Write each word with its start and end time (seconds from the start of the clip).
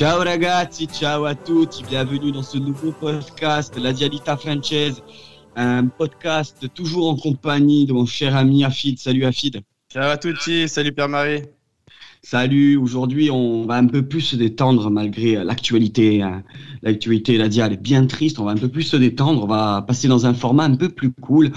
Ciao 0.00 0.24
ragazzi, 0.24 0.86
ciao 0.86 1.26
à 1.26 1.34
tutti, 1.34 1.84
bienvenue 1.86 2.32
dans 2.32 2.42
ce 2.42 2.56
nouveau 2.56 2.90
podcast, 2.90 3.78
La 3.78 3.92
Dialita 3.92 4.34
Française, 4.34 5.02
un 5.56 5.88
podcast 5.88 6.72
toujours 6.72 7.10
en 7.10 7.16
compagnie 7.16 7.84
de 7.84 7.92
mon 7.92 8.06
cher 8.06 8.34
ami 8.34 8.64
Afid. 8.64 8.98
Salut 8.98 9.26
Afid. 9.26 9.60
Ciao 9.92 10.08
à 10.08 10.16
tutti, 10.16 10.66
salut 10.70 10.92
Pierre-Marie. 10.92 11.42
Salut, 12.22 12.78
aujourd'hui 12.78 13.30
on 13.30 13.66
va 13.66 13.74
un 13.74 13.86
peu 13.86 14.00
plus 14.00 14.22
se 14.22 14.36
détendre 14.36 14.88
malgré 14.88 15.34
l'actualité. 15.44 16.22
Hein. 16.22 16.44
L'actualité, 16.80 17.36
la 17.36 17.48
Dia, 17.48 17.66
elle 17.66 17.74
est 17.74 17.76
bien 17.76 18.06
triste, 18.06 18.38
on 18.38 18.44
va 18.44 18.52
un 18.52 18.56
peu 18.56 18.68
plus 18.68 18.84
se 18.84 18.96
détendre, 18.96 19.44
on 19.44 19.46
va 19.46 19.84
passer 19.86 20.08
dans 20.08 20.24
un 20.24 20.32
format 20.32 20.64
un 20.64 20.76
peu 20.76 20.88
plus 20.88 21.12
cool. 21.12 21.52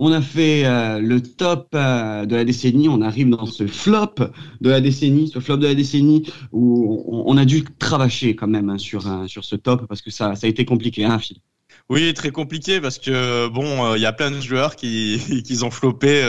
On 0.00 0.12
a 0.12 0.22
fait 0.22 0.64
euh, 0.64 1.00
le 1.00 1.20
top 1.20 1.70
euh, 1.74 2.24
de 2.24 2.36
la 2.36 2.44
décennie, 2.44 2.88
on 2.88 3.02
arrive 3.02 3.30
dans 3.30 3.46
ce 3.46 3.66
flop 3.66 4.14
de 4.60 4.70
la 4.70 4.80
décennie, 4.80 5.28
ce 5.28 5.40
flop 5.40 5.56
de 5.56 5.66
la 5.66 5.74
décennie 5.74 6.30
où 6.52 7.24
on, 7.26 7.36
a 7.36 7.44
dû 7.44 7.64
cravacher 7.64 8.36
quand 8.36 8.46
même 8.46 8.70
hein, 8.70 8.78
sur, 8.78 9.02
sur 9.26 9.44
ce 9.44 9.56
top 9.56 9.88
parce 9.88 10.00
que 10.00 10.10
ça, 10.10 10.36
ça 10.36 10.46
a 10.46 10.50
été 10.50 10.64
compliqué, 10.64 11.04
hein, 11.04 11.18
Phil? 11.18 11.38
Oui, 11.90 12.14
très 12.14 12.30
compliqué 12.30 12.80
parce 12.80 12.98
que 12.98 13.48
bon, 13.48 13.86
euh, 13.86 13.96
il 13.96 14.02
y 14.02 14.06
a 14.06 14.12
plein 14.12 14.30
de 14.30 14.40
joueurs 14.40 14.76
qui, 14.76 15.42
qui 15.44 15.64
ont 15.64 15.70
flopé 15.72 16.22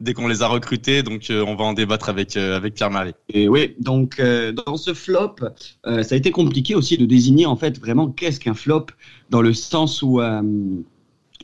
dès 0.00 0.12
qu'on 0.12 0.28
les 0.28 0.42
a 0.42 0.48
recrutés, 0.48 1.02
donc 1.02 1.28
on 1.30 1.54
va 1.54 1.64
en 1.64 1.72
débattre 1.72 2.10
avec 2.10 2.36
avec 2.36 2.74
Pierre-Marie. 2.74 3.14
Et 3.32 3.48
oui, 3.48 3.74
donc 3.80 4.20
dans 4.66 4.76
ce 4.76 4.92
flop, 4.92 5.36
ça 5.84 6.14
a 6.14 6.16
été 6.16 6.30
compliqué 6.30 6.74
aussi 6.74 6.98
de 6.98 7.06
désigner 7.06 7.46
en 7.46 7.56
fait 7.56 7.78
vraiment 7.78 8.08
qu'est-ce 8.08 8.38
qu'un 8.38 8.54
flop 8.54 8.86
dans 9.30 9.40
le 9.40 9.54
sens 9.54 10.02
où 10.02 10.20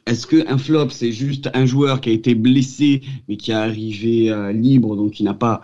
est-ce 0.06 0.26
qu'un 0.26 0.58
flop, 0.58 0.90
c'est 0.90 1.12
juste 1.12 1.48
un 1.54 1.64
joueur 1.64 2.02
qui 2.02 2.10
a 2.10 2.12
été 2.12 2.34
blessé, 2.34 3.00
mais 3.26 3.38
qui 3.38 3.52
est 3.52 3.54
arrivé 3.54 4.30
euh, 4.30 4.52
libre, 4.52 4.96
donc 4.96 5.12
qui 5.12 5.22
n'a 5.22 5.32
pas 5.32 5.62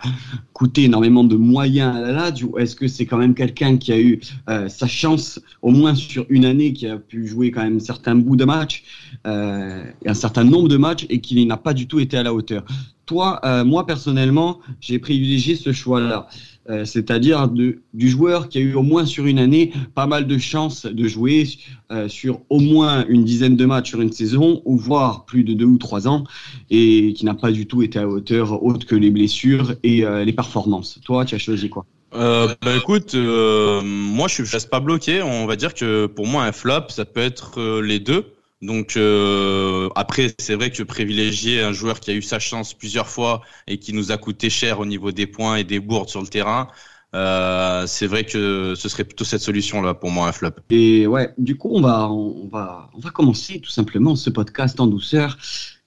coûté 0.53 0.85
énormément 0.85 1.23
de 1.23 1.35
moyens 1.35 1.95
à 1.95 2.01
la 2.01 2.11
LAD 2.11 2.41
Ou 2.43 2.57
est-ce 2.57 2.75
que 2.75 2.87
c'est 2.87 3.05
quand 3.05 3.17
même 3.17 3.35
quelqu'un 3.35 3.77
qui 3.77 3.91
a 3.91 3.99
eu 3.99 4.19
euh, 4.49 4.67
sa 4.67 4.87
chance, 4.87 5.39
au 5.61 5.69
moins 5.69 5.93
sur 5.93 6.25
une 6.29 6.45
année, 6.45 6.73
qui 6.73 6.87
a 6.87 6.97
pu 6.97 7.27
jouer 7.27 7.51
quand 7.51 7.61
même 7.61 7.79
certains 7.79 8.15
bouts 8.15 8.35
de 8.35 8.45
match, 8.45 8.83
euh, 9.27 9.83
un 10.07 10.13
certain 10.15 10.43
nombre 10.43 10.69
de 10.69 10.77
matchs, 10.77 11.05
et 11.09 11.21
qui 11.21 11.45
n'a 11.45 11.57
pas 11.57 11.75
du 11.75 11.87
tout 11.87 11.99
été 11.99 12.17
à 12.17 12.23
la 12.23 12.33
hauteur? 12.33 12.65
Toi, 13.05 13.41
moi 13.65 13.85
personnellement, 13.85 14.59
j'ai 14.79 14.97
privilégié 14.97 15.55
ce 15.55 15.73
choix-là. 15.73 16.29
Euh, 16.69 16.85
c'est-à-dire 16.85 17.49
du 17.49 17.81
joueur 18.09 18.47
qui 18.47 18.59
a 18.59 18.61
eu 18.61 18.75
au 18.75 18.83
moins 18.83 19.05
sur 19.05 19.25
une 19.25 19.39
année 19.39 19.73
pas 19.95 20.05
mal 20.05 20.27
de 20.27 20.37
chances 20.37 20.85
de 20.85 21.07
jouer 21.07 21.47
euh, 21.91 22.07
sur 22.07 22.41
au 22.49 22.59
moins 22.59 23.03
une 23.07 23.23
dizaine 23.23 23.55
de 23.55 23.65
matchs 23.65 23.89
sur 23.89 24.01
une 24.01 24.11
saison, 24.11 24.61
ou 24.65 24.77
voire 24.77 25.25
plus 25.25 25.43
de 25.43 25.53
deux 25.53 25.65
ou 25.65 25.79
trois 25.79 26.07
ans, 26.07 26.23
et 26.69 27.13
qui 27.13 27.25
n'a 27.25 27.33
pas 27.33 27.51
du 27.51 27.65
tout 27.65 27.81
été 27.81 27.97
à 27.97 28.07
hauteur 28.07 28.63
autre 28.63 28.85
que 28.85 28.95
les 28.95 29.09
blessures 29.09 29.73
et 29.81 30.05
euh, 30.05 30.23
les 30.23 30.33
performances. 30.33 30.99
Toi, 31.03 31.25
tu 31.25 31.33
as 31.33 31.39
choisi 31.39 31.69
quoi? 31.69 31.85
Bah 32.13 32.55
écoute, 32.75 33.15
moi 33.15 34.27
je 34.27 34.43
reste 34.43 34.69
pas 34.69 34.81
bloqué. 34.81 35.21
On 35.21 35.45
va 35.45 35.55
dire 35.55 35.73
que 35.73 36.07
pour 36.07 36.27
moi 36.27 36.43
un 36.43 36.51
flop, 36.51 36.89
ça 36.89 37.05
peut 37.05 37.21
être 37.21 37.79
les 37.81 37.99
deux. 37.99 38.25
Donc 38.61 38.95
euh, 38.95 39.89
après, 39.95 40.33
c'est 40.39 40.55
vrai 40.55 40.69
que 40.69 40.83
privilégier 40.83 41.61
un 41.61 41.73
joueur 41.73 41.99
qui 41.99 42.11
a 42.11 42.13
eu 42.13 42.21
sa 42.21 42.37
chance 42.37 42.73
plusieurs 42.73 43.07
fois 43.07 43.41
et 43.67 43.79
qui 43.79 43.91
nous 43.93 44.11
a 44.11 44.17
coûté 44.17 44.49
cher 44.49 44.79
au 44.79 44.85
niveau 44.85 45.11
des 45.11 45.25
points 45.25 45.55
et 45.55 45.63
des 45.63 45.79
bourdes 45.79 46.09
sur 46.09 46.21
le 46.21 46.27
terrain, 46.27 46.67
euh, 47.15 47.85
c'est 47.87 48.07
vrai 48.07 48.23
que 48.23 48.75
ce 48.75 48.87
serait 48.87 49.03
plutôt 49.03 49.25
cette 49.25 49.41
solution-là 49.41 49.95
pour 49.95 50.11
moi, 50.11 50.27
un 50.27 50.31
flop. 50.31 50.51
Et 50.69 51.07
ouais, 51.07 51.33
du 51.37 51.57
coup, 51.57 51.69
on 51.73 51.81
va, 51.81 52.09
on 52.09 52.47
va, 52.47 52.89
on 52.93 52.99
va 52.99 53.09
commencer 53.09 53.59
tout 53.59 53.71
simplement 53.71 54.15
ce 54.15 54.29
podcast 54.29 54.79
en 54.79 54.87
douceur. 54.87 55.37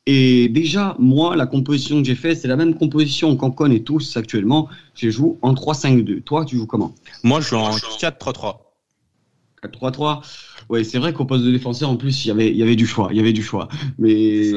Et 0.07 0.49
déjà, 0.49 0.97
moi, 0.99 1.35
la 1.35 1.47
composition 1.47 2.03
que 2.03 2.07
j'ai 2.07 2.15
faite, 2.15 2.39
c'est 2.39 2.49
la 2.49 2.57
même 2.57 2.75
composition 2.75 3.37
qu'on 3.37 3.51
connaît 3.51 3.81
tous 3.81 4.17
actuellement. 4.19 4.69
Je 4.95 5.09
joue 5.09 5.39
en 5.41 5.55
3-5-2. 5.55 6.23
Toi, 6.23 6.45
tu 6.45 6.57
joues 6.59 6.67
comment? 6.67 6.95
Moi, 7.23 7.41
je 7.41 7.49
joue 7.49 7.57
en 7.57 7.71
4-3-3. 7.71 8.64
4-3-3. 9.67 10.23
Ouais, 10.71 10.83
c'est 10.83 10.99
vrai 10.99 11.13
qu'au 11.13 11.27
poste 11.27 11.45
de 11.45 11.51
défenseur, 11.51 11.91
en 11.91 11.97
plus, 11.97 12.25
il 12.25 12.29
y 12.29 12.31
avait, 12.31 12.51
il 12.51 12.57
y 12.57 12.63
avait 12.63 12.77
du 12.77 12.87
choix. 12.87 13.09
Il 13.11 13.17
y 13.17 13.21
avait 13.21 13.33
du 13.33 13.43
choix. 13.43 13.69
Mais 13.99 14.53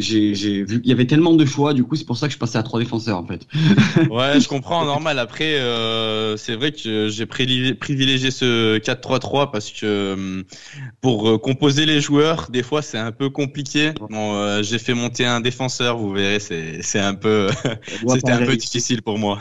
j'ai, 0.00 0.64
vu, 0.64 0.80
il 0.82 0.88
y 0.88 0.92
avait 0.92 1.06
tellement 1.06 1.34
de 1.34 1.44
choix, 1.44 1.74
du 1.74 1.84
coup, 1.84 1.94
c'est 1.96 2.06
pour 2.06 2.16
ça 2.16 2.26
que 2.26 2.32
je 2.32 2.38
passais 2.38 2.58
à 2.58 2.62
trois 2.62 2.80
défenseurs, 2.80 3.18
en 3.18 3.26
fait. 3.26 3.46
ouais, 4.10 4.40
je 4.40 4.48
comprends, 4.48 4.84
normal. 4.84 5.18
Après, 5.18 5.56
euh, 5.56 6.36
c'est 6.36 6.54
vrai 6.54 6.72
que 6.72 7.08
j'ai 7.08 7.26
privilégié 7.26 8.30
ce 8.30 8.78
4-3-3 8.78 9.50
parce 9.50 9.70
que 9.70 10.02
euh, 10.12 10.42
pour 11.00 11.28
euh, 11.28 11.38
composer 11.38 11.86
les 11.86 12.00
joueurs, 12.00 12.48
des 12.50 12.62
fois, 12.62 12.82
c'est 12.82 12.98
un 12.98 13.12
peu 13.12 13.30
compliqué. 13.30 13.92
Bon, 14.10 14.34
euh, 14.34 14.62
j'ai 14.62 14.78
fait 14.78 14.94
monter 14.94 15.24
un 15.24 15.40
défenseur, 15.40 15.98
vous 15.98 16.12
verrez, 16.12 16.38
c'est, 16.40 17.00
un 17.00 17.14
peu, 17.14 17.48
c'était 18.08 18.32
un 18.32 18.44
peu 18.44 18.56
difficile 18.56 19.02
pour 19.02 19.18
moi. 19.18 19.38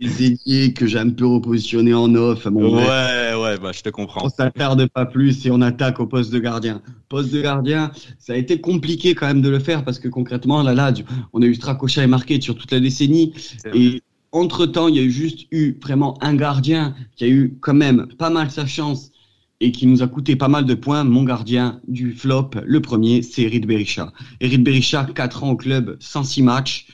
Les 0.00 0.24
ailiers 0.24 0.72
que 0.72 0.86
j'ai 0.86 0.98
un 0.98 1.10
peu 1.10 1.26
repositionné 1.26 1.94
en 1.94 2.14
off. 2.14 2.46
ouais, 2.46 3.34
ouais, 3.34 3.58
bah, 3.58 3.72
je 3.72 3.82
te 3.82 3.90
comprends. 3.90 4.28
On 4.40 4.44
s'attarde 4.44 4.86
pas 4.86 5.04
plus 5.04 5.34
si 5.34 5.50
on 5.50 5.60
attaque 5.60 6.00
au 6.00 6.06
poste 6.06 6.32
de 6.32 6.38
gardien. 6.38 6.80
Poste 7.10 7.30
de 7.30 7.42
gardien, 7.42 7.90
ça 8.18 8.32
a 8.32 8.36
été 8.36 8.58
compliqué 8.58 9.14
quand 9.14 9.26
même 9.26 9.42
de 9.42 9.50
le 9.50 9.58
faire 9.58 9.84
parce 9.84 9.98
que 9.98 10.08
concrètement, 10.08 10.62
là, 10.62 10.72
là, 10.72 10.94
on 11.34 11.42
a 11.42 11.44
eu 11.44 11.54
Strakosha 11.54 12.02
et 12.02 12.06
marqué 12.06 12.40
sur 12.40 12.56
toute 12.56 12.72
la 12.72 12.80
décennie. 12.80 13.34
Et 13.74 14.00
entre-temps, 14.32 14.88
il 14.88 14.96
y 14.96 14.98
a 14.98 15.02
eu 15.02 15.10
juste 15.10 15.46
eu 15.50 15.78
vraiment 15.82 16.16
un 16.24 16.34
gardien 16.34 16.94
qui 17.16 17.24
a 17.24 17.28
eu 17.28 17.58
quand 17.60 17.74
même 17.74 18.06
pas 18.18 18.30
mal 18.30 18.50
sa 18.50 18.64
chance 18.64 19.12
et 19.60 19.72
qui 19.72 19.86
nous 19.86 20.02
a 20.02 20.08
coûté 20.08 20.36
pas 20.36 20.48
mal 20.48 20.64
de 20.64 20.72
points. 20.72 21.04
Mon 21.04 21.24
gardien 21.24 21.82
du 21.86 22.12
flop, 22.12 22.52
le 22.64 22.80
premier, 22.80 23.20
c'est 23.20 23.42
Eric 23.42 23.66
Berisha. 23.66 24.10
Eric 24.40 24.64
Berisha, 24.64 25.04
4 25.04 25.44
ans 25.44 25.50
au 25.50 25.56
club, 25.56 25.98
106 26.00 26.42
matchs. 26.42 26.86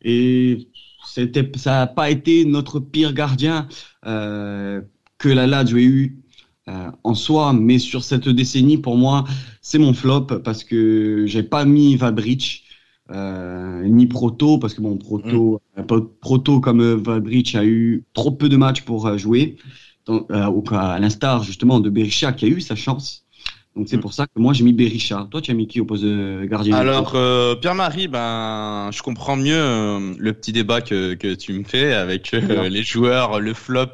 Et 0.00 0.68
ça 1.04 1.26
n'a 1.66 1.86
pas 1.86 2.08
été 2.08 2.46
notre 2.46 2.80
pire 2.80 3.12
gardien 3.12 3.68
euh, 4.06 4.80
que 5.18 5.28
la 5.28 5.46
Lazio 5.46 5.76
ait 5.76 5.84
eu 5.84 6.21
en 6.66 7.14
soi, 7.14 7.52
mais 7.52 7.78
sur 7.78 8.04
cette 8.04 8.28
décennie, 8.28 8.78
pour 8.78 8.96
moi, 8.96 9.24
c'est 9.60 9.78
mon 9.78 9.92
flop 9.92 10.26
parce 10.44 10.64
que 10.64 11.24
j'ai 11.26 11.42
pas 11.42 11.64
mis 11.64 11.96
Vabric 11.96 12.64
euh, 13.10 13.82
ni 13.84 14.06
Proto 14.06 14.58
parce 14.58 14.74
que 14.74 14.80
bon 14.80 14.96
Proto, 14.96 15.60
mm. 15.76 15.80
euh, 15.80 16.00
Proto 16.20 16.60
comme 16.60 16.82
Vabric 16.94 17.54
a 17.54 17.64
eu 17.64 18.04
trop 18.14 18.30
peu 18.30 18.48
de 18.48 18.56
matchs 18.56 18.82
pour 18.82 19.18
jouer, 19.18 19.56
donc, 20.06 20.30
à 20.32 20.98
l'instar 20.98 21.42
justement 21.42 21.80
de 21.80 21.90
Berisha 21.90 22.32
qui 22.32 22.44
a 22.44 22.48
eu 22.48 22.60
sa 22.60 22.76
chance. 22.76 23.26
Donc 23.74 23.88
c'est 23.88 23.96
mm. 23.96 24.00
pour 24.00 24.12
ça 24.12 24.26
que 24.26 24.38
moi 24.38 24.52
j'ai 24.52 24.64
mis 24.64 24.72
Berisha. 24.72 25.26
Toi 25.30 25.40
tu 25.40 25.50
as 25.50 25.54
mis 25.54 25.66
qui 25.66 25.80
au 25.80 25.84
poste 25.84 26.04
de 26.04 26.44
gardien 26.44 26.76
Alors 26.76 27.12
euh, 27.14 27.54
Pierre-Marie, 27.54 28.06
ben 28.08 28.90
je 28.92 29.02
comprends 29.02 29.36
mieux 29.36 29.56
euh, 29.56 30.14
le 30.18 30.32
petit 30.34 30.52
débat 30.52 30.82
que, 30.82 31.14
que 31.14 31.34
tu 31.34 31.54
me 31.54 31.64
fais 31.64 31.94
avec 31.94 32.34
euh, 32.34 32.68
les 32.68 32.82
joueurs, 32.82 33.40
le 33.40 33.54
flop. 33.54 33.86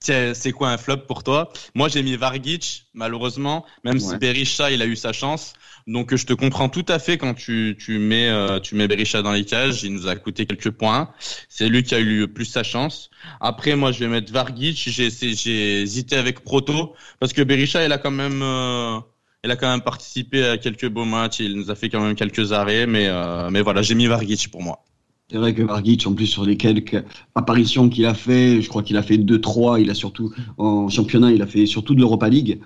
c'est 0.00 0.52
quoi 0.52 0.70
un 0.70 0.78
flop 0.78 0.98
pour 1.08 1.22
toi? 1.22 1.52
Moi 1.74 1.88
j'ai 1.88 2.02
mis 2.02 2.16
Vargic 2.16 2.86
malheureusement, 2.94 3.66
même 3.84 4.00
si 4.00 4.16
Berisha 4.16 4.70
il 4.70 4.80
a 4.80 4.86
eu 4.86 4.96
sa 4.96 5.12
chance. 5.12 5.52
Donc 5.86 6.14
je 6.16 6.26
te 6.26 6.32
comprends 6.32 6.68
tout 6.68 6.84
à 6.88 6.98
fait 6.98 7.16
quand 7.16 7.34
tu, 7.34 7.76
tu 7.78 7.98
mets 7.98 8.28
euh, 8.28 8.58
tu 8.58 8.74
mets 8.74 8.88
Berisha 8.88 9.22
dans 9.22 9.32
les 9.32 9.44
cages, 9.44 9.84
il 9.84 9.92
nous 9.92 10.08
a 10.08 10.16
coûté 10.16 10.44
quelques 10.44 10.70
points. 10.70 11.12
C'est 11.48 11.68
lui 11.68 11.84
qui 11.84 11.94
a 11.94 12.00
eu 12.00 12.20
le 12.20 12.26
plus 12.32 12.44
sa 12.44 12.64
chance. 12.64 13.10
Après 13.40 13.76
moi 13.76 13.92
je 13.92 14.00
vais 14.00 14.08
mettre 14.08 14.32
Vargic, 14.32 14.76
j'ai 14.76 15.10
j'ai 15.10 15.82
hésité 15.82 16.16
avec 16.16 16.40
Proto 16.40 16.94
parce 17.20 17.32
que 17.32 17.42
Berisha 17.42 17.84
il 17.84 17.92
a 17.92 17.98
quand 17.98 18.10
même 18.10 18.42
euh, 18.42 18.98
a 19.44 19.56
quand 19.56 19.70
même 19.70 19.82
participé 19.82 20.44
à 20.44 20.58
quelques 20.58 20.88
beaux 20.88 21.04
matchs, 21.04 21.38
il 21.38 21.54
nous 21.56 21.70
a 21.70 21.76
fait 21.76 21.88
quand 21.88 22.00
même 22.00 22.16
quelques 22.16 22.52
arrêts 22.52 22.86
mais 22.88 23.06
euh, 23.06 23.48
mais 23.50 23.62
voilà, 23.62 23.82
j'ai 23.82 23.94
mis 23.94 24.06
Vargic 24.08 24.50
pour 24.50 24.62
moi. 24.62 24.85
C'est 25.28 25.38
vrai 25.38 25.54
que 25.54 25.62
Vargic, 25.62 26.06
en 26.06 26.14
plus, 26.14 26.26
sur 26.26 26.44
les 26.44 26.56
quelques 26.56 27.02
apparitions 27.34 27.88
qu'il 27.88 28.06
a 28.06 28.14
fait, 28.14 28.62
je 28.62 28.68
crois 28.68 28.84
qu'il 28.84 28.96
a 28.96 29.02
fait 29.02 29.16
2-3, 29.16 29.80
il 29.80 29.90
a 29.90 29.94
surtout, 29.94 30.32
en 30.56 30.88
championnat, 30.88 31.32
il 31.32 31.42
a 31.42 31.48
fait 31.48 31.66
surtout 31.66 31.96
de 31.96 32.00
l'Europa 32.00 32.28
League. 32.28 32.60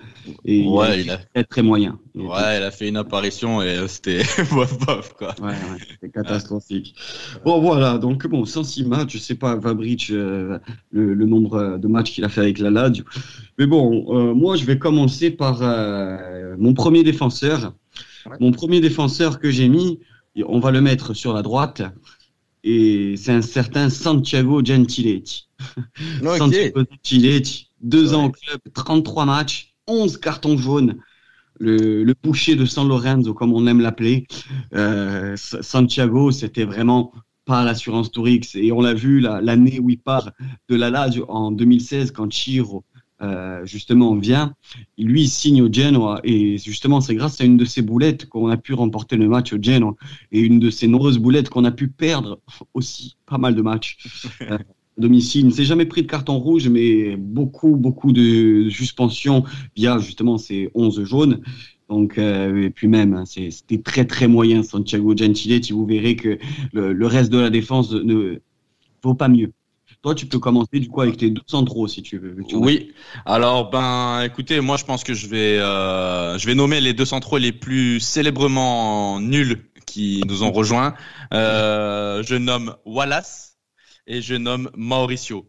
Et 0.45 0.67
ouais, 0.67 1.01
il 1.01 1.09
a, 1.09 1.17
très, 1.17 1.43
très 1.43 1.63
moyen. 1.63 1.97
Ouais, 2.13 2.57
il 2.57 2.63
a 2.63 2.69
fait 2.69 2.87
une 2.87 2.97
apparition 2.97 3.63
et 3.63 3.79
c'était 3.87 4.21
bof 4.51 4.77
bof, 4.85 5.13
quoi. 5.13 5.33
Ouais, 5.41 5.47
ouais 5.47 5.79
c'était 5.89 6.11
catastrophique. 6.11 6.93
Bon, 7.43 7.59
voilà, 7.59 7.97
donc 7.97 8.27
bon, 8.27 8.45
106 8.45 8.85
matchs, 8.85 9.13
je 9.13 9.17
sais 9.17 9.33
pas, 9.33 9.55
Vabric, 9.55 10.11
euh, 10.11 10.59
le, 10.91 11.25
nombre 11.25 11.79
de 11.79 11.87
matchs 11.87 12.11
qu'il 12.11 12.25
a 12.25 12.29
fait 12.29 12.41
avec 12.41 12.59
la 12.59 12.69
Lazio. 12.69 13.05
Mais 13.57 13.65
bon, 13.65 14.05
euh, 14.15 14.35
moi, 14.35 14.55
je 14.55 14.65
vais 14.65 14.77
commencer 14.77 15.31
par 15.31 15.63
euh, 15.63 16.55
mon 16.59 16.75
premier 16.75 17.01
défenseur. 17.01 17.73
Mon 18.39 18.51
premier 18.51 18.81
défenseur 18.81 19.39
que 19.39 19.49
j'ai 19.49 19.67
mis, 19.67 19.97
on 20.45 20.59
va 20.59 20.69
le 20.69 20.79
mettre 20.79 21.15
sur 21.15 21.33
la 21.33 21.41
droite 21.41 21.81
et 22.63 23.15
c'est 23.17 23.31
un 23.33 23.41
certain 23.41 23.89
Santiago 23.89 24.63
Gentiletti. 24.63 25.47
Santiago 26.37 26.83
Gentiletti, 26.91 27.69
deux 27.81 28.13
ans 28.13 28.25
au 28.25 28.31
club, 28.31 28.59
33 28.73 29.25
matchs, 29.25 29.73
11 29.87 30.17
cartons 30.17 30.57
jaunes. 30.57 30.97
Le, 31.59 32.03
le 32.03 32.15
boucher 32.23 32.55
de 32.55 32.65
San 32.65 32.87
Lorenzo, 32.87 33.35
comme 33.35 33.53
on 33.53 33.67
aime 33.67 33.81
l'appeler. 33.81 34.25
Euh, 34.73 35.35
Santiago, 35.37 36.31
c'était 36.31 36.63
vraiment 36.65 37.13
pas 37.45 37.63
l'assurance 37.63 38.11
Tourix. 38.11 38.55
Et 38.55 38.71
on 38.71 38.81
l'a 38.81 38.95
vu 38.95 39.19
l'année 39.19 39.79
où 39.79 39.89
il 39.89 39.99
part 39.99 40.31
de 40.69 40.75
la 40.75 40.89
Lazio 40.89 41.25
en 41.29 41.51
2016, 41.51 42.11
quand 42.11 42.31
Chiro 42.31 42.83
euh, 43.21 43.65
justement 43.65 44.15
vient. 44.15 44.55
Lui, 44.97 45.23
il 45.23 45.29
signe 45.29 45.61
au 45.61 45.71
Genoa 45.71 46.19
et 46.23 46.57
justement, 46.57 47.01
c'est 47.01 47.15
grâce 47.15 47.39
à 47.39 47.43
une 47.43 47.57
de 47.57 47.65
ces 47.65 47.81
boulettes 47.81 48.27
qu'on 48.27 48.49
a 48.49 48.57
pu 48.57 48.73
remporter 48.73 49.15
le 49.15 49.27
match 49.27 49.53
au 49.53 49.61
Genoa 49.61 49.95
et 50.31 50.39
une 50.39 50.59
de 50.59 50.69
ces 50.69 50.87
nombreuses 50.87 51.19
boulettes 51.19 51.49
qu'on 51.49 51.65
a 51.65 51.71
pu 51.71 51.87
perdre 51.87 52.39
aussi 52.73 53.17
pas 53.25 53.37
mal 53.37 53.55
de 53.55 53.61
matchs. 53.61 53.97
Euh, 54.49 54.57
domicile. 54.97 55.41
Il 55.41 55.47
ne 55.47 55.51
s'est 55.51 55.65
jamais 55.65 55.85
pris 55.85 56.01
de 56.01 56.07
carton 56.07 56.37
rouge, 56.37 56.67
mais 56.67 57.15
beaucoup, 57.15 57.75
beaucoup 57.75 58.11
de 58.11 58.67
suspensions 58.69 59.43
via 59.75 59.97
justement 59.99 60.37
ces 60.37 60.69
11 60.73 61.03
jaunes. 61.03 61.41
Donc, 61.89 62.17
euh, 62.17 62.63
et 62.63 62.69
puis 62.69 62.87
même, 62.87 63.13
hein, 63.13 63.23
c'était 63.25 63.81
très 63.81 64.05
très 64.05 64.27
moyen 64.27 64.63
Santiago 64.63 65.15
Gentiletti. 65.15 65.73
Vous 65.73 65.85
verrez 65.85 66.15
que 66.15 66.39
le, 66.73 67.05
reste 67.05 67.31
de 67.31 67.39
la 67.39 67.49
défense 67.49 67.91
ne 67.91 68.39
vaut 69.03 69.13
pas 69.13 69.27
mieux. 69.27 69.51
Toi, 70.01 70.15
tu 70.15 70.25
peux 70.25 70.39
commencer 70.39 70.79
du 70.79 70.89
coup 70.89 71.01
avec 71.01 71.17
tes 71.17 71.29
deux 71.29 71.43
centraux 71.45 71.87
si 71.87 72.01
tu 72.01 72.17
veux. 72.17 72.35
oui. 72.53 72.91
Alors, 73.25 73.69
ben, 73.69 74.21
écoutez, 74.23 74.59
moi, 74.59 74.77
je 74.77 74.83
pense 74.83 75.03
que 75.03 75.13
je 75.13 75.27
vais, 75.27 75.59
euh, 75.59 76.39
je 76.39 76.47
vais 76.47 76.55
nommer 76.55 76.81
les 76.81 76.93
deux 76.93 77.05
centraux 77.05 77.37
les 77.37 77.51
plus 77.51 77.99
célèbrement 77.99 79.19
nuls 79.19 79.63
qui 79.85 80.23
nous 80.27 80.41
ont 80.41 80.51
rejoints. 80.51 80.95
Euh, 81.33 82.23
je 82.23 82.35
nomme 82.35 82.75
Wallace 82.85 83.57
et 84.07 84.21
je 84.21 84.33
nomme 84.33 84.71
Mauricio. 84.75 85.47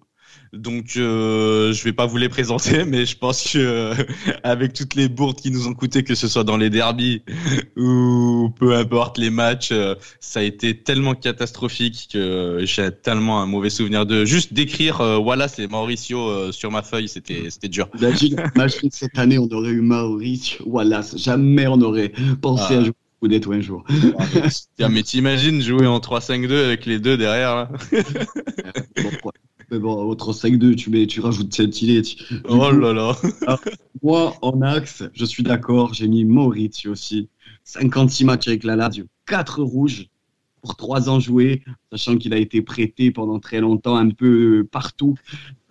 Donc 0.52 0.96
euh, 0.96 1.72
je 1.72 1.82
vais 1.82 1.94
pas 1.94 2.04
vous 2.04 2.18
les 2.18 2.28
présenter, 2.28 2.84
mais 2.86 3.06
je 3.06 3.16
pense 3.16 3.42
que 3.52 3.58
euh, 3.58 3.94
avec 4.42 4.74
toutes 4.74 4.94
les 4.94 5.08
bourdes 5.08 5.38
qui 5.38 5.50
nous 5.50 5.66
ont 5.66 5.72
coûté, 5.72 6.04
que 6.04 6.14
ce 6.14 6.28
soit 6.28 6.44
dans 6.44 6.58
les 6.58 6.68
derbies 6.68 7.22
ou 7.76 8.50
peu 8.58 8.76
importe 8.76 9.16
les 9.16 9.30
matchs, 9.30 9.70
euh, 9.72 9.94
ça 10.20 10.40
a 10.40 10.42
été 10.42 10.76
tellement 10.76 11.14
catastrophique 11.14 12.10
que 12.12 12.60
j'ai 12.64 12.90
tellement 12.90 13.40
un 13.40 13.46
mauvais 13.46 13.70
souvenir 13.70 14.04
de 14.04 14.26
juste 14.26 14.52
d'écrire 14.52 15.00
euh, 15.00 15.16
Wallace 15.16 15.58
et 15.58 15.68
Mauricio 15.68 16.52
sur 16.52 16.70
ma 16.70 16.82
feuille, 16.82 17.08
c'était 17.08 17.48
c'était 17.48 17.68
dur. 17.68 17.88
Imagine 18.54 18.90
cette 18.90 19.18
année 19.18 19.38
on 19.38 19.48
aurait 19.48 19.70
eu 19.70 19.80
Mauricio 19.80 20.62
Wallace, 20.66 21.16
jamais 21.16 21.66
on 21.66 21.80
aurait 21.80 22.12
pensé 22.42 22.74
ah. 22.76 22.80
à 22.80 22.84
jouer 22.84 22.92
ou 23.22 23.52
un 23.52 23.60
jour. 23.60 23.84
Ah, 24.80 24.88
mais 24.88 25.02
t'imagines 25.02 25.60
jouer 25.60 25.86
en 25.86 25.98
3-5-2 25.98 26.64
avec 26.64 26.86
les 26.86 26.98
deux 26.98 27.16
derrière 27.16 27.54
là 27.54 27.70
Mais 29.72 29.78
bon, 29.78 29.94
au 29.94 30.14
3-5-2, 30.14 30.76
tu, 30.76 30.90
mets, 30.90 31.06
tu 31.06 31.20
rajoutes 31.20 31.54
Sentinel. 31.54 32.04
Oh 32.46 32.70
là 32.70 32.92
là. 32.92 33.16
moi, 34.02 34.34
en 34.42 34.60
axe, 34.60 35.02
je 35.14 35.24
suis 35.24 35.42
d'accord, 35.42 35.94
j'ai 35.94 36.08
mis 36.08 36.26
Moritz 36.26 36.84
aussi. 36.84 37.30
56 37.64 38.26
matchs 38.26 38.48
avec 38.48 38.64
la 38.64 38.76
Lazio, 38.76 39.06
4 39.24 39.62
rouges 39.62 40.10
pour 40.60 40.76
3 40.76 41.08
ans 41.08 41.20
joués, 41.20 41.62
sachant 41.90 42.18
qu'il 42.18 42.34
a 42.34 42.36
été 42.36 42.60
prêté 42.60 43.10
pendant 43.12 43.40
très 43.40 43.60
longtemps 43.60 43.96
un 43.96 44.10
peu 44.10 44.68
partout, 44.70 45.14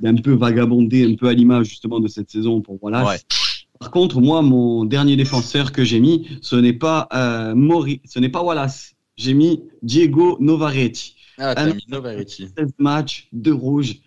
un 0.03 0.15
peu 0.15 0.33
vagabondé, 0.33 1.06
un 1.06 1.13
peu 1.13 1.27
à 1.27 1.33
l'image 1.33 1.68
justement 1.68 2.00
de 2.00 2.07
cette 2.07 2.31
saison 2.31 2.59
pour 2.62 2.80
voilà. 2.81 3.18
Par 3.80 3.92
contre, 3.92 4.19
moi, 4.19 4.42
mon 4.42 4.83
dernier 4.83 5.15
défenseur 5.15 5.71
que 5.71 5.83
j'ai 5.83 6.00
mis, 6.00 6.27
ce 6.42 6.56
n'est 6.56 6.74
pas 6.74 7.07
euh, 7.13 7.53
ce 8.06 8.19
n'est 8.19 8.30
pas 8.30 8.42
Wallace. 8.42 8.95
J'ai 9.15 9.36
mis 9.36 9.62
Diego 9.83 10.38
Novaretti. 10.39 11.15
Ah, 11.38 11.56
t'as 11.56 11.74
mis 11.74 11.86
Novaretti. 11.88 12.48
16 12.57 12.74
matchs, 12.80 13.28
2 13.33 13.54
rouges. 13.54 14.01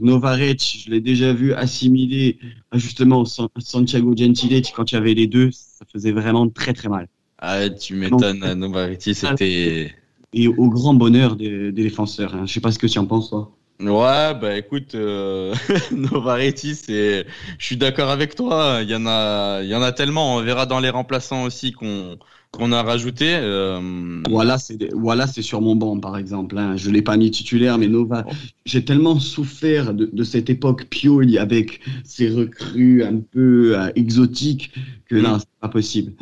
Novaretti, 0.00 0.80
je 0.80 0.90
l'ai 0.90 1.00
déjà 1.00 1.32
vu 1.32 1.52
assimiler 1.54 2.38
justement 2.72 3.24
Santiago 3.24 4.14
Gentiletti 4.16 4.72
quand 4.72 4.90
il 4.90 4.96
y 4.96 4.98
avait 4.98 5.14
les 5.14 5.26
deux. 5.26 5.50
Ça 5.52 5.84
faisait 5.92 6.12
vraiment 6.12 6.48
très 6.48 6.72
très 6.72 6.88
mal. 6.88 7.08
Ah, 7.38 7.68
tu 7.70 7.94
m'étonnes, 7.94 8.54
Novaretti, 8.54 9.14
c'était. 9.14 9.94
Et 10.36 10.48
au 10.48 10.68
grand 10.68 10.94
bonheur 10.94 11.36
des, 11.36 11.70
défenseurs. 11.70 12.34
Hein. 12.34 12.44
Je 12.46 12.52
sais 12.52 12.60
pas 12.60 12.72
ce 12.72 12.78
que 12.78 12.88
tu 12.88 12.98
en 12.98 13.06
penses, 13.06 13.30
toi. 13.30 13.52
Ouais, 13.80 14.34
bah 14.34 14.56
écoute, 14.56 14.94
euh, 14.94 15.54
Novaretti, 15.92 16.74
c'est, 16.74 17.26
je 17.58 17.64
suis 17.64 17.76
d'accord 17.76 18.08
avec 18.08 18.34
toi. 18.34 18.80
Il 18.82 18.90
y 18.90 18.94
en 18.94 19.06
a, 19.06 19.62
il 19.62 19.68
y 19.68 19.74
en 19.74 19.82
a 19.82 19.92
tellement. 19.92 20.36
On 20.36 20.42
verra 20.42 20.66
dans 20.66 20.80
les 20.80 20.90
remplaçants 20.90 21.44
aussi 21.44 21.72
qu'on 21.72 22.18
qu'on 22.56 22.72
a 22.72 22.82
rajouté. 22.82 23.34
Euh... 23.34 24.20
Voilà, 24.28 24.58
c'est 24.58 24.92
voilà, 24.92 25.26
c'est 25.26 25.42
sur 25.42 25.60
mon 25.60 25.76
banc 25.76 25.98
par 25.98 26.16
exemple. 26.16 26.58
Hein. 26.58 26.76
Je 26.76 26.90
l'ai 26.90 27.02
pas 27.02 27.16
mis 27.16 27.30
titulaire, 27.30 27.78
mais 27.78 27.88
Nova. 27.88 28.24
J'ai 28.64 28.84
tellement 28.84 29.18
souffert 29.18 29.94
de, 29.94 30.08
de, 30.12 30.24
cette 30.24 30.50
époque 30.50 30.86
Pioli 30.86 31.38
avec 31.38 31.80
ses 32.04 32.28
recrues 32.30 33.02
un 33.02 33.18
peu 33.18 33.78
euh, 33.78 33.90
exotiques 33.94 34.72
que 35.06 35.16
là, 35.16 35.36
mm. 35.36 35.38
c'est 35.40 35.60
pas 35.60 35.68
possible. 35.68 36.12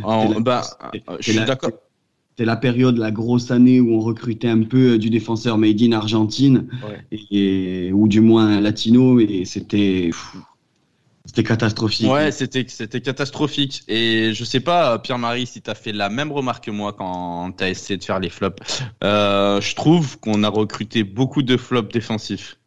bah, 0.40 0.62
je 1.20 1.32
suis 1.32 1.36
d'accord 1.36 1.70
c'était 2.32 2.46
la 2.46 2.56
période, 2.56 2.96
la 2.96 3.10
grosse 3.10 3.50
année 3.50 3.78
où 3.78 3.92
on 3.92 4.00
recrutait 4.00 4.48
un 4.48 4.62
peu 4.62 4.92
euh, 4.92 4.98
du 4.98 5.10
défenseur 5.10 5.58
made 5.58 5.82
in 5.82 5.92
Argentine, 5.92 6.66
et, 7.30 7.92
ou 7.92 8.08
du 8.08 8.22
moins 8.22 8.58
latino, 8.58 9.20
et 9.20 9.44
c'était 9.44 10.10
c'était 11.24 11.44
catastrophique. 11.44 12.10
Ouais, 12.10 12.32
c'était 12.32 12.64
c'était 12.68 13.00
catastrophique. 13.00 13.84
Et 13.86 14.32
je 14.34 14.44
sais 14.44 14.60
pas, 14.60 14.98
Pierre-Marie, 14.98 15.46
si 15.46 15.62
tu 15.62 15.70
as 15.70 15.74
fait 15.74 15.92
la 15.92 16.08
même 16.08 16.32
remarque 16.32 16.64
que 16.64 16.70
moi 16.70 16.92
quand 16.92 17.52
tu 17.52 17.64
as 17.64 17.70
essayé 17.70 17.96
de 17.96 18.04
faire 18.04 18.18
les 18.18 18.30
flops. 18.30 18.82
Euh, 19.04 19.60
je 19.60 19.74
trouve 19.74 20.18
qu'on 20.18 20.42
a 20.42 20.48
recruté 20.48 21.04
beaucoup 21.04 21.42
de 21.42 21.56
flops 21.56 21.92
défensifs. 21.92 22.58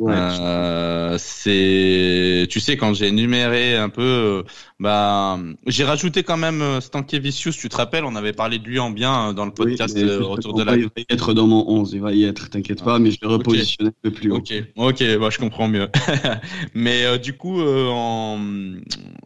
Euh, 0.00 1.16
c'est, 1.18 2.46
tu 2.48 2.60
sais, 2.60 2.76
quand 2.76 2.94
j'ai 2.94 3.08
énuméré 3.08 3.76
un 3.76 3.88
peu, 3.88 4.02
euh, 4.02 4.42
bah, 4.78 5.38
j'ai 5.66 5.84
rajouté 5.84 6.22
quand 6.22 6.36
même 6.36 6.62
euh, 6.62 6.80
Stankevicius. 6.80 7.56
Tu 7.56 7.68
te 7.68 7.76
rappelles, 7.76 8.04
on 8.04 8.14
avait 8.14 8.32
parlé 8.32 8.58
de 8.58 8.64
lui 8.64 8.78
en 8.78 8.90
bien 8.90 9.32
dans 9.32 9.44
le 9.44 9.50
podcast 9.50 9.96
autour 9.98 10.54
de 10.54 10.62
la. 10.62 10.76
Il 10.76 10.84
va 10.84 10.90
y 10.96 11.04
être 11.08 11.34
dans 11.34 11.46
mon 11.46 11.68
11, 11.68 11.92
il 11.94 12.00
va 12.00 12.12
y 12.12 12.24
être, 12.24 12.48
t'inquiète 12.50 12.82
pas, 12.84 12.98
mais 12.98 13.10
je 13.10 13.18
le 13.22 13.28
repositionne 13.28 13.88
un 13.88 13.92
peu 14.02 14.10
plus 14.10 14.30
haut. 14.30 14.36
Ok, 14.36 14.52
ok, 14.76 15.18
bah, 15.18 15.28
je 15.30 15.38
comprends 15.38 15.68
mieux. 15.68 15.88
mais 16.74 17.18
du 17.18 17.36
coup, 17.36 17.60
en, 17.60 18.38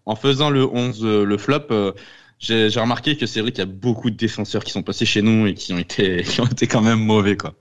en 0.06 0.16
faisant 0.16 0.50
le 0.50 0.66
11, 0.66 1.04
le 1.04 1.38
flop, 1.38 1.94
j'ai 2.38 2.68
remarqué 2.80 3.16
que 3.16 3.26
c'est 3.26 3.40
vrai 3.40 3.52
qu'il 3.52 3.60
y 3.60 3.62
a 3.62 3.66
beaucoup 3.66 4.10
de 4.10 4.16
défenseurs 4.16 4.64
qui 4.64 4.72
sont 4.72 4.82
passés 4.82 5.06
chez 5.06 5.22
nous 5.22 5.46
et 5.46 5.54
qui 5.54 5.72
ont 5.72 5.78
été, 5.78 6.22
qui 6.28 6.40
ont 6.40 6.46
été 6.46 6.66
quand 6.66 6.82
même 6.82 7.00
mauvais, 7.00 7.36
quoi. 7.36 7.54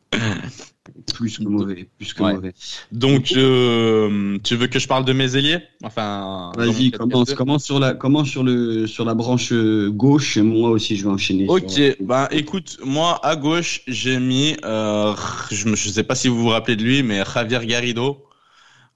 Plus 1.14 1.38
que 1.38 1.44
mauvais, 1.44 1.88
plus 1.98 2.14
que 2.14 2.24
mauvais. 2.24 2.54
Donc, 2.92 3.34
euh, 3.36 4.40
tu 4.44 4.56
veux 4.56 4.66
que 4.66 4.80
je 4.80 4.88
parle 4.88 5.06
de 5.06 5.14
mes 5.14 5.36
ailiers? 5.36 5.60
Enfin, 5.84 6.52
vas-y, 6.56 6.90
commence, 6.90 7.34
commence 7.36 7.64
sur 7.64 7.80
la, 7.80 7.94
commence 7.94 8.30
sur 8.30 8.44
le, 8.44 8.88
sur 8.88 9.06
la 9.06 9.14
branche 9.14 9.54
gauche. 9.54 10.38
Et 10.38 10.42
moi 10.42 10.72
aussi, 10.72 10.98
je 10.98 11.04
vais 11.04 11.12
enchaîner. 11.12 11.46
Ok, 11.48 11.80
bah 12.00 12.28
écoute, 12.32 12.80
moi 12.84 13.24
à 13.24 13.36
gauche, 13.36 13.84
j'ai 13.88 14.20
mis, 14.20 14.58
euh, 14.66 15.14
je 15.52 15.70
ne 15.70 15.76
sais 15.76 16.04
pas 16.04 16.16
si 16.16 16.28
vous 16.28 16.40
vous 16.40 16.50
rappelez 16.50 16.76
de 16.76 16.84
lui, 16.84 17.04
mais 17.04 17.24
Javier 17.32 17.66
Garrido 17.66 18.26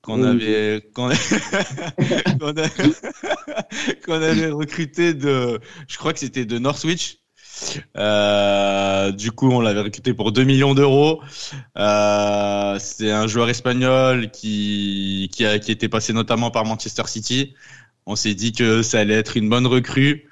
qu'on 0.05 0.21
avait 0.21 0.87
qu'on 0.93 1.07
avait, 1.07 1.17
avait 4.07 4.49
recruté 4.49 5.13
de 5.13 5.59
je 5.87 5.97
crois 5.97 6.13
que 6.13 6.19
c'était 6.19 6.45
de 6.45 6.59
Northwich 6.59 7.17
euh, 7.97 9.11
du 9.11 9.31
coup, 9.31 9.49
on 9.51 9.59
l'avait 9.59 9.81
recruté 9.81 10.13
pour 10.13 10.31
2 10.31 10.43
millions 10.43 10.73
d'euros. 10.73 11.21
Euh, 11.77 12.77
c'est 12.79 13.11
un 13.11 13.27
joueur 13.27 13.49
espagnol 13.49 14.31
qui, 14.31 15.29
qui, 15.33 15.45
a, 15.45 15.59
qui 15.59 15.71
était 15.71 15.89
passé 15.89 16.13
notamment 16.13 16.51
par 16.51 16.65
Manchester 16.65 17.03
City. 17.07 17.53
On 18.05 18.15
s'est 18.15 18.35
dit 18.35 18.51
que 18.51 18.81
ça 18.81 18.99
allait 18.99 19.15
être 19.15 19.37
une 19.37 19.49
bonne 19.49 19.67
recrue. 19.67 20.29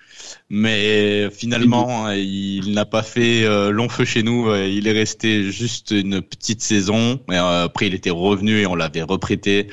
Mais 0.49 1.29
finalement, 1.31 2.11
il 2.11 2.73
n'a 2.73 2.85
pas 2.85 3.03
fait 3.03 3.43
euh, 3.43 3.71
long 3.71 3.89
feu 3.89 4.05
chez 4.05 4.23
nous. 4.23 4.53
Il 4.55 4.87
est 4.87 4.91
resté 4.91 5.51
juste 5.51 5.91
une 5.91 6.21
petite 6.21 6.61
saison. 6.61 7.19
Et 7.31 7.35
euh, 7.35 7.65
après, 7.65 7.87
il 7.87 7.93
était 7.93 8.09
revenu 8.09 8.59
et 8.59 8.67
on 8.67 8.75
l'avait 8.75 9.01
reprêté. 9.01 9.67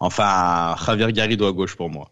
Enfin, 0.00 0.74
Javier 0.84 1.12
Garrido 1.12 1.46
à 1.46 1.52
gauche 1.52 1.76
pour 1.76 1.90
moi. 1.90 2.10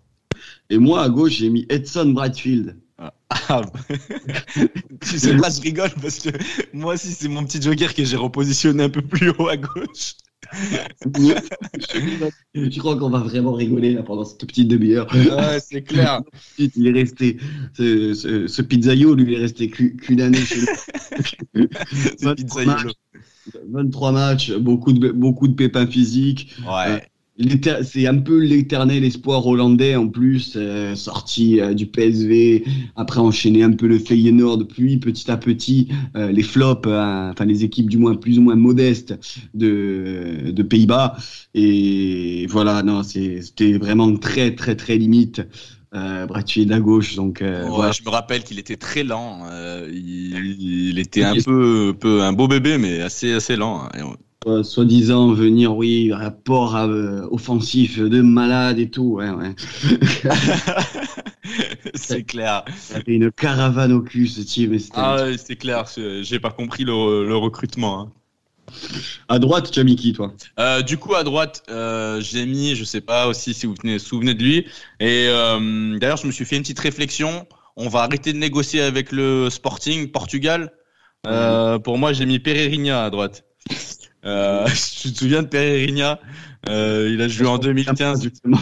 Et 0.70 0.78
moi, 0.78 1.02
à 1.02 1.08
gauche, 1.08 1.32
j'ai 1.32 1.50
mis 1.50 1.66
Edson 1.68 2.06
Bradfield. 2.10 2.76
Ah, 2.98 3.62
tu 5.00 5.18
sais 5.18 5.36
pas, 5.36 5.50
je 5.50 5.60
rigole 5.60 5.90
parce 6.00 6.18
que 6.18 6.30
moi 6.72 6.94
aussi, 6.94 7.12
c'est 7.12 7.28
mon 7.28 7.44
petit 7.44 7.60
joker 7.60 7.94
que 7.94 8.04
j'ai 8.04 8.16
repositionné 8.16 8.84
un 8.84 8.90
peu 8.90 9.02
plus 9.02 9.30
haut 9.30 9.48
à 9.48 9.56
gauche. 9.56 10.14
je 12.54 12.78
crois 12.78 12.96
qu'on 12.98 13.10
va 13.10 13.20
vraiment 13.20 13.52
rigoler 13.52 13.94
là, 13.94 14.02
pendant 14.02 14.24
cette 14.24 14.44
petite 14.46 14.68
demi-heure? 14.68 15.06
Ouais, 15.14 15.60
c'est 15.60 15.82
clair. 15.82 16.20
Il 16.58 16.86
est 16.86 16.92
resté, 16.92 17.38
ce, 17.76 18.12
ce, 18.14 18.46
ce 18.46 18.62
pizzaïo, 18.62 19.14
lui, 19.14 19.32
il 19.32 19.34
est 19.34 19.42
resté 19.42 19.70
qu'une 19.70 20.20
année 20.20 20.38
chez 20.38 20.60
nous. 21.54 21.68
23 22.20 22.64
matchs, 22.64 22.86
23 23.70 24.12
matchs, 24.12 24.52
beaucoup 24.52 24.92
de, 24.92 25.10
beaucoup 25.10 25.48
de 25.48 25.54
pépins 25.54 25.86
physiques. 25.86 26.54
Ouais. 26.66 27.08
C'est 27.84 28.06
un 28.06 28.18
peu 28.18 28.38
l'éternel 28.38 29.04
espoir 29.04 29.46
hollandais 29.46 29.96
en 29.96 30.08
plus, 30.08 30.54
euh, 30.56 30.94
sorti 30.94 31.60
euh, 31.60 31.74
du 31.74 31.86
PSV, 31.86 32.64
après 32.96 33.20
enchaîner 33.20 33.62
un 33.62 33.72
peu 33.72 33.86
le 33.86 33.98
Feyenoord, 33.98 34.66
puis 34.68 34.98
petit 34.98 35.30
à 35.30 35.36
petit 35.36 35.88
euh, 36.16 36.30
les 36.30 36.42
flops, 36.42 36.86
enfin 36.86 37.44
les 37.44 37.64
équipes 37.64 37.90
du 37.90 37.98
moins 37.98 38.14
plus 38.14 38.38
ou 38.38 38.42
moins 38.42 38.56
modestes 38.56 39.14
de, 39.54 40.50
de 40.50 40.62
Pays-Bas. 40.62 41.16
Et 41.54 42.46
voilà, 42.48 42.82
non, 42.82 43.02
c'était 43.02 43.72
vraiment 43.74 44.14
très 44.16 44.54
très 44.54 44.76
très 44.76 44.96
limite. 44.96 45.42
Euh, 45.94 46.26
de 46.26 46.70
la 46.70 46.80
gauche, 46.80 47.16
donc 47.16 47.42
voilà. 47.42 47.92
Je 47.92 48.02
me 48.02 48.08
rappelle 48.08 48.44
qu'il 48.44 48.58
était 48.58 48.78
très 48.78 49.04
lent. 49.04 49.42
il, 49.92 50.56
il, 50.58 50.98
était 50.98 51.22
un 51.22 51.34
peu, 51.34 51.94
peu 51.98 52.22
un 52.22 52.32
beau 52.32 52.48
bébé, 52.48 52.78
mais 52.78 53.02
assez 53.02 53.34
assez 53.34 53.56
lent. 53.56 53.82
Hein 53.92 54.14
soi-disant 54.62 55.32
venir, 55.32 55.76
oui, 55.76 56.12
rapport 56.12 56.76
euh, 56.76 57.26
offensif 57.30 57.98
de 57.98 58.20
malade 58.20 58.78
et 58.78 58.90
tout. 58.90 59.14
Ouais, 59.14 59.30
ouais. 59.30 59.54
c'est 61.94 62.24
clair. 62.24 62.64
C'était 62.76 63.12
une 63.12 63.30
caravane 63.30 63.92
au 63.92 64.00
cul 64.00 64.26
ce 64.28 64.40
team. 64.40 64.76
Ah, 64.94 65.24
c'est 65.36 65.56
clair. 65.56 65.84
J'ai 66.22 66.38
pas 66.38 66.50
compris 66.50 66.84
le, 66.84 67.36
recrutement. 67.36 68.00
Hein. 68.00 68.12
À 69.28 69.38
droite, 69.38 69.70
tu 69.70 69.80
as 69.80 69.84
mis 69.84 69.96
qui, 69.96 70.12
toi? 70.12 70.32
Euh, 70.58 70.82
Du 70.82 70.96
coup, 70.96 71.14
à 71.14 71.24
droite, 71.24 71.62
euh, 71.68 72.20
j'ai 72.20 72.46
mis, 72.46 72.74
je 72.74 72.84
sais 72.84 73.00
pas 73.00 73.26
aussi 73.26 73.54
si 73.54 73.66
vous 73.66 73.74
vous 73.82 73.98
souvenez 73.98 74.34
de 74.34 74.42
lui. 74.42 74.66
Et 75.00 75.26
euh, 75.28 75.98
d'ailleurs, 75.98 76.16
je 76.16 76.26
me 76.26 76.32
suis 76.32 76.44
fait 76.44 76.56
une 76.56 76.62
petite 76.62 76.78
réflexion. 76.78 77.46
On 77.76 77.88
va 77.88 78.00
arrêter 78.00 78.32
de 78.32 78.38
négocier 78.38 78.80
avec 78.80 79.12
le 79.12 79.50
Sporting 79.50 80.10
Portugal. 80.10 80.72
Euh, 81.26 81.78
pour 81.78 81.98
moi, 81.98 82.12
j'ai 82.12 82.26
mis 82.26 82.38
Pereirinha 82.38 83.04
à 83.04 83.10
droite. 83.10 83.44
Euh, 84.24 84.66
tu 85.00 85.12
te 85.12 85.18
souviens 85.18 85.42
de 85.42 85.48
Pereirinha 85.48 86.20
euh, 86.68 87.10
Il 87.12 87.20
a 87.20 87.28
joué 87.28 87.46
en 87.46 87.58
2015. 87.58 88.22
Justement. 88.22 88.58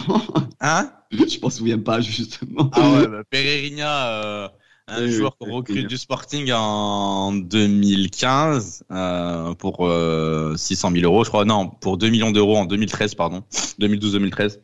Hein? 0.59 0.91
Je 1.11 1.39
m'en 1.41 1.49
souviens 1.49 1.79
pas, 1.79 2.01
justement. 2.01 2.69
Ah 2.73 2.91
ouais, 2.91 3.07
bah, 3.07 3.23
Pereirinha, 3.29 4.07
euh, 4.07 4.47
un 4.87 5.03
Oui, 5.03 5.11
joueur 5.11 5.37
qu'on 5.37 5.51
recrute 5.51 5.87
du 5.87 5.97
Sporting 5.97 6.51
en 6.53 7.33
2015 7.33 8.83
euh, 8.91 9.53
pour 9.55 9.87
euh, 9.87 10.55
600 10.55 10.91
000 10.91 11.05
euros, 11.05 11.23
je 11.23 11.29
crois. 11.29 11.45
Non, 11.45 11.67
pour 11.67 11.97
2 11.97 12.09
millions 12.09 12.31
d'euros 12.31 12.57
en 12.57 12.65
2013, 12.65 13.15
pardon. 13.15 13.43
2012-2013. 13.79 14.59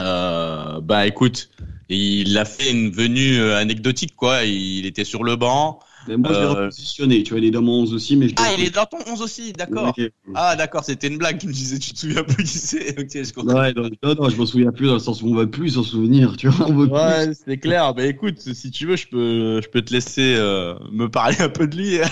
Euh, 0.00 0.80
bah 0.80 1.06
écoute, 1.06 1.50
il 1.88 2.38
a 2.38 2.44
fait 2.44 2.70
une 2.70 2.90
venue 2.90 3.40
anecdotique, 3.40 4.14
quoi. 4.16 4.44
Il 4.44 4.86
était 4.86 5.04
sur 5.04 5.24
le 5.24 5.36
banc. 5.36 5.80
Mais 6.06 6.16
moi, 6.16 6.32
je 6.32 6.38
l'ai 6.38 6.44
Euh, 6.44 6.64
repositionné. 6.64 7.22
Tu 7.22 7.30
vois, 7.30 7.40
il 7.40 7.44
est 7.46 7.50
dans 7.50 7.62
mon 7.62 7.80
11 7.82 7.92
aussi, 7.94 8.16
mais 8.16 8.28
je 8.28 8.34
Ah, 8.38 8.52
il 8.56 8.64
est 8.64 8.70
dans 8.74 8.86
ton 8.86 8.98
11 9.06 9.20
aussi, 9.20 9.52
d'accord. 9.52 9.94
Ah, 10.34 10.56
d'accord, 10.56 10.84
c'était 10.84 11.08
une 11.08 11.18
blague. 11.18 11.38
Tu 11.38 11.46
me 11.48 11.52
disais, 11.52 11.78
tu 11.78 11.92
te 11.92 11.98
souviens 11.98 12.24
plus 12.24 12.44
qui 12.44 12.58
c'est. 12.58 12.98
Ok, 12.98 13.10
je 13.12 13.32
comprends. 13.32 13.54
Ouais, 13.60 13.72
non, 13.74 13.90
non, 14.02 14.14
non, 14.14 14.28
je 14.30 14.36
m'en 14.36 14.46
souviens 14.46 14.72
plus 14.72 14.86
dans 14.86 14.94
le 14.94 14.98
sens 15.00 15.22
où 15.22 15.26
on 15.28 15.34
va 15.34 15.46
plus 15.46 15.70
s'en 15.70 15.82
souvenir, 15.82 16.36
tu 16.36 16.48
vois, 16.48 16.68
on 16.68 16.74
veut 16.74 16.86
plus. 16.86 16.94
Ouais, 16.94 17.32
c'est 17.34 17.58
clair. 17.58 17.92
Bah 17.94 18.06
écoute, 18.06 18.38
si 18.40 18.70
tu 18.70 18.86
veux, 18.86 18.96
je 18.96 19.08
peux, 19.08 19.60
je 19.62 19.68
peux 19.68 19.82
te 19.82 19.92
laisser 19.92 20.34
euh, 20.36 20.74
me 20.92 21.08
parler 21.08 21.36
un 21.40 21.48
peu 21.48 21.66
de 21.66 21.76
lui. 21.76 21.98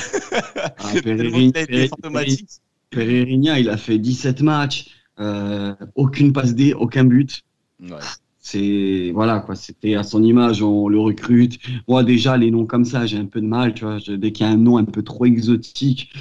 Ah, 0.79 0.93
Tellement 1.03 1.39
Pereira- 1.39 1.53
qu'il 1.53 1.57
a 1.57 1.63
été 1.63 1.89
fantomatique. 1.89 2.49
Pereira, 2.91 3.59
il 3.61 3.69
a 3.71 3.77
fait 3.77 3.99
17 3.99 4.43
matchs, 4.43 4.87
euh, 5.21 5.75
aucune 5.95 6.33
passe 6.33 6.55
D, 6.55 6.75
aucun 6.75 7.05
but. 7.05 7.43
Ouais. 7.81 7.89
C'est 8.47 9.11
voilà 9.13 9.41
quoi, 9.41 9.57
c'était 9.57 9.97
à 9.97 10.05
son 10.05 10.23
image, 10.23 10.63
on 10.63 10.87
le 10.89 11.01
recrute. 11.01 11.59
Moi 11.89 12.05
déjà 12.05 12.37
les 12.37 12.53
noms 12.53 12.65
comme 12.65 12.85
ça, 12.85 13.05
j'ai 13.05 13.19
un 13.19 13.25
peu 13.27 13.41
de 13.41 13.47
mal, 13.47 13.75
tu 13.75 13.85
vois. 13.85 13.99
Dès 14.07 14.31
qu'il 14.31 14.47
y 14.47 14.49
a 14.49 14.53
un 14.53 14.57
nom 14.57 14.77
un 14.77 14.85
peu 14.85 15.03
trop 15.03 15.25
exotique, 15.25 16.13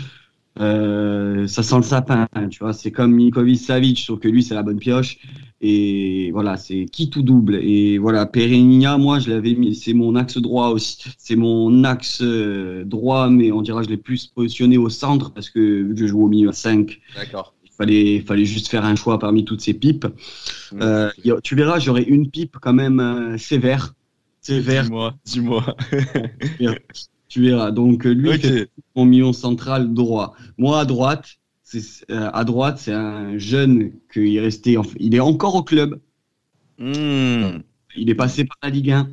euh, 0.60 1.46
ça 1.46 1.62
sent 1.62 1.76
le 1.76 1.84
sapin, 1.84 2.28
hein, 2.34 2.50
tu 2.50 2.60
vois. 2.64 2.74
C'est 2.74 2.90
comme 2.92 3.14
Mikovic 3.14 3.60
Savic, 3.60 4.00
sauf 4.00 4.20
que 4.20 4.28
lui 4.28 4.42
c'est 4.42 4.56
la 4.56 4.64
bonne 4.64 4.80
pioche. 4.80 5.20
Et 5.62 6.32
voilà, 6.32 6.58
c'est 6.58 6.86
qui 6.86 7.12
tout 7.12 7.22
double. 7.22 7.58
Et 7.62 8.00
voilà, 8.00 8.26
Pereira, 8.26 8.98
moi 8.98 9.20
je 9.20 9.30
l'avais 9.30 9.54
mis, 9.54 9.76
c'est 9.76 9.94
mon 9.94 10.16
axe 10.16 10.40
droit 10.40 10.70
aussi. 10.70 10.98
C'est 11.20 11.36
mon 11.36 11.84
axe 11.84 12.22
euh, 12.24 12.86
droit, 12.86 13.30
mais 13.30 13.52
on 13.52 13.62
dira 13.62 13.84
je 13.84 13.90
l'ai 13.90 13.98
plus 13.98 14.26
positionné 14.26 14.80
au 14.80 14.90
centre 14.90 15.32
parce 15.32 15.52
que 15.52 15.94
que 15.94 15.96
je 15.96 16.08
joue 16.08 16.24
au 16.24 16.28
milieu 16.28 16.50
à 16.50 16.54
5, 16.54 17.00
D'accord. 17.16 17.55
Il 17.76 17.78
fallait, 17.78 18.20
fallait 18.22 18.46
juste 18.46 18.70
faire 18.70 18.86
un 18.86 18.96
choix 18.96 19.20
parmi 19.20 19.44
toutes 19.46 19.62
ces 19.62 19.74
pipes. 19.74 20.08
Euh, 20.82 21.12
y 21.24 21.32
a- 21.32 21.42
tu 21.42 21.56
verras, 21.56 21.80
j'aurai 21.80 22.04
une 22.04 22.30
pipe 22.30 22.58
quand 22.62 22.74
même 22.74 23.00
euh, 23.00 23.38
sévère. 23.38 23.94
Sévère, 24.42 24.84
Dis-moi, 24.84 25.16
dis-moi. 25.26 25.76
tu 27.28 27.42
verras. 27.42 27.72
Donc 27.72 28.06
euh, 28.06 28.12
lui, 28.14 28.30
Ok. 28.30 28.40
c'est 28.44 28.70
mon 28.96 29.06
million 29.06 29.34
central 29.34 29.94
droit. 29.94 30.36
Moi 30.58 30.80
à 30.80 30.86
droite, 30.86 31.36
c'est 31.64 31.82
euh, 32.12 32.30
à 32.34 32.44
droite, 32.44 32.78
c'est 32.80 32.94
un 32.94 33.38
jeune 33.38 33.92
qui 34.14 34.38
est 34.38 34.40
resté, 34.40 34.78
en- 34.78 34.84
il 35.00 35.16
est 35.16 35.20
encore 35.20 35.56
au 35.56 35.64
club. 35.64 36.00
Hmm. 36.78 37.60
Il 37.96 38.10
est 38.10 38.16
passé 38.16 38.46
par 38.46 38.58
la 38.64 38.70
Ligue 38.70 38.92
1. 38.92 39.10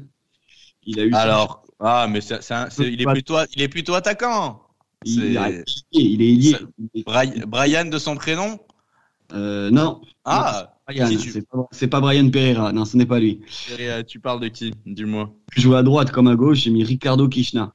Il 0.85 1.01
a 1.01 1.05
eu. 1.05 1.13
Alors, 1.15 1.65
ah, 1.81 2.07
mais 2.11 2.21
c'est, 2.21 2.43
c'est 2.43 2.55
un- 2.55 2.71
c'est- 2.71 2.93
il 2.93 3.01
est 3.01 3.07
plutôt, 3.07 3.37
il 3.57 3.63
est 3.63 3.69
plutôt 3.69 3.95
attaquant. 3.95 4.62
Il, 5.05 5.37
est 6.23 6.35
lié. 6.35 6.57
Brian 7.47 7.85
de 7.87 7.99
son 7.99 8.15
prénom? 8.17 8.59
Euh, 9.33 9.71
non, 9.71 10.01
Ah, 10.25 10.75
tu- 10.89 11.33
c'est 11.73 11.89
pas, 11.89 12.01
Brian 12.01 12.29
Pereira. 12.31 12.73
Non, 12.73 12.85
ce 12.85 12.97
n'est 12.97 13.07
pas 13.07 13.19
lui. 13.21 13.41
tu 14.07 14.21
parles 14.21 14.41
de 14.41 14.49
qui 14.49 14.73
Dis-moi? 14.87 15.33
Je 15.55 15.61
joue 15.63 15.75
à 15.75 15.83
droite 15.83 16.11
comme 16.11 16.29
à 16.29 16.37
gauche. 16.37 16.59
J'ai 16.61 16.71
mis 16.71 16.85
Ricardo 16.85 17.29
Kishna. 17.29 17.73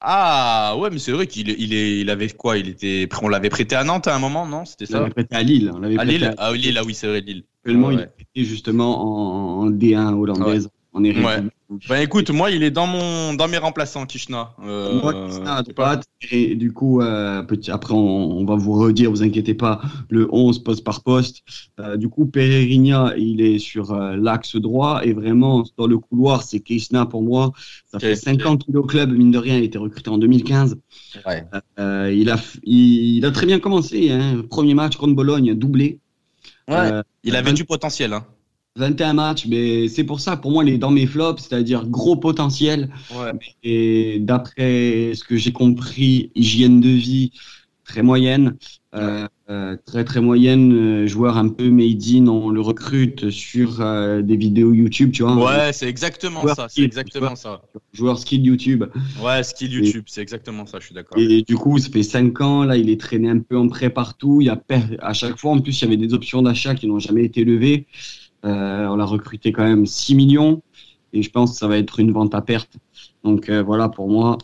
Ah, 0.00 0.76
ouais, 0.78 0.90
mais 0.90 0.98
c'est 0.98 1.10
vrai 1.10 1.26
qu'il 1.26 1.48
il 1.48 1.74
est, 1.74 2.00
il 2.00 2.10
avait 2.10 2.28
quoi? 2.28 2.56
Il 2.56 2.68
était, 2.68 3.08
on 3.20 3.28
l'avait 3.28 3.48
prêté 3.48 3.74
à 3.74 3.82
Nantes 3.82 4.06
à 4.06 4.14
un 4.14 4.20
moment, 4.20 4.46
non? 4.46 4.64
C'était 4.64 4.84
On 4.88 4.92
ça? 4.92 4.98
l'avait 5.00 5.10
prêté 5.10 5.34
à 5.34 5.42
Lille. 5.42 5.72
On 5.74 5.80
l'avait 5.80 5.96
À 5.96 6.04
prêté 6.04 6.18
Lille? 6.18 6.24
à- 6.28 6.34
Ah, 6.38 6.52
oui, 6.52 6.58
Lille, 6.60 6.78
ah 6.78 6.84
oui, 6.84 6.94
c'est 6.94 7.08
vrai, 7.08 7.20
Lille. 7.20 7.42
Actuellement, 7.64 7.88
Ouais, 7.88 7.94
il 7.94 7.96
ouais. 7.98 8.02
est 8.04 8.06
prêté 8.06 8.44
justement 8.44 9.00
en, 9.00 9.62
en 9.62 9.70
D1 9.70 10.14
hollandaise. 10.14 10.70
En 10.94 11.04
Eredivisie. 11.04 11.26
Ouais. 11.26 11.42
Bah 11.86 12.02
écoute, 12.02 12.30
moi, 12.30 12.50
il 12.50 12.62
est 12.62 12.70
dans 12.70 12.86
mon, 12.86 13.34
dans 13.34 13.46
mes 13.46 13.58
remplaçants, 13.58 14.06
Kishna. 14.06 14.54
Euh, 14.64 14.98
Moi, 15.02 15.12
Kishna 15.28 15.56
à 15.56 15.62
droite. 15.62 16.04
Et 16.30 16.54
du 16.54 16.72
coup, 16.72 17.02
euh, 17.02 17.42
petit, 17.42 17.70
après, 17.70 17.92
on, 17.92 17.98
on 18.38 18.44
va 18.46 18.56
vous 18.56 18.72
redire, 18.72 19.10
vous 19.10 19.22
inquiétez 19.22 19.52
pas, 19.52 19.82
le 20.08 20.26
11 20.32 20.64
poste 20.64 20.82
par 20.82 21.02
poste. 21.02 21.42
Euh, 21.78 21.98
du 21.98 22.08
coup, 22.08 22.24
Pereira, 22.24 23.12
il 23.18 23.42
est 23.42 23.58
sur 23.58 23.92
euh, 23.92 24.16
l'axe 24.16 24.56
droit. 24.56 25.02
Et 25.04 25.12
vraiment, 25.12 25.62
dans 25.76 25.86
le 25.86 25.98
couloir, 25.98 26.42
c'est 26.42 26.60
Kishna 26.60 27.04
pour 27.04 27.22
moi. 27.22 27.52
Ça 27.86 27.98
Ok, 27.98 28.00
fait 28.00 28.16
5 28.16 28.46
ans 28.46 28.56
qu'il 28.56 28.74
est 28.74 28.78
au 28.78 28.84
club, 28.84 29.12
mine 29.12 29.30
de 29.30 29.38
rien. 29.38 29.56
Il 29.56 29.62
a 29.62 29.64
été 29.64 29.76
recruté 29.76 30.08
en 30.08 30.16
2015. 30.16 30.78
Ouais. 31.26 31.44
Euh, 31.78 32.10
il, 32.16 32.30
a, 32.30 32.36
il, 32.62 33.18
il 33.18 33.26
a 33.26 33.30
très 33.30 33.44
bien 33.44 33.58
commencé. 33.60 34.10
Hein. 34.10 34.42
Premier 34.48 34.72
match 34.72 34.96
contre 34.96 35.14
Bologne, 35.14 35.54
doublé. 35.54 36.00
Ouais. 36.66 36.76
Euh, 36.76 37.02
Il 37.24 37.36
avait 37.36 37.52
du 37.52 37.66
potentiel. 37.66 38.14
Hein. 38.14 38.24
21 38.78 39.12
matchs, 39.14 39.46
mais 39.46 39.88
c'est 39.88 40.04
pour 40.04 40.20
ça, 40.20 40.36
pour 40.36 40.50
moi, 40.50 40.64
il 40.64 40.72
est 40.72 40.78
dans 40.78 40.90
mes 40.90 41.06
flops, 41.06 41.42
c'est-à-dire 41.42 41.86
gros 41.86 42.16
potentiel. 42.16 42.90
Ouais. 43.14 43.32
Et 43.62 44.18
d'après 44.20 45.12
ce 45.14 45.24
que 45.24 45.36
j'ai 45.36 45.52
compris, 45.52 46.30
hygiène 46.34 46.80
de 46.80 46.88
vie 46.88 47.32
très 47.84 48.02
moyenne, 48.02 48.56
euh, 48.94 49.26
euh, 49.50 49.76
très 49.86 50.04
très 50.04 50.20
moyenne, 50.20 50.72
euh, 50.72 51.06
joueur 51.06 51.38
un 51.38 51.48
peu 51.48 51.70
made 51.70 52.02
in, 52.06 52.26
on 52.26 52.50
le 52.50 52.60
recrute 52.60 53.30
sur 53.30 53.80
euh, 53.80 54.20
des 54.20 54.36
vidéos 54.36 54.74
YouTube, 54.74 55.10
tu 55.10 55.22
vois. 55.22 55.36
Ouais, 55.36 55.72
c'est 55.72 55.88
exactement 55.88 56.42
Joueur 56.42 56.54
ça. 56.54 56.66
C'est 56.68 56.82
exactement 56.82 57.34
ça. 57.34 57.62
Joueur 57.94 58.18
skill 58.18 58.44
YouTube. 58.44 58.84
Ouais, 59.22 59.42
skill 59.42 59.72
YouTube, 59.72 60.04
c'est 60.06 60.20
exactement 60.20 60.66
ça. 60.66 60.78
Je 60.80 60.86
suis 60.86 60.94
d'accord. 60.94 61.18
Et 61.18 61.42
du 61.42 61.56
coup, 61.56 61.78
ça 61.78 61.88
fait 61.88 62.02
5 62.02 62.38
ans, 62.42 62.64
là, 62.64 62.76
il 62.76 62.90
est 62.90 63.00
traîné 63.00 63.30
un 63.30 63.38
peu 63.38 63.56
en 63.56 63.68
prêt 63.68 63.88
partout. 63.88 64.42
Il 64.42 64.48
y 64.48 64.50
a 64.50 64.60
à 65.00 65.14
chaque 65.14 65.38
fois, 65.38 65.52
en 65.52 65.60
plus, 65.60 65.80
il 65.80 65.84
y 65.84 65.86
avait 65.86 65.96
des 65.96 66.12
options 66.12 66.42
d'achat 66.42 66.74
qui 66.74 66.86
n'ont 66.86 66.98
jamais 66.98 67.24
été 67.24 67.44
levées. 67.44 67.86
Euh, 68.48 68.86
on 68.88 68.96
l'a 68.96 69.04
recruté 69.04 69.52
quand 69.52 69.64
même 69.64 69.86
6 69.86 70.14
millions. 70.14 70.62
Et 71.12 71.22
je 71.22 71.30
pense 71.30 71.52
que 71.52 71.58
ça 71.58 71.68
va 71.68 71.78
être 71.78 72.00
une 72.00 72.12
vente 72.12 72.34
à 72.34 72.42
perte. 72.42 72.76
Donc 73.24 73.48
euh, 73.48 73.62
voilà, 73.62 73.88
pour 73.88 74.08
moi. 74.08 74.38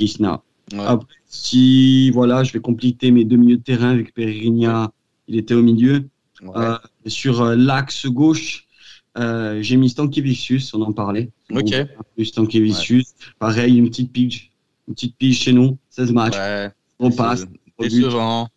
Ouais. 0.00 0.78
Après, 0.78 1.14
si 1.26 2.10
voilà, 2.10 2.44
je 2.44 2.52
vais 2.52 2.60
compléter 2.60 3.10
mes 3.10 3.24
deux 3.24 3.36
milieux 3.36 3.56
de 3.56 3.62
terrain 3.62 3.90
avec 3.90 4.14
Pereira, 4.14 4.92
il 5.26 5.36
était 5.36 5.54
au 5.54 5.62
milieu. 5.62 6.08
Ouais. 6.42 6.50
Euh, 6.56 6.78
sur 7.06 7.44
l'axe 7.44 8.06
gauche, 8.06 8.68
euh, 9.18 9.60
j'ai 9.60 9.76
mis 9.76 9.88
Stankevicius, 9.88 10.72
on 10.74 10.82
en 10.82 10.92
parlait. 10.92 11.30
Ok. 11.52 11.70
Donc, 11.70 12.26
Stankevicius, 12.26 13.14
pareil, 13.38 13.76
une 13.76 13.88
petite 13.88 14.12
pige. 14.12 14.52
Une 14.86 14.94
petite 14.94 15.16
pige 15.16 15.40
chez 15.40 15.52
nous, 15.52 15.76
16 15.90 16.12
matchs. 16.12 16.36
Ouais. 16.36 16.70
On 17.00 17.10
passe. 17.10 17.46
Décevant. 17.78 18.48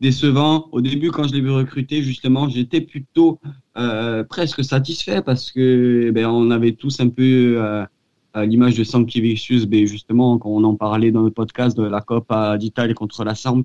Décevant. 0.00 0.68
Au 0.70 0.80
début, 0.80 1.10
quand 1.10 1.24
je 1.26 1.34
l'ai 1.34 1.40
vu 1.40 1.50
recruter, 1.50 2.02
justement, 2.02 2.48
j'étais 2.48 2.80
plutôt 2.80 3.40
euh, 3.76 4.22
presque 4.22 4.62
satisfait 4.62 5.22
parce 5.22 5.50
que 5.50 6.10
ben, 6.12 6.26
on 6.26 6.52
avait 6.52 6.72
tous 6.72 7.00
un 7.00 7.08
peu 7.08 7.56
euh, 7.56 7.84
à 8.32 8.46
l'image 8.46 8.76
de 8.76 8.84
Sankivicius, 8.84 9.66
ben, 9.66 9.86
justement, 9.86 10.38
quand 10.38 10.50
on 10.50 10.62
en 10.62 10.76
parlait 10.76 11.10
dans 11.10 11.22
le 11.22 11.32
podcast 11.32 11.76
de 11.76 11.82
la 11.82 12.00
Coppa 12.00 12.56
d'Italie 12.58 12.94
contre 12.94 13.24
la 13.24 13.34
Samp, 13.34 13.64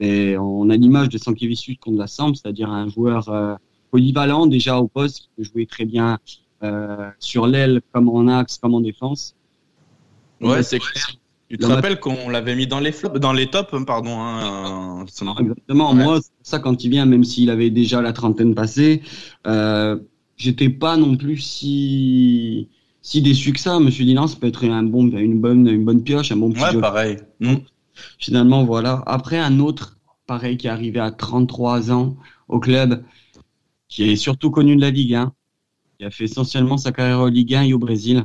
ben, 0.00 0.38
on 0.38 0.70
a 0.70 0.76
l'image 0.76 1.10
de 1.10 1.18
Sankivicius 1.18 1.76
contre 1.78 1.98
la 1.98 2.06
Samp, 2.06 2.34
c'est-à-dire 2.34 2.70
un 2.70 2.88
joueur 2.88 3.28
euh, 3.28 3.54
polyvalent 3.90 4.46
déjà 4.46 4.78
au 4.78 4.88
poste, 4.88 5.18
qui 5.18 5.28
peut 5.36 5.44
jouer 5.44 5.66
très 5.66 5.84
bien 5.84 6.18
sur 7.20 7.46
l'aile, 7.46 7.80
comme 7.92 8.08
en 8.08 8.26
axe, 8.26 8.58
comme 8.58 8.74
en 8.74 8.80
défense. 8.80 9.36
Ouais, 10.40 10.62
c'est 10.62 10.80
clair. 10.80 11.16
Tu 11.48 11.58
te 11.58 11.66
rappelles 11.66 12.00
qu'on 12.00 12.28
l'avait 12.28 12.56
mis 12.56 12.66
dans 12.66 12.80
les 12.80 12.90
flops, 12.90 13.20
dans 13.20 13.32
les 13.32 13.46
tops, 13.46 13.72
pardon. 13.86 14.20
Hein, 14.20 15.02
euh, 15.02 15.32
Exactement. 15.38 15.92
Ouais. 15.92 16.02
Moi, 16.02 16.20
ça 16.42 16.58
quand 16.58 16.82
il 16.82 16.90
vient, 16.90 17.06
même 17.06 17.22
s'il 17.22 17.50
avait 17.50 17.70
déjà 17.70 18.02
la 18.02 18.12
trentaine 18.12 18.54
passée, 18.54 19.02
euh, 19.46 19.96
j'étais 20.36 20.68
pas 20.68 20.96
non 20.96 21.16
plus 21.16 21.38
si 21.38 22.68
si 23.00 23.22
déçu 23.22 23.52
que 23.52 23.60
ça. 23.60 23.78
Je 23.78 23.84
me 23.84 23.90
suis 23.90 24.04
dit 24.04 24.14
non, 24.14 24.26
ça 24.26 24.36
peut 24.40 24.48
être 24.48 24.64
un 24.64 24.82
bon, 24.82 25.08
une 25.08 25.40
bonne, 25.40 25.68
une 25.68 25.84
bonne 25.84 26.02
pioche, 26.02 26.32
un 26.32 26.36
bon 26.36 26.50
petit 26.50 26.64
Ouais, 26.64 26.80
pareil. 26.80 27.18
Mm. 27.38 27.54
Finalement, 28.18 28.64
voilà. 28.64 29.04
Après, 29.06 29.38
un 29.38 29.60
autre, 29.60 29.98
pareil, 30.26 30.56
qui 30.56 30.66
est 30.66 30.70
arrivé 30.70 30.98
à 30.98 31.12
33 31.12 31.92
ans 31.92 32.16
au 32.48 32.58
club, 32.58 33.04
qui 33.88 34.10
est 34.10 34.16
surtout 34.16 34.50
connu 34.50 34.74
de 34.74 34.80
la 34.80 34.90
Ligue 34.90 35.14
1, 35.14 35.32
qui 35.98 36.04
a 36.04 36.10
fait 36.10 36.24
essentiellement 36.24 36.76
sa 36.76 36.90
carrière 36.90 37.20
en 37.20 37.26
Ligue 37.26 37.54
1 37.54 37.62
et 37.62 37.72
au 37.72 37.78
Brésil. 37.78 38.24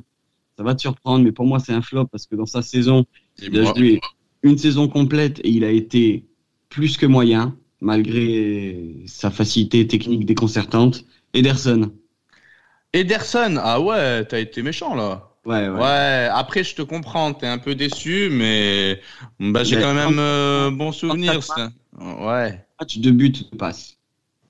Ça 0.62 0.66
va 0.66 0.76
te 0.76 0.82
surprendre, 0.82 1.26
mais 1.26 1.32
pour 1.32 1.48
moi, 1.48 1.58
c'est 1.58 1.74
un 1.74 1.82
flop 1.82 2.06
parce 2.06 2.28
que 2.28 2.36
dans 2.36 2.46
sa 2.46 2.62
saison, 2.62 3.04
il 3.42 3.58
a 3.58 3.64
joué 3.64 4.00
une 4.44 4.60
saison 4.60 4.88
complète 4.88 5.40
et 5.40 5.50
il 5.50 5.64
a 5.64 5.72
été 5.72 6.28
plus 6.70 6.98
que 6.98 7.08
moyen, 7.08 7.58
malgré 7.80 8.98
sa 9.08 9.32
facilité 9.32 9.88
technique 9.88 10.24
déconcertante. 10.24 11.04
Ederson. 11.34 11.92
Ederson, 12.94 13.56
ah 13.58 13.82
ouais, 13.82 14.24
t'as 14.26 14.40
été 14.40 14.62
méchant 14.62 14.94
là. 14.94 15.32
Ouais, 15.46 15.68
ouais. 15.68 15.80
Ouais, 15.80 16.30
après 16.32 16.64
je 16.64 16.76
te 16.76 16.84
comprends, 16.84 17.34
t'es 17.34 17.48
un 17.48 17.58
peu 17.58 17.74
déçu, 17.74 18.30
mais 18.32 19.02
bah, 19.40 19.64
j'ai 19.64 19.82
quand 19.82 19.96
même 19.96 20.20
euh, 20.20 20.70
bon 20.70 20.92
souvenir. 20.92 21.40
Ouais. 22.00 22.64
Match 22.80 23.00
de 23.00 23.10
but 23.10 23.52
de 23.52 23.58
passe. 23.58 23.98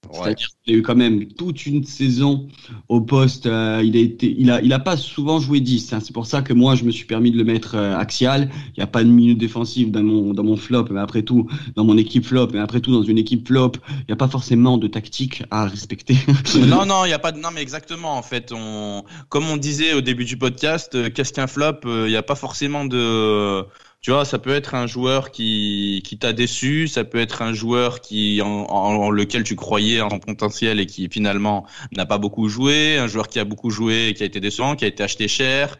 C'est-à-dire 0.10 0.48
qu'il 0.64 0.76
a 0.76 0.78
eu 0.78 0.82
quand 0.82 0.96
même 0.96 1.28
toute 1.28 1.66
une 1.66 1.84
saison 1.84 2.48
au 2.90 3.02
poste. 3.02 3.46
Euh, 3.46 3.82
il 3.84 3.96
a 3.96 4.00
été, 4.00 4.36
il 4.38 4.50
a, 4.50 4.60
il 4.62 4.74
a 4.74 4.80
pas 4.80 4.98
souvent 4.98 5.40
joué 5.40 5.60
10. 5.60 5.94
Hein. 5.94 6.00
C'est 6.02 6.14
pour 6.14 6.26
ça 6.26 6.42
que 6.42 6.54
moi, 6.54 6.76
je 6.76 6.84
me 6.84 6.92
suis 6.92 7.06
permis 7.06 7.32
de 7.32 7.38
le 7.38 7.44
mettre 7.44 7.76
euh, 7.76 7.96
axial. 7.96 8.50
Il 8.70 8.80
n'y 8.80 8.84
a 8.84 8.88
pas 8.88 9.04
de 9.04 9.10
minute 9.10 9.38
défensive 9.38 9.92
dans 9.92 10.02
mon, 10.02 10.34
dans 10.34 10.44
mon 10.44 10.58
flop, 10.58 10.86
mais 10.90 11.00
après 11.00 11.22
tout, 11.22 11.48
dans 11.76 11.84
mon 11.84 11.98
équipe 11.98 12.26
flop, 12.26 12.48
mais 12.52 12.60
après 12.60 12.82
tout, 12.82 12.92
dans 12.92 13.04
une 13.04 13.20
équipe 13.20 13.48
flop, 13.48 13.74
il 13.90 14.06
n'y 14.10 14.14
a 14.14 14.18
pas 14.18 14.28
forcément 14.28 14.78
de 14.78 14.88
tactique 14.88 15.44
à 15.52 15.68
respecter. 15.68 16.16
non, 16.56 16.86
non, 16.86 17.06
il 17.06 17.10
n'y 17.10 17.14
a 17.14 17.20
pas 17.20 17.32
de, 17.32 17.40
non, 17.40 17.50
mais 17.54 17.62
exactement. 17.62 18.18
En 18.18 18.24
fait, 18.24 18.52
on, 18.54 19.04
comme 19.30 19.48
on 19.50 19.58
disait 19.58 19.94
au 19.94 20.02
début 20.02 20.26
du 20.26 20.38
podcast, 20.38 20.96
euh, 20.96 21.10
qu'est-ce 21.14 21.32
qu'un 21.32 21.48
flop? 21.48 21.82
Il 21.86 22.08
n'y 22.08 22.16
a 22.16 22.24
pas 22.24 22.36
forcément 22.36 22.86
de, 22.86 23.64
tu 24.02 24.12
vois, 24.12 24.26
ça 24.26 24.40
peut 24.40 24.52
être 24.52 24.74
un 24.74 24.88
joueur 24.88 25.32
qui, 25.32 26.02
qui 26.04 26.18
t'a 26.18 26.34
déçu, 26.34 26.88
ça 26.88 27.04
peut 27.04 27.20
être 27.20 27.44
un 27.44 27.54
joueur 27.54 28.02
qui 28.02 28.42
en, 28.42 28.48
en, 28.48 29.10
lequel 29.12 29.44
tu 29.44 29.56
croyais 29.56 30.02
en 30.02 30.10
son 30.10 30.20
potentiel 30.20 30.80
et 30.80 30.88
qui 30.88 31.08
finalement 31.10 31.68
n'a 31.96 32.08
pas 32.08 32.18
beaucoup 32.18 32.50
joué, 32.50 32.98
un 32.98 33.08
joueur 33.08 33.28
qui 33.28 33.38
a 33.38 33.46
beaucoup 33.46 33.70
joué 33.70 34.08
et 34.08 34.14
qui 34.16 34.24
a 34.24 34.26
été 34.26 34.40
décevant, 34.40 34.76
qui 34.76 34.86
a 34.86 34.88
été 34.88 35.04
acheté 35.04 35.28
cher. 35.28 35.78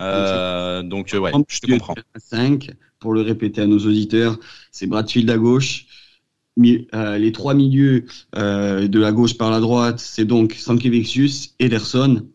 Euh, 0.00 0.82
donc 0.82 1.10
ouais, 1.12 1.30
je 1.48 1.60
te 1.60 1.70
comprends. 1.70 1.94
5 2.16 2.70
pour 2.98 3.12
le 3.12 3.20
répéter 3.20 3.60
à 3.60 3.66
nos 3.66 3.78
auditeurs, 3.78 4.38
c'est 4.70 4.86
Bradfield 4.86 5.30
à 5.30 5.38
gauche. 5.38 5.86
Euh, 6.58 7.18
les 7.18 7.32
trois 7.32 7.54
milieux 7.54 8.06
euh, 8.36 8.86
de 8.86 8.98
la 9.00 9.12
gauche 9.12 9.38
par 9.38 9.50
la 9.50 9.60
droite, 9.60 9.98
c'est 9.98 10.24
donc 10.24 10.52
Sankevixius, 10.52 11.54
Ederson, 11.58 12.26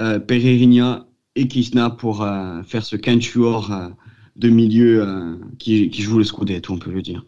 euh, 0.00 0.18
Pereira 0.18 1.06
et 1.36 1.48
Kisna 1.48 1.90
pour 1.90 2.22
euh, 2.22 2.62
faire 2.64 2.84
ce 2.84 2.96
quintuor 2.96 3.70
de 4.36 4.48
milieu 4.48 5.02
euh, 5.02 5.36
qui, 5.58 5.90
qui 5.90 6.02
joue 6.02 6.18
le 6.18 6.24
Scudetto, 6.24 6.72
on 6.72 6.78
peut 6.78 6.90
le 6.90 7.02
dire. 7.02 7.24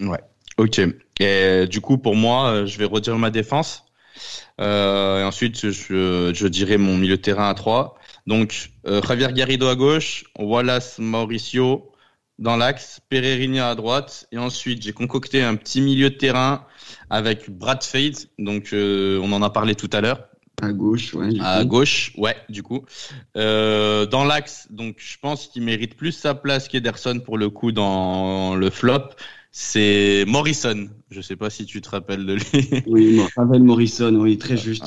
Ouais. 0.00 0.20
Ok. 0.56 0.80
Et 1.20 1.66
du 1.66 1.80
coup, 1.80 1.98
pour 1.98 2.16
moi, 2.16 2.50
euh, 2.50 2.66
je 2.66 2.78
vais 2.78 2.84
redire 2.84 3.18
ma 3.18 3.30
défense. 3.30 3.84
Euh, 4.60 5.20
et 5.20 5.24
ensuite, 5.24 5.70
je, 5.70 6.32
je 6.34 6.46
dirai 6.46 6.76
mon 6.76 6.96
milieu 6.96 7.16
de 7.16 7.22
terrain 7.22 7.48
à 7.48 7.54
3. 7.54 7.96
Donc, 8.26 8.70
euh, 8.86 9.00
Javier 9.02 9.32
Garrido 9.32 9.68
à 9.68 9.74
gauche, 9.74 10.24
Wallace 10.38 10.98
Mauricio 10.98 11.92
dans 12.38 12.56
l'axe, 12.56 13.00
Pereira 13.08 13.70
à 13.70 13.74
droite. 13.74 14.26
Et 14.32 14.38
ensuite, 14.38 14.82
j'ai 14.82 14.92
concocté 14.92 15.42
un 15.42 15.56
petit 15.56 15.80
milieu 15.80 16.10
de 16.10 16.16
terrain 16.16 16.66
avec 17.10 17.50
Brad 17.50 17.82
Fade. 17.82 18.16
Donc, 18.38 18.72
euh, 18.72 19.20
on 19.22 19.32
en 19.32 19.42
a 19.42 19.50
parlé 19.50 19.74
tout 19.74 19.90
à 19.92 20.00
l'heure. 20.00 20.29
À 20.62 20.72
gauche, 20.72 21.14
ouais. 21.14 21.30
À 21.40 21.64
gauche, 21.64 22.12
ouais, 22.16 22.36
du 22.48 22.62
coup. 22.62 22.84
Euh, 23.36 24.06
dans 24.06 24.24
l'axe, 24.24 24.66
donc 24.70 24.96
je 24.98 25.16
pense 25.20 25.48
qu'il 25.48 25.62
mérite 25.62 25.96
plus 25.96 26.12
sa 26.12 26.34
place 26.34 26.68
qu'Ederson 26.68 27.20
pour 27.20 27.38
le 27.38 27.50
coup 27.50 27.72
dans 27.72 28.54
le 28.54 28.70
flop 28.70 29.10
c'est 29.52 30.24
Morrison. 30.26 30.88
Je 31.10 31.20
sais 31.20 31.34
pas 31.34 31.50
si 31.50 31.64
tu 31.64 31.80
te 31.80 31.90
rappelles 31.90 32.24
de 32.24 32.34
lui. 32.34 32.82
Oui, 32.86 33.20
Ravel 33.36 33.64
Morrison, 33.64 34.14
oui, 34.14 34.38
très 34.38 34.56
juste. 34.56 34.84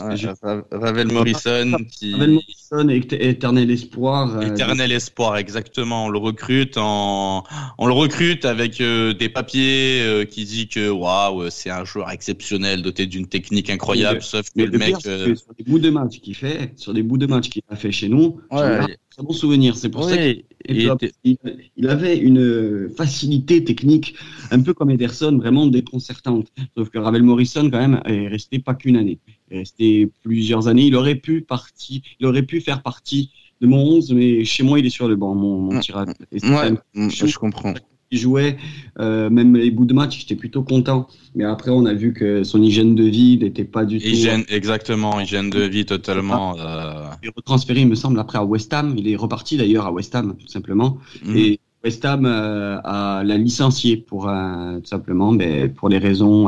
Ravel 0.71 1.11
Morrison 1.11 1.77
qui. 1.91 2.13
Ravel 2.13 2.31
Morrison, 2.31 2.87
éternel 2.87 3.69
espoir. 3.69 4.37
Euh, 4.37 4.41
éternel 4.41 4.93
espoir, 4.93 5.35
exactement. 5.35 6.05
On 6.05 6.09
le 6.09 6.19
recrute 6.19 6.77
en, 6.77 7.43
on 7.77 7.87
le 7.87 7.93
recrute 7.93 8.45
avec 8.45 8.79
euh, 8.79 9.13
des 9.13 9.27
papiers 9.27 10.01
euh, 10.01 10.23
qui 10.23 10.45
dit 10.45 10.69
que 10.69 10.89
waouh, 10.89 11.49
c'est 11.49 11.69
un 11.69 11.83
joueur 11.83 12.09
exceptionnel, 12.09 12.81
doté 12.81 13.05
d'une 13.05 13.27
technique 13.27 13.69
incroyable. 13.69 14.21
sauf 14.21 14.49
que 14.49 14.61
le, 14.61 14.77
mec. 14.77 14.95
sur 15.01 15.53
des 15.57 15.63
bouts 15.65 15.79
de 15.79 15.89
match 15.89 16.21
qu'il 16.21 16.35
fait, 16.35 16.71
sur 16.77 16.93
des 16.93 17.03
bouts 17.03 17.17
de 17.17 17.25
match 17.25 17.49
qu'il 17.49 17.63
a 17.69 17.75
fait 17.75 17.91
chez 17.91 18.07
nous, 18.07 18.39
ouais, 18.49 18.97
très 19.13 19.23
bon 19.23 19.33
souvenir. 19.33 19.77
C'est 19.77 19.89
pour 19.89 20.03
ça 20.09 20.17
qu'il 20.17 21.87
avait 21.87 22.17
une 22.17 22.89
facilité 22.95 23.63
technique, 23.63 24.15
un 24.51 24.61
peu 24.61 24.73
comme 24.73 24.89
Ederson, 24.89 25.37
vraiment 25.37 25.67
déconcertante. 25.67 26.47
Sauf 26.75 26.89
que 26.89 26.97
Ravel 26.97 27.23
Morrison, 27.23 27.69
quand 27.69 27.79
même, 27.79 28.01
est 28.05 28.27
resté 28.27 28.59
pas 28.59 28.73
qu'une 28.73 28.97
année. 28.97 29.19
Il 29.49 29.55
est 29.55 29.59
resté 29.59 30.11
plusieurs 30.23 30.67
années. 30.67 30.87
Il 30.87 30.95
aurait 30.95 31.15
pu 31.15 31.41
partie, 31.41 32.01
il 32.19 32.25
aurait 32.25 32.43
pu 32.43 32.61
faire 32.61 32.81
partie 32.81 33.31
de 33.61 33.67
mon 33.67 33.77
11, 33.77 34.13
mais 34.13 34.43
chez 34.45 34.63
moi, 34.63 34.79
il 34.79 34.85
est 34.85 34.89
sur 34.89 35.07
le 35.07 35.15
banc, 35.15 35.35
mon, 35.35 35.59
mon 35.59 35.79
tirage. 35.79 36.09
Ouais, 36.31 36.73
je 36.95 37.37
comprends 37.37 37.73
jouait, 38.17 38.57
euh, 38.99 39.29
même 39.29 39.55
les 39.55 39.71
bouts 39.71 39.85
de 39.85 39.93
match, 39.93 40.19
j'étais 40.19 40.35
plutôt 40.35 40.63
content. 40.63 41.07
Mais 41.35 41.43
après, 41.43 41.71
on 41.71 41.85
a 41.85 41.93
vu 41.93 42.13
que 42.13 42.43
son 42.43 42.61
hygiène 42.61 42.95
de 42.95 43.03
vie 43.03 43.37
n'était 43.37 43.63
pas 43.63 43.85
du 43.85 43.99
tout. 43.99 44.07
Hygiène, 44.07 44.43
exactement, 44.49 45.19
hygiène 45.19 45.49
de 45.49 45.63
vie 45.63 45.85
totalement. 45.85 46.55
Euh... 46.59 47.05
Il 47.21 47.29
est 47.29 47.33
retransféré, 47.35 47.81
il 47.81 47.87
me 47.87 47.95
semble, 47.95 48.19
après 48.19 48.37
à 48.37 48.43
West 48.43 48.73
Ham. 48.73 48.95
Il 48.97 49.07
est 49.07 49.15
reparti 49.15 49.57
d'ailleurs 49.57 49.85
à 49.85 49.91
West 49.91 50.13
Ham, 50.15 50.35
tout 50.39 50.47
simplement. 50.47 50.97
Mhm. 51.25 51.37
Et 51.37 51.59
West 51.83 52.05
Ham 52.05 52.25
euh, 52.25 52.79
a 52.83 53.23
l'a 53.23 53.37
licencié 53.37 53.97
pour 53.97 54.23
tout 54.23 54.85
simplement, 54.85 55.31
mais 55.31 55.67
pour 55.67 55.89
les 55.89 55.97
raisons 55.97 56.47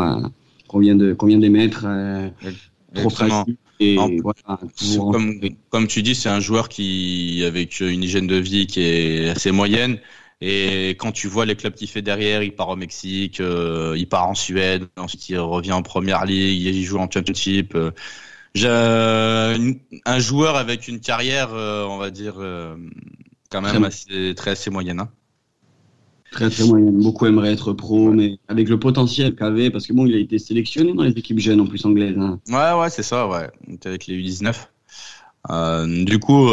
qu'on 0.68 0.80
vient 0.80 0.96
de 0.96 1.14
qu'on 1.14 1.26
vient 1.26 1.40
d'émettre. 1.40 1.86
trop 2.94 3.10
facile. 3.10 3.58
Et 3.80 3.98
voilà, 4.22 4.60
comme, 5.12 5.40
comme 5.70 5.88
tu 5.88 6.02
dis, 6.02 6.16
c'est 6.16 6.30
un 6.30 6.40
joueur 6.40 6.70
qui, 6.70 7.44
avec 7.46 7.82
une 7.82 8.04
hygiène 8.04 8.28
de 8.28 8.38
vie 8.38 8.68
qui 8.68 8.82
est 8.82 9.30
assez 9.30 9.52
moyenne, 9.52 9.98
et 10.48 10.90
quand 10.90 11.12
tu 11.12 11.28
vois 11.28 11.48
les 11.48 11.56
clubs 11.56 11.74
qu'il 11.74 11.90
fait 11.90 12.04
derrière, 12.04 12.44
il 12.44 12.54
part 12.54 12.70
au 12.70 12.76
Mexique, 12.76 13.40
euh, 13.40 13.96
il 13.98 14.08
part 14.08 14.30
en 14.30 14.36
Suède, 14.36 14.86
ensuite 14.96 15.28
il 15.28 15.40
revient 15.40 15.72
en 15.72 15.82
Première 15.82 16.24
Ligue, 16.24 16.62
il 16.62 16.84
joue 16.84 17.00
en 17.00 17.10
Championship. 17.10 17.76
Euh, 17.76 19.74
un 20.06 20.20
joueur 20.20 20.56
avec 20.56 20.88
une 20.88 21.00
carrière, 21.00 21.50
euh, 21.52 21.84
on 21.86 21.98
va 21.98 22.12
dire, 22.12 22.36
quand 23.50 23.62
même 23.62 23.78
très 23.78 23.86
assez, 23.88 24.36
très 24.36 24.52
assez 24.52 24.70
moyenne. 24.70 25.00
Hein. 25.00 25.10
Très 26.30 26.52
très 26.52 26.64
moyenne. 26.66 27.02
Beaucoup 27.02 27.26
aimeraient 27.26 27.54
être 27.54 27.74
pro, 27.74 28.12
mais 28.12 28.38
avec 28.48 28.70
le 28.70 28.80
potentiel 28.80 29.34
qu'avait, 29.34 29.72
parce 29.72 29.88
que 29.88 29.94
bon, 29.94 30.06
il 30.06 30.14
a 30.14 30.20
été 30.20 30.38
sélectionné 30.38 30.94
dans 30.94 31.02
les 31.02 31.14
équipes 31.14 31.40
jeunes 31.40 31.62
en 31.62 31.66
plus 31.66 31.84
anglaises. 31.86 32.20
Hein. 32.20 32.40
Ouais, 32.50 32.80
ouais, 32.80 32.92
c'est 32.92 33.02
ça, 33.02 33.28
ouais. 33.28 33.50
Avec 33.84 34.06
les 34.06 34.22
U19. 34.22 36.06
du 36.06 36.20
coup, 36.20 36.48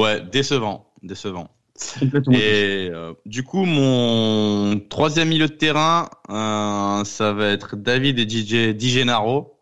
ouais, 0.00 0.22
décevant, 0.32 0.90
décevant. 1.02 1.50
Et 2.32 2.88
euh, 2.92 3.12
du 3.24 3.42
coup, 3.42 3.64
mon 3.64 4.80
troisième 4.88 5.28
milieu 5.28 5.46
de 5.46 5.52
terrain, 5.52 6.08
euh, 6.30 7.04
ça 7.04 7.32
va 7.32 7.48
être 7.48 7.76
David 7.76 8.18
et 8.18 8.28
DJ 8.28 8.74
Di 8.74 8.90
Gennaro. 8.90 9.58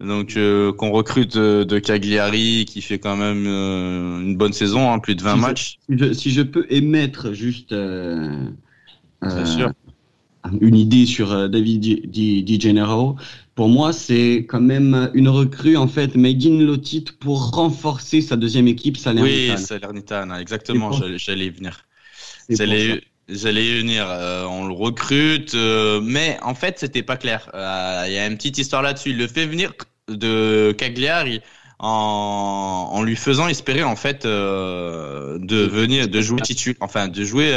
Donc 0.00 0.36
euh, 0.36 0.72
qu'on 0.72 0.90
recrute 0.90 1.36
de 1.36 1.78
Cagliari, 1.78 2.64
qui 2.66 2.82
fait 2.82 2.98
quand 2.98 3.16
même 3.16 3.46
une 3.46 4.36
bonne 4.36 4.52
saison, 4.52 4.92
hein, 4.92 4.98
plus 4.98 5.14
de 5.14 5.22
20 5.22 5.36
matchs. 5.36 5.78
si, 6.12 6.30
je, 6.30 6.42
peux 6.42 6.66
émettre 6.68 7.32
juste 7.32 7.74
une 10.60 10.76
idée 10.76 11.06
sur 11.06 11.48
David 11.48 12.10
Di, 12.10 12.42
Di 12.42 12.60
Gennaro, 12.60 13.16
pour 13.54 13.68
moi, 13.68 13.92
c'est 13.92 14.46
quand 14.48 14.60
même 14.60 15.10
une 15.14 15.28
recrue 15.28 15.76
en 15.76 15.86
fait 15.86 16.16
made 16.16 16.44
in 16.44 16.60
Lotit 16.60 17.04
pour 17.20 17.50
renforcer 17.50 18.20
sa 18.20 18.36
deuxième 18.36 18.66
équipe 18.66 18.96
Salernitana. 18.96 19.54
Oui, 19.54 19.64
Salernitana, 19.64 20.40
exactement. 20.40 20.90
J'allais 21.16 21.46
y 21.46 21.50
venir. 21.50 21.84
J'allais 22.48 23.66
y 23.66 23.78
venir. 23.78 24.06
Euh, 24.08 24.44
on 24.44 24.66
le 24.66 24.74
recrute, 24.74 25.54
euh, 25.54 26.00
mais 26.02 26.36
en 26.42 26.54
fait, 26.54 26.78
c'était 26.78 27.02
pas 27.02 27.16
clair. 27.16 27.48
Euh, 27.54 28.04
il 28.06 28.12
y 28.12 28.18
a 28.18 28.26
une 28.26 28.36
petite 28.36 28.58
histoire 28.58 28.82
là-dessus. 28.82 29.10
Il 29.10 29.18
le 29.18 29.28
fait 29.28 29.46
venir 29.46 29.72
de 30.08 30.74
Cagliari 30.76 31.40
en, 31.78 32.90
en 32.92 33.02
lui 33.02 33.16
faisant 33.16 33.48
espérer 33.48 33.82
en 33.82 33.96
fait 33.96 34.24
euh, 34.24 35.38
de 35.38 35.56
venir 35.56 36.08
de 36.08 36.20
jouer 36.20 36.40
enfin 36.80 37.08
de 37.08 37.24
jouer 37.24 37.54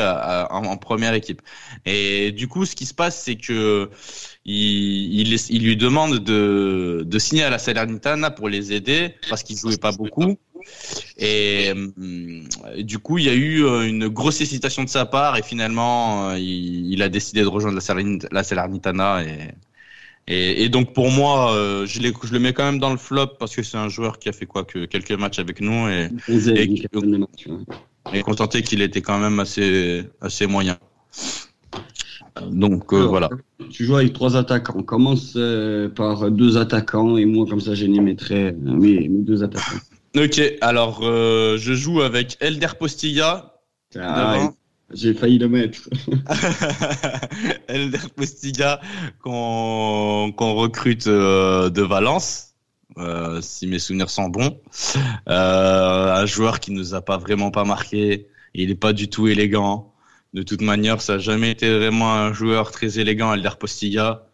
en, 0.50 0.78
première 0.78 1.14
équipe. 1.14 1.42
Et 1.86 2.32
du 2.32 2.48
coup, 2.48 2.66
ce 2.66 2.76
qui 2.76 2.86
se 2.86 2.94
passe, 2.94 3.22
c'est 3.24 3.36
que 3.36 3.90
il, 4.46 5.34
il, 5.34 5.64
lui 5.64 5.78
demande 5.78 6.20
de, 6.20 7.04
de 7.06 7.20
signer 7.20 7.44
à 7.44 7.50
la 7.50 7.60
Salernitana 7.60 8.32
pour 8.32 8.50
les 8.50 8.74
aider 8.74 9.16
parce 9.30 9.44
qu'il 9.44 9.58
jouait 9.58 9.78
pas 9.78 9.92
beaucoup. 9.92 10.38
Et 11.18 11.74
euh, 11.76 12.84
du 12.84 13.00
coup, 13.00 13.18
il 13.18 13.26
y 13.26 13.30
a 13.30 13.34
eu 13.34 13.64
euh, 13.64 13.88
une 13.88 14.08
grosse 14.08 14.42
hésitation 14.42 14.84
de 14.84 14.90
sa 14.90 15.06
part 15.06 15.38
et 15.38 15.44
finalement, 15.44 16.34
il, 16.34 16.92
il, 16.92 17.02
a 17.02 17.10
décidé 17.10 17.42
de 17.42 17.48
rejoindre 17.48 17.80
la 18.32 18.44
Salernitana 18.44 19.24
et 19.24 19.54
et, 20.28 20.64
et, 20.64 20.70
donc 20.70 20.94
pour 20.94 21.10
moi, 21.10 21.54
euh, 21.54 21.86
je, 21.86 22.02
je, 22.02 22.34
le 22.34 22.40
mets 22.40 22.52
quand 22.52 22.66
même 22.66 22.80
dans 22.80 22.92
le 22.92 22.98
flop 22.98 23.38
parce 23.40 23.56
que 23.56 23.64
c'est 23.64 23.78
un 23.78 23.88
joueur 23.88 24.20
qui 24.20 24.28
a 24.28 24.34
fait 24.34 24.46
quoi 24.46 24.66
que 24.66 24.86
quelques 24.86 25.14
matchs 25.14 25.40
avec 25.40 25.62
nous 25.62 25.88
et, 25.88 26.10
et, 26.28 26.70
et 28.14 28.22
contenté 28.22 28.62
qu'il 28.62 28.82
était 28.82 29.02
quand 29.02 29.20
même 29.20 29.40
assez 29.40 30.04
assez 30.20 30.46
moyen. 30.46 30.78
Donc 32.46 32.94
euh, 32.94 33.06
voilà. 33.06 33.30
Tu 33.70 33.86
joues 33.86 33.96
avec 33.96 34.12
trois 34.12 34.36
attaquants. 34.36 34.76
On 34.78 34.84
commence 34.84 35.34
euh, 35.38 35.88
par 35.88 36.30
deux 36.30 36.58
attaquants 36.58 37.16
et 37.18 37.26
moi 37.26 37.46
comme 37.48 37.62
ça 37.62 37.74
j'ai 37.74 37.88
mettrai 37.88 38.52
mes, 38.52 39.08
mes 39.08 39.22
deux 39.24 39.44
attaquants. 39.44 39.78
Ok, 40.18 40.42
alors 40.62 41.04
je 41.04 41.74
joue 41.74 42.02
avec 42.02 42.36
Elder 42.42 42.70
Postilla. 42.78 43.54
Ah, 43.96 44.52
j'ai 44.94 45.14
failli 45.14 45.38
le 45.38 45.50
mettre. 45.50 45.90
Elder 47.68 47.98
Postiga 48.16 48.80
qu'on 49.22 50.32
recrute 50.38 51.08
euh, 51.08 51.70
de 51.70 51.82
Valence, 51.82 52.54
euh, 52.98 53.42
si 53.42 53.68
mes 53.68 53.80
souvenirs 53.80 54.10
sont 54.10 54.30
bons. 54.30 54.60
Euh, 55.28 56.14
un 56.14 56.26
joueur 56.26 56.60
qui 56.60 56.72
nous 56.72 56.96
a 56.96 57.02
pas 57.02 57.18
vraiment 57.18 57.52
pas 57.52 57.66
marqué. 57.66 58.28
Il 58.54 58.72
est 58.72 58.76
pas 58.76 58.94
du 58.94 59.10
tout 59.10 59.28
élégant. 59.28 59.94
De 60.34 60.44
toute 60.44 60.62
manière, 60.62 61.02
ça 61.02 61.14
n'a 61.14 61.20
jamais 61.20 61.52
été 61.52 61.70
vraiment 61.70 62.14
un 62.14 62.34
joueur 62.34 62.72
très 62.72 63.00
élégant, 63.00 63.32
Alder 63.32 63.58
Postiga. 63.60 64.27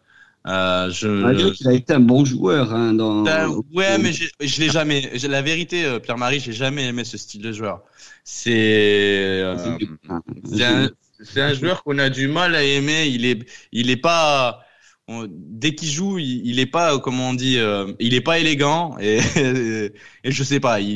Euh, 0.46 0.90
je, 0.90 1.54
il 1.60 1.68
a 1.68 1.72
été 1.72 1.94
un 1.94 2.00
bon 2.00 2.24
joueur. 2.24 2.74
Hein, 2.74 2.92
dans... 2.92 3.22
Ben, 3.22 3.48
ouais, 3.72 3.98
mais 3.98 4.12
je 4.12 4.60
l'ai 4.60 4.68
jamais. 4.68 5.10
La 5.28 5.42
vérité, 5.42 5.84
euh, 5.84 5.98
Pierre-Marie, 5.98 6.40
j'ai 6.40 6.52
jamais 6.52 6.86
aimé 6.86 7.04
ce 7.04 7.16
style 7.16 7.40
de 7.40 7.52
joueur. 7.52 7.82
C'est 8.24 8.52
euh, 8.54 9.76
un, 10.08 10.90
un, 11.36 11.54
joueur 11.54 11.82
qu'on 11.82 11.98
a 11.98 12.10
du 12.10 12.28
mal 12.28 12.54
à 12.54 12.62
aimer. 12.62 13.06
Il 13.06 13.24
est, 13.24 13.46
il 13.72 13.90
est 13.90 13.96
pas. 13.96 14.60
dès 15.08 15.74
qu'il 15.74 15.88
joue, 15.88 16.18
il, 16.18 16.58
est 16.58 16.66
pas, 16.66 16.98
comment 16.98 17.30
on 17.30 17.34
dit, 17.34 17.58
euh, 17.58 17.92
il 17.98 18.14
est 18.14 18.20
pas 18.20 18.38
élégant 18.38 18.96
et, 18.98 19.20
et, 20.24 20.30
je 20.30 20.42
sais 20.42 20.60
pas, 20.60 20.80
il, 20.80 20.88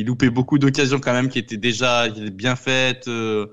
il 0.00 0.04
loupait 0.04 0.30
beaucoup 0.30 0.58
d'occasions 0.58 1.00
quand 1.00 1.12
même 1.12 1.28
qui 1.28 1.38
étaient 1.38 1.56
déjà 1.56 2.08
bien 2.08 2.56
faites. 2.56 3.08
Euh. 3.08 3.46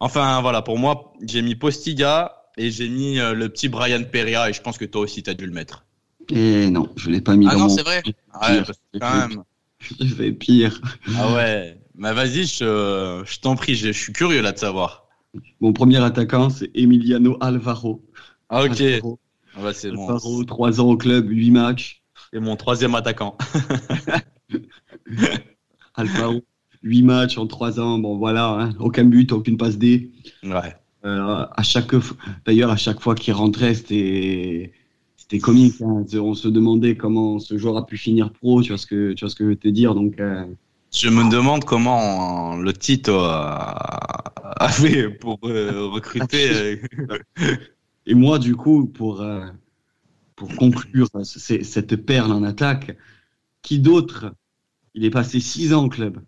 Enfin 0.00 0.40
voilà, 0.42 0.62
pour 0.62 0.78
moi, 0.78 1.12
j'ai 1.26 1.42
mis 1.42 1.54
Postiga, 1.54 2.41
et 2.56 2.70
j'ai 2.70 2.88
mis 2.88 3.18
euh, 3.18 3.34
le 3.34 3.48
petit 3.48 3.68
Brian 3.68 4.02
Perea 4.04 4.50
et 4.50 4.52
je 4.52 4.60
pense 4.60 4.78
que 4.78 4.84
toi 4.84 5.02
aussi 5.02 5.22
tu 5.22 5.30
as 5.30 5.34
dû 5.34 5.46
le 5.46 5.52
mettre. 5.52 5.84
Et 6.28 6.70
non, 6.70 6.88
je 6.96 7.10
l'ai 7.10 7.20
pas 7.20 7.36
mis 7.36 7.46
ah 7.48 7.56
non, 7.56 7.68
c'est 7.68 7.82
vrai. 7.82 8.02
Ah 8.32 8.52
ouais, 8.52 8.62
quand 9.00 9.28
même. 9.28 9.42
Je 10.00 10.14
vais 10.14 10.30
pire. 10.30 10.80
Ah 11.16 11.34
ouais. 11.34 11.76
Bah 11.96 12.12
vas-y, 12.12 12.46
je, 12.46 13.22
je 13.26 13.40
t'en 13.40 13.56
prie, 13.56 13.74
je, 13.74 13.90
suis 13.90 14.12
curieux 14.12 14.40
là 14.40 14.52
de 14.52 14.58
savoir. 14.58 15.08
Mon 15.60 15.72
premier 15.72 16.02
attaquant, 16.02 16.50
c'est 16.50 16.70
Emiliano 16.74 17.36
Alvaro. 17.40 18.04
Ah 18.48 18.62
ok. 18.62 18.80
Alvaro, 18.80 19.18
ah 19.56 19.62
bah, 19.62 19.72
c'est 19.72 19.90
bon. 19.90 20.08
Alvaro, 20.08 20.44
3 20.44 20.80
ans 20.80 20.90
au 20.90 20.96
club, 20.96 21.28
8 21.28 21.50
matchs. 21.50 22.02
Et 22.32 22.38
mon 22.38 22.56
troisième 22.56 22.94
attaquant. 22.94 23.36
Alvaro, 25.94 26.42
8 26.82 27.02
matchs 27.02 27.38
en 27.38 27.46
3 27.46 27.80
ans. 27.80 27.98
Bon 27.98 28.16
voilà, 28.16 28.48
hein. 28.48 28.70
aucun 28.78 29.04
but, 29.04 29.32
aucune 29.32 29.56
passe 29.56 29.78
D. 29.78 30.12
Ouais. 30.44 30.76
Euh, 31.04 31.46
à 31.50 31.62
chaque 31.62 31.94
d'ailleurs 32.46 32.70
à 32.70 32.76
chaque 32.76 33.00
fois 33.00 33.16
qu'il 33.16 33.34
rentrait 33.34 33.74
c'était 33.74 34.72
c'était 35.16 35.40
comique 35.40 35.80
hein. 35.80 36.04
on 36.14 36.34
se 36.34 36.46
demandait 36.46 36.96
comment 36.96 37.40
ce 37.40 37.58
joueur 37.58 37.76
a 37.76 37.86
pu 37.86 37.96
finir 37.96 38.32
pro 38.32 38.62
tu 38.62 38.68
vois 38.68 38.78
ce 38.78 38.86
que 38.86 39.12
tu 39.12 39.24
vois 39.24 39.30
ce 39.30 39.34
que 39.34 39.42
je 39.42 39.48
veux 39.48 39.56
te 39.56 39.66
dire 39.66 39.96
donc 39.96 40.20
euh, 40.20 40.44
je 40.92 41.08
me 41.08 41.28
demande 41.28 41.64
comment 41.64 42.54
le 42.56 42.72
titre 42.72 43.12
a, 43.14 44.68
fait 44.68 45.08
pour 45.08 45.40
euh, 45.44 45.88
recruter 45.88 46.80
et 48.06 48.14
moi 48.14 48.38
du 48.38 48.54
coup 48.54 48.86
pour 48.86 49.24
pour 50.36 50.54
conclure 50.56 51.08
cette 51.24 51.96
perle 51.96 52.32
en 52.32 52.44
attaque 52.44 52.96
qui 53.62 53.78
d'autre? 53.78 54.34
Il 54.94 55.04
est 55.04 55.10
passé 55.10 55.40
six 55.40 55.72
ans 55.72 55.84
au 55.84 55.88
club. 55.88 56.20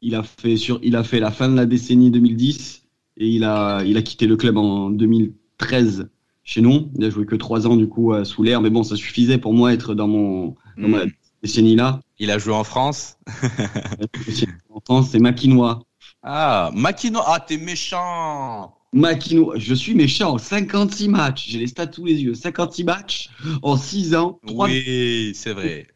Il 0.00 0.14
a 0.14 0.22
fait 0.22 0.56
sur 0.56 0.80
il 0.82 0.96
a 0.96 1.04
fait 1.04 1.20
la 1.20 1.30
fin 1.30 1.48
de 1.48 1.54
la 1.54 1.66
décennie 1.66 2.10
2010 2.10 2.87
et 3.18 3.28
il 3.28 3.44
a, 3.44 3.82
il 3.84 3.96
a 3.96 4.02
quitté 4.02 4.26
le 4.26 4.36
club 4.36 4.56
en 4.56 4.90
2013 4.90 6.08
chez 6.44 6.60
nous. 6.60 6.90
Il 6.96 7.04
a 7.04 7.10
joué 7.10 7.26
que 7.26 7.36
trois 7.36 7.66
ans 7.66 7.76
du 7.76 7.88
coup 7.88 8.12
sous 8.24 8.42
l'air, 8.42 8.60
mais 8.60 8.70
bon, 8.70 8.82
ça 8.82 8.96
suffisait 8.96 9.38
pour 9.38 9.52
moi 9.52 9.72
être 9.72 9.94
dans 9.94 10.08
mon 10.08 10.54
dans 10.76 10.88
ma 10.88 11.04
hmm. 11.04 11.10
décennie 11.42 11.76
là. 11.76 12.00
Il 12.18 12.30
a 12.30 12.38
joué 12.38 12.54
en 12.54 12.64
France? 12.64 13.16
en 14.70 14.80
France, 14.80 15.10
c'est 15.10 15.18
Maquinois. 15.18 15.82
Ah, 16.22 16.70
Maquinois. 16.74 17.24
Ah, 17.26 17.40
t'es 17.40 17.58
méchant. 17.58 18.74
Maquinois, 18.92 19.58
je 19.58 19.74
suis 19.74 19.94
méchant. 19.94 20.38
56 20.38 21.08
matchs, 21.08 21.48
j'ai 21.48 21.58
les 21.58 21.66
stats 21.66 21.88
tous 21.88 22.04
les 22.04 22.14
yeux. 22.14 22.34
56 22.34 22.84
matchs 22.84 23.30
en 23.62 23.76
6 23.76 24.14
ans. 24.14 24.40
Oui, 24.48 25.32
c'est 25.34 25.52
vrai 25.52 25.86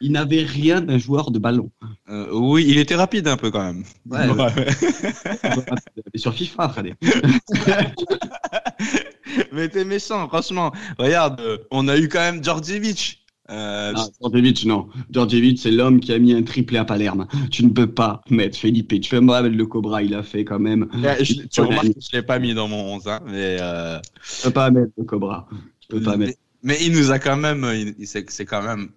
il 0.00 0.12
n'avait 0.12 0.42
rien 0.42 0.80
d'un 0.80 0.98
joueur 0.98 1.30
de 1.30 1.38
ballon. 1.38 1.70
Euh, 2.08 2.28
oui, 2.32 2.64
il 2.66 2.78
était 2.78 2.94
rapide 2.94 3.28
un 3.28 3.36
peu 3.36 3.50
quand 3.50 3.62
même. 3.62 3.84
Ouais, 4.10 4.26
sur 6.14 6.32
FIFA, 6.34 6.70
Freddy. 6.70 6.92
Mais 9.52 9.68
t'es 9.68 9.84
méchant, 9.84 10.26
franchement. 10.28 10.72
Regarde, 10.98 11.40
on 11.70 11.86
a 11.88 11.98
eu 11.98 12.08
quand 12.08 12.20
même 12.20 12.42
Djordjevic. 12.42 13.18
Euh, 13.50 13.92
non, 13.92 14.08
Djordjevic, 14.20 14.64
non. 14.64 14.88
Djordjevic, 15.10 15.58
c'est 15.58 15.70
l'homme 15.70 16.00
qui 16.00 16.12
a 16.12 16.18
mis 16.18 16.32
un 16.32 16.42
triplé 16.42 16.78
à 16.78 16.84
Palerme. 16.84 17.26
Tu 17.50 17.64
ne 17.64 17.70
peux 17.70 17.92
pas 17.92 18.22
mettre 18.30 18.58
Felipe. 18.58 19.00
Tu 19.00 19.10
peux 19.10 19.20
me 19.20 19.32
rappeler 19.32 19.50
le 19.50 19.66
Cobra, 19.66 20.02
il 20.02 20.14
a 20.14 20.22
fait 20.22 20.44
quand 20.44 20.60
même. 20.60 20.88
je, 21.20 21.46
tu 21.46 21.60
remarques 21.60 21.88
que 21.88 22.00
je 22.00 22.16
l'ai 22.16 22.22
pas 22.22 22.38
mis 22.38 22.54
dans 22.54 22.68
mon 22.68 22.96
11, 22.96 23.08
hein, 23.08 23.20
mais. 23.26 23.56
Euh... 23.60 23.98
Tu 24.22 24.42
peux 24.44 24.50
pas 24.50 24.70
mettre 24.70 24.92
le 24.96 25.04
Cobra. 25.04 25.48
Tu 25.80 25.88
peux 25.88 26.00
pas 26.00 26.16
mais, 26.16 26.26
mettre. 26.26 26.38
Mais 26.62 26.76
il 26.82 26.92
nous 26.92 27.10
a 27.10 27.18
quand 27.18 27.36
même, 27.36 27.66
c'est 28.04 28.44
quand 28.44 28.62
même 28.62 28.90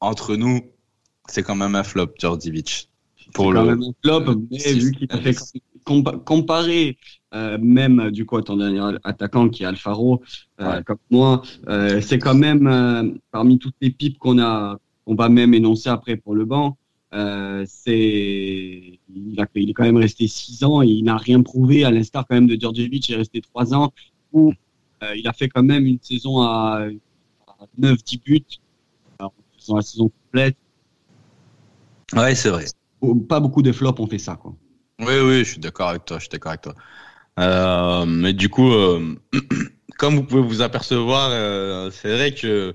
entre 0.00 0.36
nous, 0.36 0.60
c'est 1.28 1.42
quand 1.42 1.56
même 1.56 1.74
un 1.74 1.82
flop, 1.82 2.12
Djordjevic. 2.18 2.90
Pour 3.34 3.52
le... 3.52 3.60
quand 3.60 3.66
même 3.66 3.82
un 3.82 3.92
flop, 4.02 4.34
mais 4.50 4.72
vu 4.74 4.92
qu'il 4.92 5.10
a 5.10 5.18
fait 5.18 5.36
comparer 6.24 6.98
euh, 7.34 7.58
même 7.60 8.10
du 8.10 8.26
coup 8.26 8.36
à 8.36 8.42
ton 8.42 8.56
dernier 8.56 8.98
attaquant 9.04 9.48
qui 9.48 9.62
est 9.62 9.66
Alfaro, 9.66 10.22
euh, 10.60 10.82
comme 10.82 10.98
moi, 11.10 11.42
euh, 11.68 12.00
c'est 12.00 12.18
quand 12.18 12.34
même 12.34 12.66
euh, 12.66 13.10
parmi 13.30 13.58
toutes 13.58 13.76
les 13.80 13.90
pipes 13.90 14.18
qu'on 14.18 14.38
a, 14.40 14.78
on 15.06 15.14
va 15.14 15.28
même 15.28 15.54
énoncer 15.54 15.88
après 15.88 16.16
pour 16.16 16.34
le 16.34 16.44
banc. 16.44 16.76
Euh, 17.14 17.64
c'est 17.68 18.98
il, 19.08 19.40
a, 19.40 19.46
il 19.54 19.70
est 19.70 19.72
quand 19.72 19.84
même 19.84 19.96
resté 19.96 20.26
six 20.26 20.64
ans 20.64 20.82
et 20.82 20.88
il 20.88 21.04
n'a 21.04 21.16
rien 21.16 21.40
prouvé 21.40 21.84
à 21.84 21.90
l'instar 21.90 22.26
quand 22.28 22.34
même 22.34 22.48
de 22.48 22.60
Djordjevic 22.60 23.08
il 23.08 23.14
est 23.14 23.18
resté 23.18 23.40
trois 23.40 23.72
ans 23.74 23.92
où 24.32 24.52
il 25.14 25.28
a 25.28 25.32
fait 25.32 25.48
quand 25.48 25.62
même 25.62 25.86
une 25.86 26.00
saison 26.02 26.42
à, 26.42 26.88
à 27.46 27.66
9-10 27.80 28.22
buts 28.22 28.44
dans 29.68 29.76
la 29.76 29.82
saison 29.82 30.10
complète. 30.10 30.56
Ouais, 32.14 32.34
c'est 32.34 32.50
vrai. 32.50 32.64
Pas 33.28 33.40
beaucoup 33.40 33.62
de 33.62 33.72
flops 33.72 34.00
ont 34.00 34.06
fait 34.06 34.18
ça, 34.18 34.36
quoi. 34.36 34.54
Oui, 35.00 35.14
oui, 35.22 35.38
je 35.40 35.50
suis 35.50 35.58
d'accord 35.58 35.88
avec 35.88 36.04
toi. 36.04 36.18
Je 36.18 36.22
suis 36.22 36.30
d'accord 36.30 36.50
avec 36.50 36.62
toi. 36.62 36.74
Euh, 37.38 38.06
mais 38.06 38.32
du 38.32 38.48
coup, 38.48 38.72
euh, 38.72 39.14
comme 39.98 40.14
vous 40.14 40.22
pouvez 40.22 40.42
vous 40.42 40.62
apercevoir, 40.62 41.28
euh, 41.32 41.90
c'est 41.90 42.14
vrai 42.14 42.32
que 42.34 42.74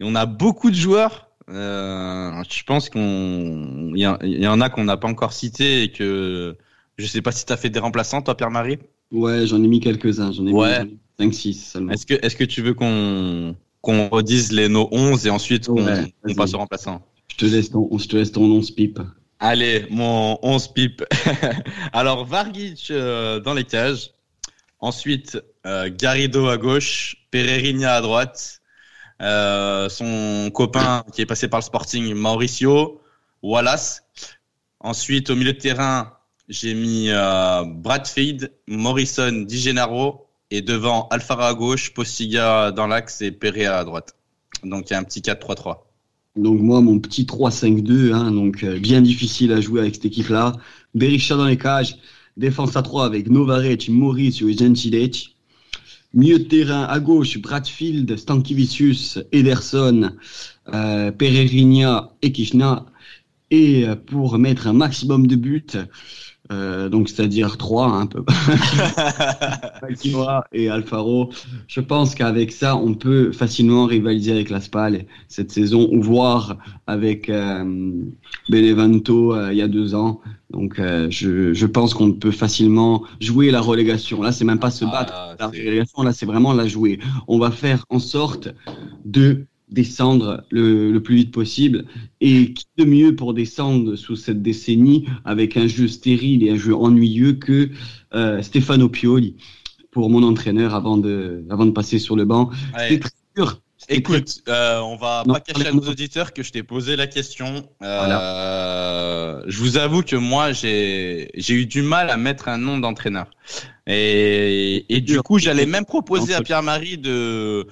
on 0.00 0.14
a 0.14 0.26
beaucoup 0.26 0.70
de 0.70 0.76
joueurs. 0.76 1.28
je 1.48 2.62
pense 2.64 2.90
qu'on, 2.90 3.92
il 3.94 4.00
y, 4.00 4.46
en 4.48 4.60
a 4.60 4.70
qu'on 4.70 4.84
n'a 4.84 4.96
pas 4.96 5.08
encore 5.08 5.32
cité 5.32 5.82
et 5.82 5.92
que 5.92 6.56
je 6.96 7.06
sais 7.06 7.22
pas 7.22 7.32
si 7.32 7.44
tu 7.46 7.52
as 7.52 7.56
fait 7.56 7.70
des 7.70 7.78
remplaçants, 7.78 8.22
toi, 8.22 8.36
Pierre-Marie? 8.36 8.78
Ouais, 9.12 9.46
j'en 9.46 9.62
ai 9.62 9.68
mis 9.68 9.80
quelques-uns. 9.80 10.32
J'en 10.32 10.46
ai 10.46 10.52
ouais. 10.52 10.84
mis 10.84 10.98
5-6 11.18 11.54
seulement. 11.54 11.92
Est-ce 11.92 12.06
que, 12.06 12.14
est-ce 12.14 12.36
que 12.36 12.44
tu 12.44 12.62
veux 12.62 12.74
qu'on 12.74 13.54
qu'on 13.80 14.08
redise 14.08 14.52
les 14.52 14.68
nos 14.68 14.88
11 14.92 15.26
et 15.26 15.30
ensuite 15.30 15.66
qu'on 15.66 15.86
passe 16.36 16.54
au 16.54 16.58
remplaçant. 16.58 17.02
Je 17.28 17.36
te 17.36 17.44
laisse 17.46 17.70
ton, 17.70 17.88
je 17.96 18.06
te 18.06 18.16
laisse 18.16 18.32
ton 18.32 18.42
11 18.42 18.70
pipe. 18.72 19.00
Allez, 19.38 19.86
mon 19.90 20.38
11 20.42 20.68
pipe. 20.68 21.02
Alors, 21.92 22.26
Vargic 22.26 22.88
euh, 22.90 23.40
dans 23.40 23.54
les 23.54 23.64
cages. 23.64 24.10
Ensuite, 24.80 25.42
euh, 25.66 25.90
Garrido 25.90 26.48
à 26.48 26.56
gauche, 26.56 27.16
Pereira 27.30 27.94
à 27.94 28.00
droite. 28.00 28.60
Euh, 29.22 29.88
son 29.90 30.50
copain 30.52 31.04
qui 31.12 31.20
est 31.20 31.26
passé 31.26 31.48
par 31.48 31.60
le 31.60 31.64
Sporting, 31.64 32.14
Mauricio, 32.14 33.00
Wallace. 33.42 34.02
Ensuite, 34.80 35.28
au 35.28 35.36
milieu 35.36 35.52
de 35.52 35.58
terrain, 35.58 36.14
j'ai 36.48 36.74
mis 36.74 37.10
euh, 37.10 37.64
Bradfield, 37.64 38.52
Morrison, 38.66 39.44
Di 39.46 39.58
Gennaro 39.58 40.29
et 40.50 40.62
devant 40.62 41.08
Alfara 41.08 41.48
à 41.48 41.54
gauche, 41.54 41.94
Postiga 41.94 42.72
dans 42.72 42.86
l'axe 42.86 43.22
et 43.22 43.30
Perea 43.30 43.78
à 43.78 43.84
droite. 43.84 44.16
Donc 44.64 44.90
il 44.90 44.92
y 44.92 44.96
a 44.96 44.98
un 44.98 45.04
petit 45.04 45.20
4-3-3. 45.20 45.78
Donc 46.36 46.60
moi, 46.60 46.80
mon 46.80 46.98
petit 46.98 47.24
3-5-2, 47.24 48.12
hein, 48.12 48.30
donc 48.30 48.62
euh, 48.62 48.78
bien 48.78 49.00
difficile 49.00 49.52
à 49.52 49.60
jouer 49.60 49.80
avec 49.80 49.96
cette 49.96 50.04
équipe-là. 50.04 50.52
Berisha 50.94 51.36
dans 51.36 51.46
les 51.46 51.56
cages, 51.56 51.96
défense 52.36 52.76
à 52.76 52.82
3 52.82 53.04
avec 53.04 53.28
Novarec, 53.28 53.88
Maurice 53.88 54.40
et 54.42 54.52
Gentilec. 54.56 55.34
Milieu 56.12 56.40
de 56.40 56.44
terrain 56.44 56.84
à 56.84 56.98
gauche, 56.98 57.38
Bradfield, 57.38 58.16
Stankivicius, 58.16 59.18
Ederson, 59.30 60.10
euh, 60.72 61.12
Pereira 61.12 62.16
et 62.22 62.32
Kishna. 62.32 62.86
Et 63.52 63.86
euh, 63.86 63.96
pour 63.96 64.38
mettre 64.38 64.66
un 64.66 64.72
maximum 64.72 65.26
de 65.26 65.36
buts, 65.36 65.66
euh, 66.50 66.88
donc 66.88 67.08
c'est-à-dire 67.08 67.56
trois 67.56 67.86
hein, 67.86 68.00
un 68.00 68.06
peu. 68.06 68.24
et 70.52 70.68
Alfaro. 70.68 71.30
Je 71.68 71.80
pense 71.80 72.14
qu'avec 72.14 72.50
ça, 72.50 72.76
on 72.76 72.94
peut 72.94 73.32
facilement 73.32 73.86
rivaliser 73.86 74.32
avec 74.32 74.50
la 74.50 74.60
Spal 74.60 75.06
cette 75.28 75.52
saison 75.52 75.88
ou 75.92 76.02
voir 76.02 76.56
avec 76.86 77.28
euh, 77.28 77.92
Benevento 78.48 79.34
euh, 79.34 79.52
il 79.52 79.58
y 79.58 79.62
a 79.62 79.68
deux 79.68 79.94
ans. 79.94 80.20
Donc 80.50 80.80
je, 80.80 81.54
je, 81.54 81.66
pense 81.66 81.94
qu'on 81.94 82.12
peut 82.12 82.32
facilement 82.32 83.04
jouer 83.20 83.52
la 83.52 83.60
relégation. 83.60 84.20
Là, 84.20 84.32
c'est 84.32 84.44
même 84.44 84.58
pas 84.58 84.72
se 84.72 84.84
ah, 84.84 84.90
battre. 84.90 85.36
la 85.38 85.46
relégation, 85.46 86.02
là, 86.02 86.12
c'est 86.12 86.26
vraiment 86.26 86.52
la 86.52 86.66
jouer. 86.66 86.98
On 87.28 87.38
va 87.38 87.52
faire 87.52 87.84
en 87.88 88.00
sorte 88.00 88.48
de 89.04 89.46
descendre 89.70 90.44
le, 90.50 90.92
le, 90.92 91.02
plus 91.02 91.16
vite 91.16 91.32
possible. 91.32 91.84
Et 92.20 92.52
qui 92.52 92.66
de 92.76 92.84
mieux 92.84 93.14
pour 93.14 93.34
descendre 93.34 93.96
sous 93.96 94.16
cette 94.16 94.42
décennie 94.42 95.06
avec 95.24 95.56
un 95.56 95.66
jeu 95.66 95.88
stérile 95.88 96.46
et 96.46 96.50
un 96.50 96.56
jeu 96.56 96.74
ennuyeux 96.74 97.34
que 97.34 97.70
euh, 98.14 98.42
Stefano 98.42 98.88
Pioli 98.88 99.36
pour 99.90 100.10
mon 100.10 100.22
entraîneur 100.22 100.74
avant 100.74 100.96
de, 100.96 101.44
avant 101.50 101.66
de 101.66 101.72
passer 101.72 101.98
sur 101.98 102.16
le 102.16 102.24
banc. 102.24 102.50
Très 102.72 103.00
dur. 103.36 103.60
Écoute, 103.88 104.42
euh, 104.48 104.78
on 104.80 104.96
va 104.96 105.24
pas 105.26 105.40
cacher 105.40 105.68
à 105.68 105.72
nos 105.72 105.80
auditeurs 105.80 106.32
que 106.32 106.42
je 106.42 106.52
t'ai 106.52 106.62
posé 106.62 106.96
la 106.96 107.06
question. 107.06 107.68
Euh, 107.82 109.42
Je 109.46 109.58
vous 109.58 109.78
avoue 109.78 110.02
que 110.02 110.16
moi, 110.16 110.52
j'ai 110.52 111.30
eu 111.34 111.66
du 111.66 111.82
mal 111.82 112.10
à 112.10 112.16
mettre 112.16 112.48
un 112.48 112.58
nom 112.58 112.78
d'entraîneur. 112.78 113.30
Et, 113.86 114.84
et 114.94 115.00
du 115.00 115.20
coup, 115.22 115.38
j'allais 115.38 115.66
même 115.66 115.86
proposer 115.86 116.34
à 116.34 116.42
Pierre-Marie 116.42 116.98
de, 116.98 117.66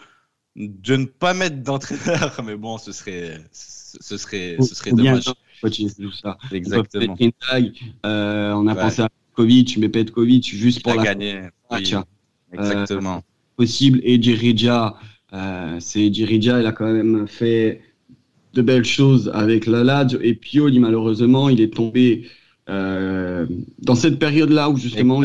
de 0.57 0.97
ne 0.97 1.05
pas 1.05 1.35
mettre 1.35 1.57
d'entraîneur, 1.57 2.41
mais 2.45 2.57
bon, 2.57 2.79
ce 2.79 2.93
serait, 2.93 3.41
ce 3.53 4.17
serait, 4.17 4.57
ce 4.61 4.75
serait 4.75 4.93
dommage. 4.93 5.25
ça. 5.25 6.39
Exactement. 6.53 7.17
Euh, 8.07 8.53
on 8.53 8.67
a 8.67 8.75
pensé 8.75 9.03
à 9.03 9.09
Kovic, 9.35 9.77
mais 9.79 9.89
Petkovic 9.89 10.47
juste 10.55 10.83
pour 10.83 10.95
la 10.95 11.05
gagner. 11.05 11.43
Oui. 11.71 11.95
Exactement. 12.53 13.17
Euh, 13.17 13.21
possible. 13.57 14.01
Et 14.03 14.19
Dirija, 14.19 14.97
euh, 15.33 15.77
c'est 15.81 16.11
Dirija, 16.11 16.61
il 16.61 16.67
a 16.67 16.73
quand 16.73 16.91
même 16.91 17.29
fait 17.29 17.83
de 18.55 18.63
belles 18.63 18.85
choses 18.85 19.31
avec 19.35 19.67
la 19.67 19.85
Lazio. 19.85 20.19
Et 20.23 20.35
Pioli, 20.35 20.81
malheureusement, 20.81 21.49
il 21.49 21.61
est 21.61 21.73
tombé 21.73 22.29
euh, 22.69 23.47
dans 23.81 23.95
cette 23.95 24.19
période-là 24.19 24.71
où 24.71 24.77
justement 24.77 25.23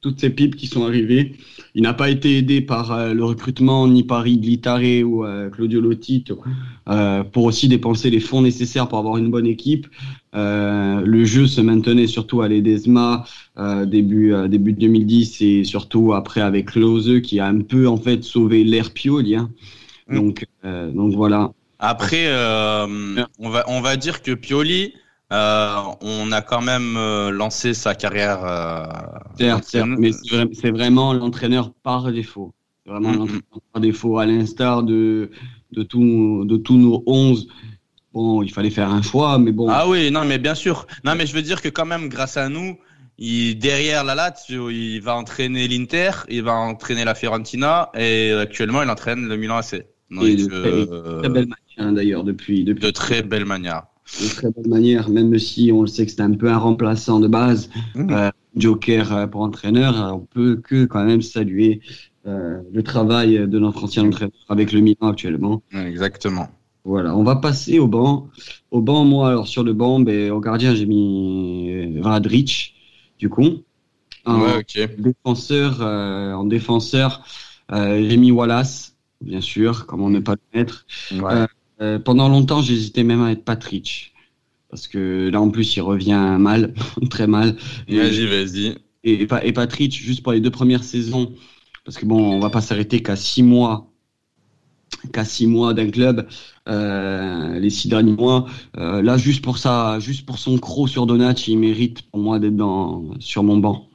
toutes 0.00 0.20
ces 0.20 0.30
pipes 0.30 0.56
qui 0.56 0.66
sont 0.66 0.84
arrivées, 0.84 1.36
il 1.76 1.82
n'a 1.82 1.92
pas 1.92 2.08
été 2.08 2.38
aidé 2.38 2.62
par 2.62 2.90
euh, 2.90 3.12
le 3.12 3.22
recrutement 3.22 3.86
ni 3.86 4.02
par 4.02 4.26
Iglitare 4.26 5.04
ou 5.04 5.26
euh, 5.26 5.50
Claudio 5.50 5.82
Lotito 5.82 6.42
pour 7.32 7.44
aussi 7.44 7.68
dépenser 7.68 8.08
les 8.08 8.18
fonds 8.18 8.40
nécessaires 8.40 8.88
pour 8.88 8.98
avoir 8.98 9.18
une 9.18 9.30
bonne 9.30 9.46
équipe. 9.46 9.86
le 10.32 11.24
jeu 11.24 11.46
se 11.46 11.60
maintenait 11.60 12.06
surtout 12.06 12.40
à 12.40 12.48
l'Edesma 12.48 13.24
début 13.84 14.32
début 14.48 14.72
2010 14.72 15.42
et 15.42 15.64
surtout 15.64 16.14
après 16.14 16.40
avec 16.40 16.70
Klose 16.70 17.20
qui 17.22 17.40
a 17.40 17.46
un 17.46 17.60
peu 17.60 17.88
en 17.88 17.96
fait 17.96 18.24
sauvé 18.24 18.64
l'air 18.64 18.92
Pioli. 18.92 19.34
Hein. 19.34 19.50
Mm. 20.08 20.14
Donc 20.14 20.46
donc 20.94 21.14
voilà. 21.14 21.52
Après 21.80 22.26
on 22.30 23.50
va 23.50 23.64
on 23.66 23.80
va 23.80 23.96
dire 23.96 24.22
que 24.22 24.32
Pioli 24.32 24.92
euh, 25.32 25.76
on 26.02 26.30
a 26.30 26.40
quand 26.40 26.60
même 26.60 26.96
euh, 26.96 27.30
lancé 27.30 27.74
sa 27.74 27.94
carrière. 27.94 28.44
Euh, 28.44 28.86
mais 29.98 30.12
c'est 30.52 30.70
vraiment 30.70 31.12
l'entraîneur 31.12 31.72
par 31.82 32.12
défaut. 32.12 32.54
Vraiment 32.84 33.10
mm-hmm. 33.10 33.18
l'entraîneur 33.18 33.60
par 33.72 33.82
défaut, 33.82 34.18
à 34.18 34.26
l'instar 34.26 34.82
de, 34.84 35.30
de, 35.72 35.82
de 35.82 36.56
tous 36.56 36.76
nos 36.76 37.02
11. 37.06 37.48
Bon, 38.12 38.42
il 38.42 38.52
fallait 38.52 38.70
faire 38.70 38.90
un 38.90 39.02
choix, 39.02 39.38
mais 39.38 39.52
bon. 39.52 39.68
Ah 39.68 39.88
oui, 39.88 40.10
non, 40.10 40.24
mais 40.24 40.38
bien 40.38 40.54
sûr. 40.54 40.86
Non, 41.04 41.14
mais 41.16 41.26
je 41.26 41.34
veux 41.34 41.42
dire 41.42 41.60
que 41.60 41.68
quand 41.68 41.84
même, 41.84 42.08
grâce 42.08 42.36
à 42.36 42.48
nous, 42.48 42.78
il, 43.18 43.58
derrière 43.58 44.04
la 44.04 44.14
Lazio, 44.14 44.70
il 44.70 45.00
va 45.00 45.16
entraîner 45.16 45.66
l'Inter, 45.66 46.10
il 46.28 46.42
va 46.42 46.54
entraîner 46.54 47.04
la 47.04 47.14
Fiorentina, 47.14 47.90
et 47.94 48.30
actuellement, 48.32 48.82
il 48.82 48.88
entraîne 48.88 49.26
le 49.26 49.36
Milan 49.36 49.56
AC. 49.56 49.84
de, 50.10 51.20
très, 51.20 51.28
belle 51.28 51.48
manière, 51.48 51.92
d'ailleurs, 51.92 52.24
depuis, 52.24 52.64
depuis. 52.64 52.80
De 52.80 52.90
très 52.90 53.22
belle 53.22 53.44
manière 53.44 53.82
de 54.20 54.28
très 54.28 54.50
bonne 54.50 54.68
manière, 54.68 55.08
même 55.08 55.38
si 55.38 55.70
on 55.72 55.82
le 55.82 55.86
sait 55.86 56.06
que 56.06 56.12
c'est 56.12 56.20
un 56.20 56.32
peu 56.32 56.48
un 56.50 56.58
remplaçant 56.58 57.20
de 57.20 57.28
base, 57.28 57.70
mmh. 57.94 58.10
euh, 58.10 58.30
Joker 58.56 59.12
euh, 59.12 59.26
pour 59.26 59.42
entraîneur, 59.42 60.12
on 60.14 60.20
peut 60.20 60.56
que 60.56 60.84
quand 60.84 61.04
même 61.04 61.22
saluer 61.22 61.80
euh, 62.26 62.60
le 62.72 62.82
travail 62.82 63.46
de 63.46 63.58
notre 63.58 63.84
ancien 63.84 64.04
entraîneur 64.06 64.32
avec 64.48 64.72
le 64.72 64.80
Milan 64.80 65.08
actuellement. 65.08 65.62
Exactement. 65.72 66.48
Voilà, 66.84 67.16
on 67.16 67.24
va 67.24 67.36
passer 67.36 67.78
au 67.80 67.88
banc. 67.88 68.28
Au 68.70 68.80
banc, 68.80 69.04
moi, 69.04 69.30
alors 69.30 69.48
sur 69.48 69.64
le 69.64 69.72
banc, 69.72 69.98
ben, 70.00 70.30
au 70.30 70.40
gardien, 70.40 70.74
j'ai 70.74 70.86
mis 70.86 71.98
Vadric, 72.00 72.74
du 73.18 73.28
coup. 73.28 73.62
En 74.24 74.40
défenseur, 74.98 75.80
en 75.80 76.44
défenseur 76.44 77.24
j'ai 77.70 78.16
mis 78.16 78.30
Wallace, 78.30 78.94
bien 79.20 79.40
sûr, 79.40 79.86
comme 79.86 80.02
on 80.02 80.10
ne 80.10 80.20
pas 80.20 80.34
le 80.34 80.58
mettre. 80.58 80.86
Ouais. 81.12 81.46
Euh, 81.80 81.98
pendant 81.98 82.28
longtemps, 82.28 82.62
j'hésitais 82.62 83.04
même 83.04 83.22
à 83.22 83.32
être 83.32 83.44
Patrick. 83.44 84.12
Parce 84.68 84.88
que 84.88 85.28
là, 85.32 85.40
en 85.40 85.50
plus, 85.50 85.76
il 85.76 85.80
revient 85.80 86.36
mal, 86.38 86.74
très 87.10 87.26
mal. 87.26 87.56
Vas-y, 87.88 88.26
vas-y. 88.26 88.74
Et, 89.04 89.22
et, 89.22 89.52
Patrick, 89.52 89.94
juste 89.94 90.22
pour 90.22 90.32
les 90.32 90.40
deux 90.40 90.50
premières 90.50 90.82
saisons, 90.82 91.32
parce 91.84 91.96
que 91.96 92.06
bon, 92.06 92.34
on 92.34 92.40
va 92.40 92.50
pas 92.50 92.60
s'arrêter 92.60 93.00
qu'à 93.02 93.14
six 93.14 93.42
mois, 93.42 93.92
qu'à 95.12 95.24
six 95.24 95.46
mois 95.46 95.74
d'un 95.74 95.90
club, 95.90 96.26
euh, 96.68 97.58
les 97.58 97.70
six 97.70 97.88
derniers 97.88 98.12
mois. 98.12 98.46
Euh, 98.76 99.02
là, 99.02 99.16
juste 99.16 99.42
pour 99.42 99.58
ça, 99.58 99.98
juste 100.00 100.26
pour 100.26 100.38
son 100.38 100.58
croc 100.58 100.88
sur 100.88 101.06
Donat, 101.06 101.34
il 101.46 101.58
mérite 101.58 102.02
pour 102.02 102.20
moi 102.20 102.38
d'être 102.38 102.56
dans 102.56 103.04
sur 103.18 103.42
mon 103.42 103.58
banc. 103.58 103.88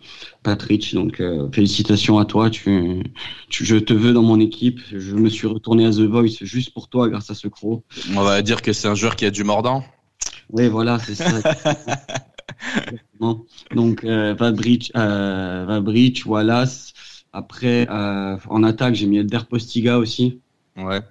Patrick. 0.44 0.94
Donc 0.96 1.20
euh, 1.20 1.48
félicitations 1.52 2.18
à 2.18 2.26
toi. 2.26 2.50
Tu, 2.50 3.04
tu, 3.50 3.66
je 3.66 3.78
te 3.78 3.94
veux 3.94 4.14
dans 4.14 4.24
mon 4.24 4.40
équipe. 4.40 4.80
Je 4.92 5.16
me 5.16 5.30
suis 5.30 5.48
retourné 5.48 5.86
à 5.86 5.92
The 5.92 6.02
Voice 6.02 6.38
juste 6.42 6.74
pour 6.74 6.88
toi 6.90 7.10
grâce 7.10 7.30
à 7.30 7.36
ce 7.36 7.48
croc. 7.48 7.84
On 8.16 8.24
va 8.24 8.42
dire 8.42 8.62
que 8.62 8.74
c'est 8.74 8.88
un 8.88 8.96
joueur 8.96 9.16
qui 9.16 9.26
a 9.26 9.32
du 9.32 9.44
mordant. 9.44 9.84
Oui, 10.50 10.68
voilà, 10.68 10.98
c'est 11.00 11.16
ça. 11.16 11.26
Donc 13.76 14.04
Vabric, 14.04 14.92
euh, 14.96 15.82
Wallace. 16.26 16.94
Après, 17.34 17.88
en 17.90 18.64
attaque, 18.64 18.96
j'ai 18.96 19.06
mis 19.06 19.18
Elder 19.18 19.40
Postiga 19.50 20.00
aussi. 20.00 20.42
Ouais. 20.78 21.02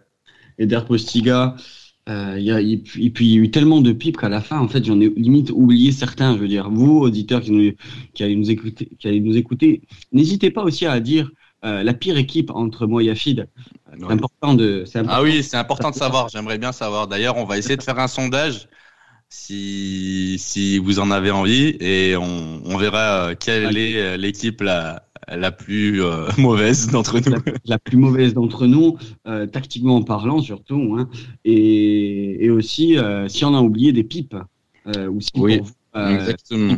Elder 0.58 0.80
Postiga, 0.86 1.56
euh, 2.08 2.38
y 2.38 2.50
a, 2.50 2.60
et 2.60 2.76
puis 2.78 3.10
il 3.20 3.34
y 3.34 3.38
a 3.38 3.40
eu 3.40 3.50
tellement 3.50 3.80
de 3.80 3.92
pipes 3.92 4.16
qu'à 4.16 4.28
la 4.28 4.40
fin, 4.40 4.58
en 4.58 4.68
fait, 4.68 4.84
j'en 4.84 5.00
ai 5.00 5.08
limite 5.10 5.50
oublié 5.50 5.92
certains. 5.92 6.34
Je 6.34 6.38
veux 6.40 6.48
dire, 6.48 6.70
vous, 6.70 6.98
auditeurs 6.98 7.40
qui, 7.40 7.52
nous, 7.52 7.72
qui 8.14 8.24
allez 8.24 8.36
nous 8.36 8.50
écouter, 8.50 8.90
qui 8.98 9.08
allez 9.08 9.20
nous 9.20 9.36
écouter, 9.36 9.82
n'hésitez 10.12 10.50
pas 10.50 10.62
aussi 10.62 10.86
à 10.86 10.98
dire 11.00 11.30
euh, 11.64 11.82
la 11.82 11.94
pire 11.94 12.16
équipe 12.16 12.50
entre 12.50 12.86
moi 12.86 13.02
et 13.02 13.06
Yafid. 13.06 13.48
C'est 13.92 14.04
important 14.10 14.54
de. 14.54 14.84
Important. 14.94 15.08
Ah 15.08 15.22
oui, 15.22 15.42
c'est 15.42 15.56
important 15.56 15.90
de 15.90 15.94
savoir. 15.94 16.28
J'aimerais 16.28 16.58
bien 16.58 16.72
savoir. 16.72 17.06
D'ailleurs, 17.06 17.36
on 17.36 17.44
va 17.44 17.58
essayer 17.58 17.76
de 17.76 17.82
faire 17.82 17.98
un 17.98 18.08
sondage 18.08 18.68
si 19.28 20.36
si 20.38 20.78
vous 20.78 20.98
en 20.98 21.10
avez 21.10 21.30
envie 21.30 21.76
et 21.80 22.16
on, 22.16 22.62
on 22.64 22.76
verra 22.76 23.28
euh, 23.28 23.34
quelle 23.38 23.76
est 23.76 24.16
l'équipe 24.16 24.60
la 24.62 25.09
la 25.28 25.52
plus 25.52 26.02
euh, 26.02 26.28
mauvaise 26.38 26.88
d'entre 26.88 27.20
nous. 27.20 27.36
La, 27.64 27.78
plus 27.78 27.96
mauvaise 27.96 28.34
d'entre 28.34 28.66
nous, 28.66 28.96
euh, 29.26 29.46
tactiquement 29.46 30.02
parlant 30.02 30.40
surtout, 30.40 30.96
hein, 30.98 31.08
et, 31.44 32.44
et, 32.44 32.50
aussi 32.50 32.98
euh, 32.98 33.28
si 33.28 33.44
on 33.44 33.54
a 33.54 33.60
oublié 33.60 33.92
des 33.92 34.04
pipes. 34.04 34.36
ou 34.86 35.20
si 35.20 35.30
oui, 35.36 35.60
exactement. 35.94 36.76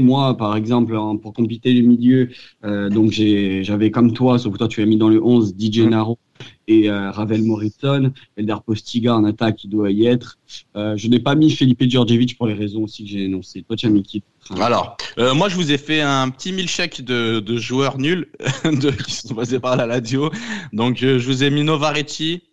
moi, 0.00 0.36
par 0.36 0.56
exemple, 0.56 0.96
pour 1.22 1.32
compléter 1.32 1.72
le 1.72 1.86
milieu, 1.86 2.28
donc 2.62 3.12
j'avais 3.12 3.90
comme 3.90 4.12
toi, 4.12 4.38
sauf 4.38 4.52
que 4.52 4.58
toi 4.58 4.68
tu 4.68 4.82
as 4.82 4.86
mis 4.86 4.96
dans 4.96 5.08
le 5.08 5.22
11 5.22 5.54
DJ 5.58 5.80
Naro 5.80 6.18
et 6.70 6.88
euh, 6.88 7.10
Ravel 7.10 7.42
Morrison, 7.42 8.12
Elder 8.36 8.56
Postiga 8.64 9.16
en 9.16 9.24
attaque, 9.24 9.56
qui 9.56 9.68
doit 9.68 9.90
y 9.90 10.06
être. 10.06 10.38
Euh, 10.76 10.96
je 10.96 11.08
n'ai 11.08 11.18
pas 11.18 11.34
mis 11.34 11.50
Felipe 11.50 11.82
Djordjevic 11.82 12.38
pour 12.38 12.46
les 12.46 12.54
raisons 12.54 12.84
aussi 12.84 13.04
que 13.04 13.10
j'ai 13.10 13.24
énoncées. 13.24 13.62
Toi, 13.62 13.76
tu 13.76 13.86
as 13.86 13.90
mis 13.90 14.04
qui 14.04 14.22
Alors, 14.60 14.96
euh, 15.18 15.34
moi, 15.34 15.48
je 15.48 15.56
vous 15.56 15.72
ai 15.72 15.78
fait 15.78 16.00
un 16.00 16.30
petit 16.30 16.52
milkshake 16.52 17.02
de, 17.02 17.40
de 17.40 17.56
joueurs 17.56 17.98
nuls 17.98 18.28
de, 18.64 18.90
qui 18.90 19.12
sont 19.12 19.34
passés 19.34 19.58
par 19.58 19.76
la 19.76 19.86
radio. 19.86 20.30
Donc, 20.72 20.98
je 20.98 21.26
vous 21.26 21.42
ai 21.42 21.50
mis 21.50 21.64
Novaretti, 21.64 22.44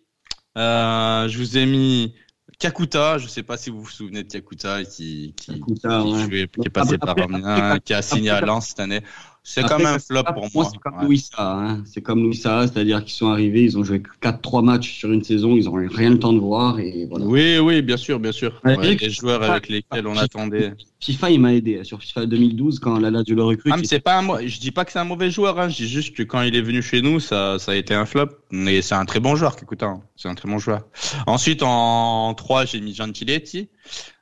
je 0.56 1.38
vous 1.38 1.56
ai 1.56 1.66
mis 1.66 2.12
Kakuta, 2.58 3.18
je 3.18 3.24
ne 3.24 3.28
sais 3.28 3.44
pas 3.44 3.56
si 3.56 3.70
vous 3.70 3.82
vous 3.82 3.88
souvenez 3.88 4.24
de 4.24 4.28
Kakuta 4.32 4.82
qui, 4.82 5.32
qui, 5.36 5.60
qui, 5.60 6.36
est 6.64 6.70
passé 6.70 6.98
par 6.98 7.16
Amiens, 7.16 7.78
qui 7.78 7.94
a 7.94 8.02
signé 8.02 8.30
à 8.30 8.40
Lens 8.40 8.70
cette 8.70 8.80
année. 8.80 9.00
C'est 9.48 9.66
comme 9.66 9.86
un 9.86 9.98
flop 9.98 10.24
pour 10.34 10.48
moi. 10.54 10.68
C'est 10.70 10.78
comme 10.78 11.00
Louis 11.02 11.24
hein. 11.38 11.82
C'est 11.86 12.02
comme 12.02 12.22
Louis 12.22 12.36
c'est-à-dire 12.36 13.02
qu'ils 13.02 13.14
sont 13.14 13.28
arrivés, 13.28 13.62
ils 13.62 13.78
ont 13.78 13.82
joué 13.82 14.02
4-3 14.22 14.62
matchs 14.62 14.98
sur 14.98 15.10
une 15.10 15.24
saison, 15.24 15.56
ils 15.56 15.64
n'ont 15.64 15.72
rien 15.72 16.10
le 16.10 16.18
temps 16.18 16.34
de 16.34 16.38
voir. 16.38 16.78
Et 16.78 17.06
voilà. 17.08 17.24
Oui, 17.24 17.58
oui, 17.58 17.80
bien 17.80 17.96
sûr, 17.96 18.20
bien 18.20 18.32
sûr. 18.32 18.60
les 18.64 19.10
joueurs 19.10 19.42
avec 19.42 19.68
lesquels 19.68 20.06
on 20.06 20.16
attendait. 20.16 20.74
FIFA, 21.00 21.30
il 21.30 21.40
m'a 21.40 21.54
aidé 21.54 21.82
sur 21.84 22.00
FIFA 22.02 22.26
2012 22.26 22.80
quand 22.80 22.98
la 22.98 23.10
Lazio 23.10 23.34
le 23.36 23.44
recrute. 23.44 23.72
Ah, 23.72 23.78
mais 23.78 23.86
c'est 23.86 24.00
pas 24.00 24.18
un, 24.18 24.46
je 24.46 24.58
dis 24.58 24.70
pas 24.70 24.84
que 24.84 24.92
c'est 24.92 24.98
un 24.98 25.04
mauvais 25.04 25.30
joueur, 25.30 25.58
hein. 25.58 25.68
je 25.68 25.76
dis 25.76 25.88
juste 25.88 26.14
que 26.14 26.24
quand 26.24 26.42
il 26.42 26.54
est 26.54 26.60
venu 26.60 26.82
chez 26.82 27.00
nous, 27.00 27.20
ça, 27.20 27.58
ça 27.58 27.72
a 27.72 27.74
été 27.76 27.94
un 27.94 28.04
flop. 28.04 28.28
Mais 28.50 28.82
c'est 28.82 28.96
un 28.96 29.04
très 29.04 29.20
bon 29.20 29.36
joueur, 29.36 29.56
écoute, 29.62 29.82
hein. 29.82 30.02
c'est 30.16 30.28
un 30.28 30.34
très 30.34 30.48
bon 30.48 30.58
joueur. 30.58 30.82
Ensuite, 31.26 31.62
en 31.62 32.34
3, 32.34 32.66
j'ai 32.66 32.80
mis 32.80 32.94
Gentiletti. 32.94 33.68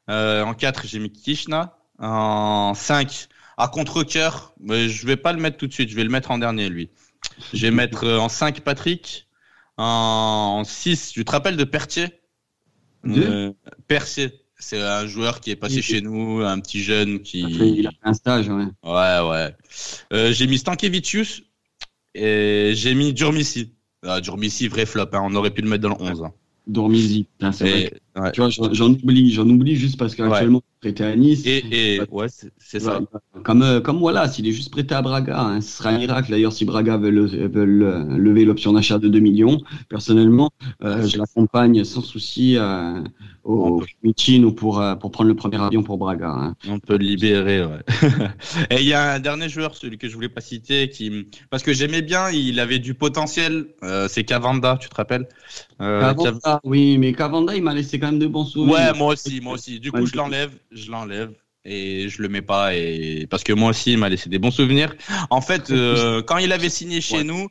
Euh, 0.08 0.44
en 0.44 0.54
4, 0.54 0.86
j'ai 0.86 0.98
mis 0.98 1.10
Kishna. 1.10 1.78
En 1.98 2.74
5, 2.74 3.28
à 3.56 3.68
contre-cœur, 3.68 4.54
mais 4.60 4.88
je 4.88 5.06
vais 5.06 5.16
pas 5.16 5.32
le 5.32 5.40
mettre 5.40 5.56
tout 5.56 5.66
de 5.66 5.72
suite, 5.72 5.88
je 5.88 5.96
vais 5.96 6.04
le 6.04 6.10
mettre 6.10 6.30
en 6.30 6.38
dernier, 6.38 6.68
lui. 6.68 6.90
Je 7.52 7.62
vais 7.62 7.70
mettre 7.70 8.04
euh, 8.04 8.18
en 8.18 8.28
5 8.28 8.60
Patrick, 8.60 9.28
en 9.78 10.62
6, 10.64 11.10
tu 11.12 11.24
te 11.24 11.30
rappelles 11.30 11.56
de 11.56 11.64
Pertier? 11.64 12.08
Euh, 13.06 13.52
Pertier, 13.88 14.32
c'est 14.58 14.80
un 14.80 15.06
joueur 15.06 15.40
qui 15.40 15.50
est 15.50 15.56
passé 15.56 15.82
chez 15.82 16.00
nous, 16.00 16.40
un 16.40 16.58
petit 16.60 16.82
jeune 16.82 17.20
qui. 17.20 17.40
Il 17.40 17.86
a 17.86 17.90
fait 17.90 17.96
un 18.02 18.14
stage, 18.14 18.48
ouais. 18.48 18.64
Ouais, 18.82 19.28
ouais. 19.28 19.54
Euh, 20.12 20.32
j'ai 20.32 20.46
mis 20.46 20.58
Stankevicius 20.58 21.42
et 22.14 22.72
j'ai 22.74 22.94
mis 22.94 23.12
Durmissi. 23.12 23.74
Ah, 24.02 24.20
Durmissi, 24.20 24.68
vrai 24.68 24.86
flop, 24.86 25.08
hein. 25.12 25.20
on 25.22 25.34
aurait 25.34 25.50
pu 25.50 25.62
le 25.62 25.68
mettre 25.68 25.82
dans 25.82 25.90
le 25.90 26.10
11. 26.12 26.22
Hein. 26.24 26.32
Tu 28.32 28.40
vois, 28.40 28.48
j'en 28.50 28.90
oublie, 28.90 29.30
j'en 29.30 29.48
oublie 29.48 29.76
juste 29.76 29.98
parce 29.98 30.14
qu'actuellement, 30.14 30.62
il 30.82 30.88
est 30.88 30.92
prêté 30.92 31.04
à 31.04 31.16
Nice. 31.16 31.42
Et, 31.44 32.00
ouais, 32.10 32.26
c'est 32.58 32.80
ça. 32.80 33.00
Comme, 33.44 33.62
euh, 33.62 33.80
comme 33.80 33.98
voilà, 33.98 34.26
s'il 34.28 34.46
est 34.48 34.52
juste 34.52 34.70
prêté 34.70 34.94
à 34.94 35.02
Braga, 35.02 35.38
hein, 35.38 35.60
ce 35.60 35.78
sera 35.78 35.90
un 35.90 35.98
miracle. 35.98 36.30
D'ailleurs, 36.30 36.52
si 36.52 36.64
Braga 36.64 36.96
veut, 36.96 37.10
lever 37.10 38.44
l'option 38.44 38.72
d'achat 38.72 38.98
de 38.98 39.08
2 39.08 39.18
millions, 39.18 39.60
personnellement, 39.90 40.50
euh, 40.82 41.06
je 41.06 41.18
l'accompagne 41.18 41.84
sans 41.84 42.00
souci 42.00 42.56
euh, 42.56 43.02
au 43.44 43.82
meeting 44.02 44.44
ou 44.44 44.52
pour, 44.52 44.80
euh, 44.80 44.94
pour 44.94 45.10
prendre 45.10 45.28
le 45.28 45.36
premier 45.36 45.60
avion 45.60 45.82
pour 45.82 45.98
Braga. 45.98 46.30
Hein. 46.30 46.54
On 46.68 46.78
peut 46.78 46.96
le 46.96 47.04
libérer, 47.04 47.64
ouais. 47.64 47.80
et 48.70 48.80
il 48.80 48.86
y 48.86 48.94
a 48.94 49.12
un 49.12 49.20
dernier 49.20 49.50
joueur, 49.50 49.74
celui 49.74 49.98
que 49.98 50.08
je 50.08 50.14
voulais 50.14 50.30
pas 50.30 50.40
citer, 50.40 50.88
qui, 50.88 51.28
parce 51.50 51.62
que 51.62 51.74
j'aimais 51.74 52.02
bien, 52.02 52.30
il 52.30 52.60
avait 52.60 52.78
du 52.78 52.94
potentiel, 52.94 53.66
c'est 54.08 54.24
Cavanda, 54.24 54.78
tu 54.80 54.88
te 54.88 54.94
rappelles? 54.94 55.28
Cavanda, 55.78 56.60
oui, 56.64 56.96
mais 56.96 57.12
Cavanda, 57.12 57.54
il 57.54 57.62
m'a 57.62 57.74
laissé 57.74 57.98
quand 58.06 58.12
même 58.12 58.20
de 58.20 58.26
bons 58.26 58.44
souvenirs. 58.44 58.74
Ouais, 58.74 58.92
moi 58.94 59.12
aussi, 59.12 59.40
moi 59.40 59.54
aussi. 59.54 59.80
Du 59.80 59.92
coup, 59.92 60.06
je 60.06 60.16
l'enlève, 60.16 60.52
je 60.70 60.90
l'enlève 60.90 61.32
et 61.66 62.08
je 62.08 62.22
le 62.22 62.28
mets 62.28 62.42
pas 62.42 62.74
et 62.74 63.26
parce 63.28 63.42
que 63.42 63.52
moi 63.52 63.70
aussi 63.70 63.92
il 63.92 63.98
m'a 63.98 64.08
laissé 64.08 64.30
des 64.30 64.38
bons 64.38 64.50
souvenirs. 64.50 64.94
En 65.30 65.40
fait, 65.40 65.70
euh, 65.70 66.22
quand 66.22 66.38
il 66.38 66.52
avait 66.52 66.68
signé 66.68 67.00
chez 67.00 67.24
nous, 67.24 67.48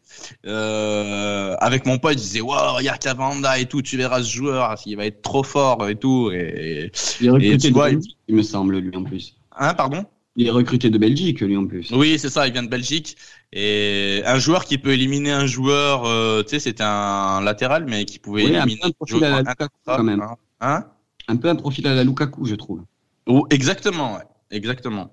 euh, 0.47 1.55
avec 1.59 1.85
mon 1.85 1.97
pote, 1.97 2.13
il 2.13 2.21
disait 2.21 2.41
waouh, 2.41 2.75
regarde 2.75 2.99
Cavanda 2.99 3.59
et 3.59 3.65
tout, 3.65 3.81
tu 3.81 3.97
verras 3.97 4.23
ce 4.23 4.31
joueur, 4.31 4.75
il 4.85 4.95
va 4.95 5.05
être 5.05 5.21
trop 5.21 5.43
fort 5.43 5.87
et 5.87 5.95
tout. 5.95 6.31
Et, 6.31 6.91
il 7.19 7.27
est 7.27 7.29
recruté 7.29 7.69
de 7.69 7.73
Belgique, 7.73 8.17
il 8.27 8.35
me 8.35 8.43
semble 8.43 8.77
lui 8.77 8.95
en 8.95 9.03
plus. 9.03 9.35
Hein, 9.57 9.73
pardon? 9.73 10.05
Il 10.37 10.47
est 10.47 10.51
recruté 10.51 10.89
de 10.89 10.97
Belgique 10.97 11.41
lui 11.41 11.55
en 11.55 11.65
plus. 11.65 11.91
Oui, 11.91 12.17
c'est 12.19 12.29
ça, 12.29 12.47
il 12.47 12.53
vient 12.53 12.63
de 12.63 12.69
Belgique 12.69 13.17
et 13.53 14.21
un 14.25 14.37
joueur 14.37 14.65
qui 14.65 14.77
peut 14.77 14.91
éliminer 14.91 15.31
un 15.31 15.45
joueur, 15.45 16.05
euh, 16.05 16.43
tu 16.43 16.49
sais, 16.49 16.59
c'était 16.59 16.83
un 16.83 17.41
latéral 17.41 17.85
mais 17.87 18.03
qui 18.03 18.19
pouvait 18.19 18.43
éliminer 18.43 18.81
un 18.83 19.39
Lukaku 19.39 19.75
quand 19.85 20.03
même. 20.03 20.21
Hein 20.21 20.35
un 20.59 21.35
peu 21.37 21.49
un 21.49 21.55
profil 21.55 21.87
à 21.87 21.95
la 21.95 22.03
Lukaku, 22.03 22.45
je 22.45 22.55
trouve. 22.55 22.83
Oh, 23.27 23.47
exactement, 23.49 24.15
ouais. 24.15 24.23
exactement. 24.51 25.11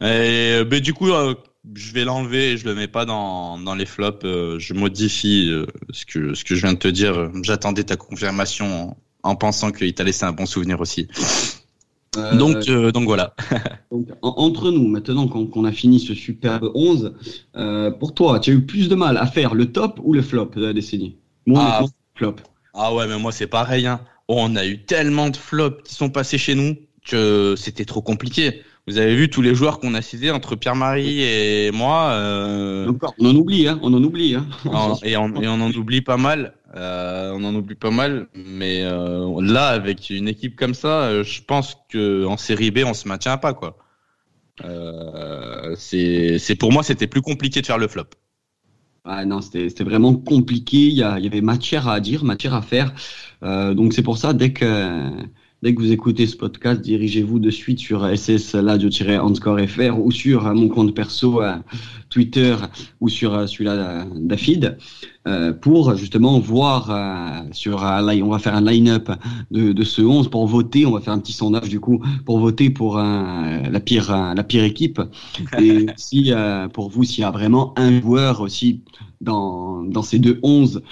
Et, 0.00 0.64
ben, 0.64 0.80
du 0.80 0.94
coup, 0.94 1.10
euh, 1.10 1.34
je 1.74 1.92
vais 1.92 2.04
l'enlever 2.04 2.52
et 2.52 2.56
je 2.56 2.64
le 2.64 2.74
mets 2.74 2.88
pas 2.88 3.04
dans, 3.04 3.58
dans 3.58 3.74
les 3.74 3.86
flops. 3.86 4.24
Euh, 4.24 4.58
je 4.58 4.74
modifie 4.74 5.48
euh, 5.50 5.66
ce, 5.90 6.06
que, 6.06 6.34
ce 6.34 6.44
que 6.44 6.54
je 6.54 6.62
viens 6.62 6.72
de 6.72 6.78
te 6.78 6.88
dire. 6.88 7.30
J'attendais 7.42 7.84
ta 7.84 7.96
confirmation 7.96 8.96
en, 9.22 9.36
pensant 9.36 9.70
qu'il 9.70 9.92
t'a 9.94 10.04
laissé 10.04 10.24
un 10.24 10.32
bon 10.32 10.46
souvenir 10.46 10.80
aussi. 10.80 11.08
donc, 12.32 12.64
donc 12.66 13.04
voilà. 13.04 13.34
donc, 13.90 14.08
entre 14.22 14.70
nous, 14.70 14.86
maintenant 14.88 15.28
qu'on 15.28 15.64
a 15.64 15.72
fini 15.72 16.00
ce 16.00 16.14
superbe 16.14 16.70
11, 16.74 17.14
pour 17.98 18.14
toi, 18.14 18.40
tu 18.40 18.50
as 18.50 18.54
eu 18.54 18.64
plus 18.64 18.88
de 18.88 18.94
mal 18.94 19.18
à 19.18 19.26
faire 19.26 19.54
le 19.54 19.70
top 19.70 20.00
ou 20.02 20.14
le 20.14 20.22
flop 20.22 20.50
de 20.56 20.66
la 20.66 20.72
décennie 20.72 21.16
Moi, 21.46 21.60
ah, 21.62 21.84
flop. 22.14 22.36
Ah 22.74 22.94
ouais, 22.94 23.06
mais 23.06 23.18
moi 23.18 23.32
c'est 23.32 23.46
pareil. 23.46 23.86
Hein. 23.86 24.00
On 24.28 24.56
a 24.56 24.66
eu 24.66 24.84
tellement 24.84 25.30
de 25.30 25.36
flops 25.36 25.82
qui 25.84 25.94
sont 25.94 26.10
passés 26.10 26.38
chez 26.38 26.54
nous 26.54 26.76
que 27.06 27.54
c'était 27.56 27.84
trop 27.84 28.02
compliqué. 28.02 28.62
Vous 28.88 28.98
avez 28.98 29.14
vu 29.14 29.30
tous 29.30 29.42
les 29.42 29.54
joueurs 29.54 29.78
qu'on 29.78 29.94
a 29.94 30.02
cités 30.02 30.32
entre 30.32 30.56
Pierre-Marie 30.56 31.22
et 31.22 31.70
moi. 31.70 32.10
Euh... 32.12 32.92
on 33.18 33.26
en 33.26 33.36
oublie, 33.36 33.68
hein, 33.68 33.78
on 33.82 33.94
en 33.94 34.02
oublie. 34.02 34.34
Hein. 34.34 34.46
et, 35.04 35.16
on, 35.16 35.34
et, 35.40 35.46
on, 35.46 35.52
en 35.54 35.70
oublie 35.70 36.00
pas 36.00 36.16
mal. 36.16 36.54
Euh, 36.74 37.32
on 37.32 37.44
en 37.44 37.54
oublie 37.54 37.76
pas 37.76 37.92
mal. 37.92 38.26
Mais 38.34 38.82
euh, 38.82 39.40
là, 39.40 39.68
avec 39.68 40.10
une 40.10 40.26
équipe 40.26 40.56
comme 40.56 40.74
ça, 40.74 41.22
je 41.22 41.40
pense 41.42 41.76
que 41.90 42.24
en 42.24 42.36
série 42.36 42.72
B, 42.72 42.80
on 42.84 42.94
se 42.94 43.06
maintient 43.06 43.36
pas 43.36 43.54
quoi. 43.54 43.78
C'est 45.76 46.56
pour 46.58 46.72
moi, 46.72 46.82
c'était 46.82 47.06
plus 47.06 47.22
compliqué 47.22 47.60
de 47.60 47.66
faire 47.66 47.78
le 47.78 47.86
flop. 47.86 48.06
Ah 49.04 49.24
non, 49.24 49.40
c'était 49.40 49.84
vraiment 49.84 50.14
compliqué. 50.14 50.86
Il 50.88 50.94
y, 50.94 51.02
a, 51.02 51.18
il 51.18 51.24
y 51.24 51.28
avait 51.28 51.40
matière 51.40 51.88
à 51.88 52.00
dire, 52.00 52.24
matière 52.24 52.54
à 52.54 52.62
faire. 52.62 52.92
Euh, 53.42 53.74
donc 53.74 53.92
c'est 53.92 54.02
pour 54.02 54.18
ça, 54.18 54.32
dès 54.32 54.52
que 54.52 55.10
Dès 55.62 55.76
que 55.76 55.80
vous 55.80 55.92
écoutez 55.92 56.26
ce 56.26 56.36
podcast, 56.36 56.80
dirigez-vous 56.80 57.38
de 57.38 57.48
suite 57.48 57.78
sur 57.78 58.04
SS 58.04 58.56
Radio-Anscore 58.56 59.60
FR 59.60 59.96
ou 59.96 60.10
sur 60.10 60.44
euh, 60.44 60.54
mon 60.54 60.68
compte 60.68 60.92
perso 60.92 61.40
euh, 61.40 61.54
Twitter 62.10 62.56
ou 63.00 63.08
sur 63.08 63.48
celui-là 63.48 64.04
d'Afid 64.12 64.76
pour 65.60 65.94
justement 65.94 66.40
voir 66.40 67.44
sur 67.52 67.76
on 67.76 68.28
va 68.28 68.38
faire 68.40 68.56
un 68.56 68.60
line-up 68.60 69.10
de, 69.52 69.72
de 69.72 69.84
ce 69.84 70.02
11 70.02 70.28
pour 70.28 70.46
voter. 70.48 70.84
On 70.84 70.90
va 70.90 71.00
faire 71.00 71.14
un 71.14 71.20
petit 71.20 71.32
sondage 71.32 71.68
du 71.68 71.78
coup 71.78 72.02
pour 72.26 72.40
voter 72.40 72.68
pour 72.68 72.98
la 72.98 73.80
pire 73.80 74.10
la 74.10 74.42
pire 74.42 74.64
équipe 74.64 75.00
et 75.58 75.86
si 75.96 76.32
pour 76.74 76.90
vous 76.90 77.04
s'il 77.04 77.22
y 77.22 77.24
a 77.24 77.30
vraiment 77.30 77.72
un 77.78 78.00
joueur 78.00 78.40
aussi 78.40 78.82
dans 79.22 79.82
dans 79.84 80.02
ces 80.02 80.18
deux 80.18 80.38
11 80.42 80.82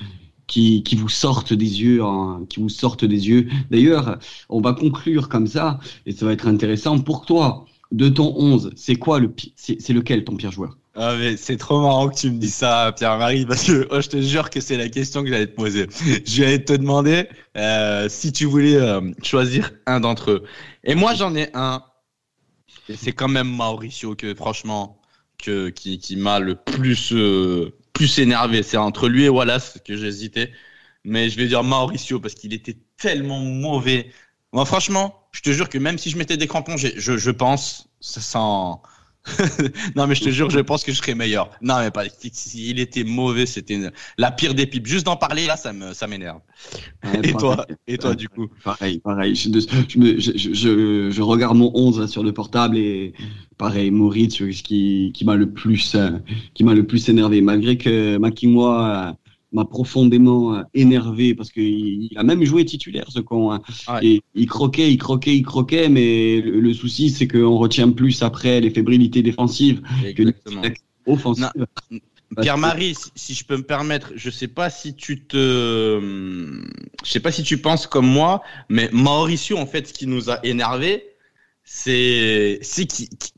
qui, 0.51 0.83
qui 0.83 0.97
vous 0.97 1.09
sortent 1.09 1.53
des 1.53 1.81
yeux, 1.81 2.03
hein, 2.03 2.45
qui 2.49 2.59
vous 2.59 2.69
sortent 2.69 3.05
des 3.05 3.29
yeux. 3.29 3.49
D'ailleurs, 3.71 4.19
on 4.49 4.61
va 4.61 4.73
conclure 4.73 5.29
comme 5.29 5.47
ça, 5.47 5.79
et 6.07 6.13
ça 6.13 6.27
va 6.27 6.33
être 6.33 6.49
intéressant. 6.49 6.99
Pour 6.99 7.25
toi, 7.25 7.67
de 7.93 8.09
ton 8.09 8.35
11, 8.37 8.73
c'est 8.75 8.97
quoi 8.97 9.21
le 9.21 9.33
c'est 9.55 9.93
lequel 9.93 10.25
ton 10.25 10.37
pire 10.37 10.51
joueur? 10.51 10.77
Ah 10.97 11.15
mais 11.17 11.37
c'est 11.37 11.57
trop 11.57 11.81
marrant 11.81 12.09
que 12.09 12.17
tu 12.17 12.31
me 12.33 12.39
dis 12.39 12.51
ça, 12.51 12.93
Pierre-Marie, 12.97 13.47
parce 13.47 13.63
que 13.65 13.87
oh, 13.93 14.01
je 14.01 14.09
te 14.09 14.21
jure 14.21 14.51
que 14.51 14.61
c'est 14.61 14.77
la 14.77 14.89
question 14.89 15.23
que 15.23 15.29
j'allais 15.29 15.47
te 15.47 15.55
poser. 15.55 15.87
Je 16.27 16.43
vais 16.43 16.65
te 16.65 16.73
demander 16.73 17.29
euh, 17.57 18.09
si 18.09 18.33
tu 18.33 18.45
voulais 18.47 18.75
euh, 18.75 19.01
choisir 19.23 19.71
un 19.87 20.01
d'entre 20.01 20.33
eux. 20.33 20.43
Et 20.83 20.97
moi, 20.97 21.15
j'en 21.15 21.35
ai 21.37 21.49
un. 21.55 21.85
C'est 22.93 23.13
quand 23.13 23.29
même 23.29 23.49
Mauricio 23.49 24.17
que, 24.17 24.35
franchement, 24.35 25.01
que, 25.39 25.69
qui, 25.69 26.01
qui 26.01 26.17
m'a 26.17 26.41
le 26.41 26.57
plus 26.57 27.13
euh, 27.13 27.71
plus 27.93 28.19
énervé. 28.19 28.63
C'est 28.63 28.77
entre 28.77 29.09
lui 29.09 29.25
et 29.25 29.29
Wallace 29.29 29.79
que 29.85 29.97
j'hésitais. 29.97 30.53
Mais 31.05 31.31
je 31.31 31.37
vais 31.37 31.47
dire 31.47 31.65
Mauricio 31.65 32.21
parce 32.21 32.35
qu'il 32.35 32.53
était 32.53 32.77
tellement 32.97 33.41
mauvais. 33.41 34.13
Moi, 34.53 34.65
franchement, 34.65 35.29
je 35.33 35.41
te 35.41 35.51
jure 35.51 35.69
que 35.69 35.79
même 35.79 35.99
si 35.99 36.11
je 36.11 36.19
mettais 36.19 36.37
des 36.37 36.47
crampons, 36.47 36.77
je, 36.77 36.89
je 36.99 37.31
pense, 37.31 37.89
sent. 38.01 38.81
non, 39.97 40.07
mais 40.07 40.15
je 40.15 40.25
te 40.25 40.31
jure, 40.31 40.51
je 40.51 40.61
pense 40.61 40.83
que 40.83 40.93
je 40.93 40.97
serais 40.97 41.15
meilleur. 41.15 41.51
Non, 41.61 41.79
mais 41.79 41.91
pas. 41.91 42.05
Il 42.55 42.81
était 42.81 43.05
mauvais, 43.05 43.47
c'était 43.47 43.79
la 44.17 44.31
pire 44.31 44.55
des 44.55 44.67
pipes. 44.67 44.87
Juste 44.87 45.07
d'en 45.07 45.17
parler, 45.17 45.47
là, 45.47 45.57
ça 45.57 45.73
me, 45.73 45.93
ça 45.93 46.07
m'énerve. 46.07 46.41
et 47.23 47.33
toi, 47.33 47.67
et 47.87 47.99
toi, 47.99 48.15
du 48.15 48.29
coup 48.29 48.49
Pareil, 48.65 48.99
pareil. 49.01 49.35
Je, 49.35 49.51
je, 49.89 51.11
je, 51.11 51.23
regarde 51.23 51.57
mon 51.57 51.71
11 51.75 52.11
sur 52.11 52.23
le 52.23 52.33
portable 52.33 52.79
et 52.79 53.13
pareil, 53.59 53.91
Moritz, 53.91 54.43
qui, 54.63 55.11
qui 55.15 55.25
m'a 55.25 55.37
le 55.37 55.51
plus, 55.51 55.95
euh, 55.95 56.11
qui 56.55 56.65
m'a 56.65 56.75
le 56.75 56.87
plus 56.87 57.09
énervé. 57.09 57.43
Malgré 57.43 57.77
que 57.77 58.17
Makimoa 58.17 59.17
m'a 59.53 59.65
profondément 59.65 60.55
euh, 60.55 60.63
énervé 60.75 61.35
parce 61.35 61.51
qu'il 61.51 62.11
a 62.17 62.23
même 62.23 62.45
joué 62.45 62.65
titulaire 62.65 63.07
ce 63.09 63.21
con. 63.21 63.53
Hein. 63.53 63.63
Et 64.03 64.23
il 64.35 64.47
croquait, 64.47 64.91
il 64.91 64.99
croquait, 64.99 65.37
il 65.37 65.43
croquait, 65.43 65.89
mais 65.89 66.41
le, 66.41 66.73
souci 66.75 67.11
c'est 67.11 67.27
qu'on 67.27 67.57
retient 67.59 67.91
plus 67.91 68.23
après 68.23 68.61
les 68.61 68.71
fébrilités 68.71 69.23
défensives 69.23 69.83
que 70.17 70.23
les 70.23 70.35
offensives. 71.07 71.51
Pierre-Marie, 72.41 72.95
si 73.17 73.35
je 73.35 73.45
peux 73.45 73.57
me 73.57 73.63
permettre, 73.63 74.13
je 74.15 74.31
sais 74.31 74.47
pas 74.47 74.71
si 74.71 74.95
tu 74.95 75.25
te, 75.25 76.01
je 77.05 77.11
sais 77.11 77.19
pas 77.19 77.33
si 77.33 77.43
tu 77.43 77.59
penses 77.59 77.89
comme 77.89 78.07
moi, 78.07 78.43
mais 78.69 78.89
Mauricio 78.93 79.59
en 79.59 79.67
fait, 79.67 79.89
ce 79.89 79.93
qui 79.93 80.07
nous 80.07 80.31
a 80.31 80.39
énervé, 80.45 81.05
c'est 81.65 82.61
c'est 82.63 82.87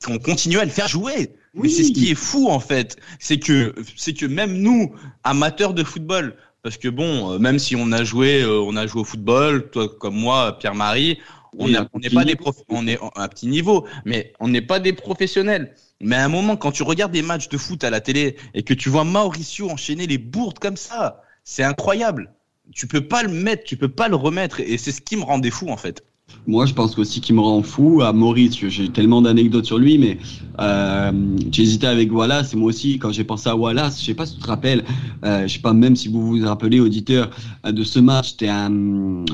qu'on 0.04 0.18
continue 0.18 0.58
à 0.58 0.64
le 0.64 0.70
faire 0.70 0.88
jouer. 0.88 1.30
Mais 1.54 1.68
c'est 1.68 1.84
ce 1.84 1.92
qui 1.92 2.10
est 2.10 2.14
fou 2.14 2.48
en 2.48 2.60
fait, 2.60 2.96
c'est 3.18 3.38
que 3.38 3.74
c'est 3.96 4.14
que 4.14 4.24
même 4.24 4.58
nous, 4.58 4.94
amateurs 5.22 5.74
de 5.74 5.84
football, 5.84 6.36
parce 6.62 6.78
que 6.78 6.88
bon, 6.88 7.32
euh, 7.32 7.38
même 7.38 7.58
si 7.58 7.76
on 7.76 7.92
a 7.92 8.04
joué, 8.04 8.42
euh, 8.42 8.60
on 8.60 8.76
a 8.76 8.86
joué 8.86 9.02
au 9.02 9.04
football, 9.04 9.70
toi 9.70 9.88
comme 9.88 10.16
moi, 10.16 10.58
Pierre-Marie, 10.58 11.18
on 11.58 11.68
n'est 11.68 12.10
pas 12.10 12.24
des 12.24 12.36
prof, 12.36 12.56
on 12.68 12.86
est 12.86 12.98
à 13.14 13.24
un 13.24 13.28
petit 13.28 13.46
niveau, 13.46 13.86
mais 14.06 14.32
on 14.40 14.48
n'est 14.48 14.62
pas 14.62 14.80
des 14.80 14.94
professionnels. 14.94 15.74
Mais 16.00 16.16
à 16.16 16.24
un 16.24 16.28
moment, 16.28 16.56
quand 16.56 16.72
tu 16.72 16.82
regardes 16.82 17.12
des 17.12 17.22
matchs 17.22 17.48
de 17.48 17.58
foot 17.58 17.84
à 17.84 17.90
la 17.90 18.00
télé 18.00 18.36
et 18.54 18.62
que 18.62 18.72
tu 18.74 18.88
vois 18.88 19.04
Mauricio 19.04 19.70
enchaîner 19.70 20.06
les 20.06 20.18
bourdes 20.18 20.58
comme 20.58 20.78
ça, 20.78 21.22
c'est 21.44 21.62
incroyable. 21.62 22.32
Tu 22.74 22.86
peux 22.86 23.06
pas 23.06 23.22
le 23.22 23.28
mettre, 23.28 23.64
tu 23.64 23.76
peux 23.76 23.88
pas 23.88 24.08
le 24.08 24.16
remettre, 24.16 24.60
et 24.60 24.78
c'est 24.78 24.92
ce 24.92 25.00
qui 25.00 25.16
me 25.16 25.24
rendait 25.24 25.50
fou 25.50 25.68
en 25.68 25.76
fait. 25.76 26.02
Moi, 26.46 26.66
je 26.66 26.74
pense 26.74 26.98
aussi 26.98 27.20
qu'il 27.20 27.36
me 27.36 27.40
rend 27.40 27.62
fou 27.62 28.02
à 28.02 28.12
Maurice. 28.12 28.56
J'ai 28.56 28.88
tellement 28.88 29.22
d'anecdotes 29.22 29.64
sur 29.64 29.78
lui, 29.78 29.96
mais 29.96 30.18
euh, 30.58 31.12
j'hésitais 31.52 31.86
avec 31.86 32.12
Wallace. 32.12 32.52
Et 32.52 32.56
moi 32.56 32.68
aussi, 32.70 32.98
quand 32.98 33.12
j'ai 33.12 33.22
pensé 33.24 33.48
à 33.48 33.56
Wallace, 33.56 34.00
je 34.00 34.06
sais 34.06 34.14
pas 34.14 34.26
si 34.26 34.36
tu 34.36 34.42
te 34.42 34.48
rappelles, 34.48 34.84
euh, 35.24 35.46
je 35.46 35.54
sais 35.54 35.60
pas 35.60 35.72
même 35.72 35.94
si 35.94 36.08
vous 36.08 36.26
vous 36.26 36.44
rappelez, 36.44 36.80
auditeur, 36.80 37.30
euh, 37.64 37.70
de 37.70 37.84
ce 37.84 38.00
match. 38.00 38.34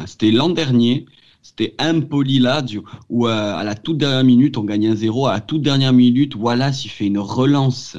C'était 0.06 0.30
l'an 0.30 0.50
dernier. 0.50 1.06
C'était 1.40 1.74
Impoli 1.78 2.40
Lazio 2.40 2.84
où 3.08 3.26
euh, 3.26 3.54
à 3.54 3.64
la 3.64 3.74
toute 3.74 3.96
dernière 3.96 4.24
minute, 4.24 4.58
on 4.58 4.64
gagne 4.64 4.88
un 4.88 4.94
zéro. 4.94 5.26
À 5.26 5.34
la 5.34 5.40
toute 5.40 5.62
dernière 5.62 5.94
minute, 5.94 6.34
Wallace, 6.36 6.84
il 6.84 6.90
fait 6.90 7.06
une 7.06 7.18
relance, 7.18 7.96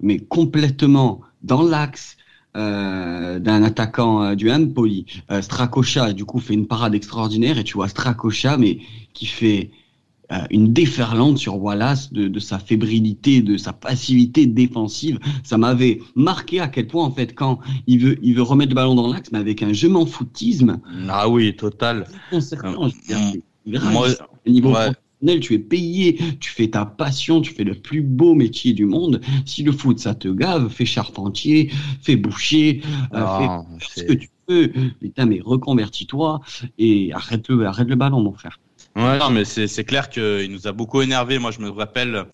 mais 0.00 0.18
complètement 0.18 1.20
dans 1.42 1.62
l'axe 1.62 2.17
euh, 2.56 3.38
d'un 3.38 3.62
attaquant 3.62 4.22
euh, 4.22 4.34
du 4.34 4.50
Empoli. 4.50 5.06
Euh, 5.30 5.42
Strakosha, 5.42 6.12
du 6.12 6.24
coup, 6.24 6.40
fait 6.40 6.54
une 6.54 6.66
parade 6.66 6.94
extraordinaire 6.94 7.58
et 7.58 7.64
tu 7.64 7.74
vois 7.74 7.88
Strakosha, 7.88 8.56
mais 8.56 8.78
qui 9.12 9.26
fait 9.26 9.70
euh, 10.30 10.36
une 10.50 10.72
déferlante 10.72 11.38
sur 11.38 11.56
Wallace 11.62 12.12
de, 12.12 12.28
de, 12.28 12.38
sa 12.38 12.58
fébrilité, 12.58 13.40
de 13.40 13.56
sa 13.56 13.72
passivité 13.72 14.46
défensive. 14.46 15.18
Ça 15.42 15.56
m'avait 15.56 16.00
marqué 16.16 16.60
à 16.60 16.68
quel 16.68 16.86
point, 16.86 17.04
en 17.04 17.10
fait, 17.10 17.34
quand 17.34 17.60
il 17.86 18.00
veut, 18.00 18.18
il 18.22 18.34
veut 18.34 18.42
remettre 18.42 18.70
le 18.70 18.74
ballon 18.74 18.94
dans 18.94 19.10
l'axe, 19.10 19.30
mais 19.32 19.38
avec 19.38 19.62
un 19.62 19.72
je 19.72 19.86
m'en 19.86 20.04
foutisme. 20.04 20.80
Ah 21.08 21.28
oui, 21.28 21.56
total. 21.56 22.06
Moi, 23.64 24.08
niveau 24.46 24.74
professionnel, 25.18 25.40
tu 25.40 25.54
es 25.54 25.58
payé, 25.58 26.18
tu 26.40 26.50
fais 26.50 26.68
ta 26.68 26.84
passion, 26.84 27.40
tu 27.40 27.52
fais 27.52 27.64
le 27.64 27.74
plus 27.74 28.02
beau 28.02 28.34
métier 28.34 28.72
du 28.72 28.86
monde. 28.86 29.20
Si 29.44 29.62
le 29.62 29.72
foot, 29.72 29.98
ça 29.98 30.14
te 30.14 30.28
gave, 30.28 30.68
fais 30.68 30.86
charpentier, 30.86 31.70
fais 32.02 32.16
boucher, 32.16 32.82
euh, 33.14 33.24
ah, 33.24 33.62
fais 33.80 34.00
ce 34.00 34.06
que 34.06 34.12
tu 34.14 34.28
peux. 34.46 34.72
Putain, 35.00 35.26
mais 35.26 35.40
reconvertis-toi 35.44 36.40
et 36.78 37.12
arrête 37.12 37.48
le, 37.48 37.66
arrête 37.66 37.88
le 37.88 37.96
ballon, 37.96 38.20
mon 38.20 38.32
frère. 38.32 38.58
Ouais, 38.96 39.18
non, 39.18 39.30
mais 39.30 39.44
c'est 39.44 39.84
clair 39.84 40.08
qu'il 40.08 40.50
nous 40.50 40.66
a 40.66 40.72
beaucoup 40.72 41.02
énervé. 41.02 41.38
Moi, 41.38 41.50
je 41.50 41.60
me 41.60 41.70
rappelle, 41.70 42.26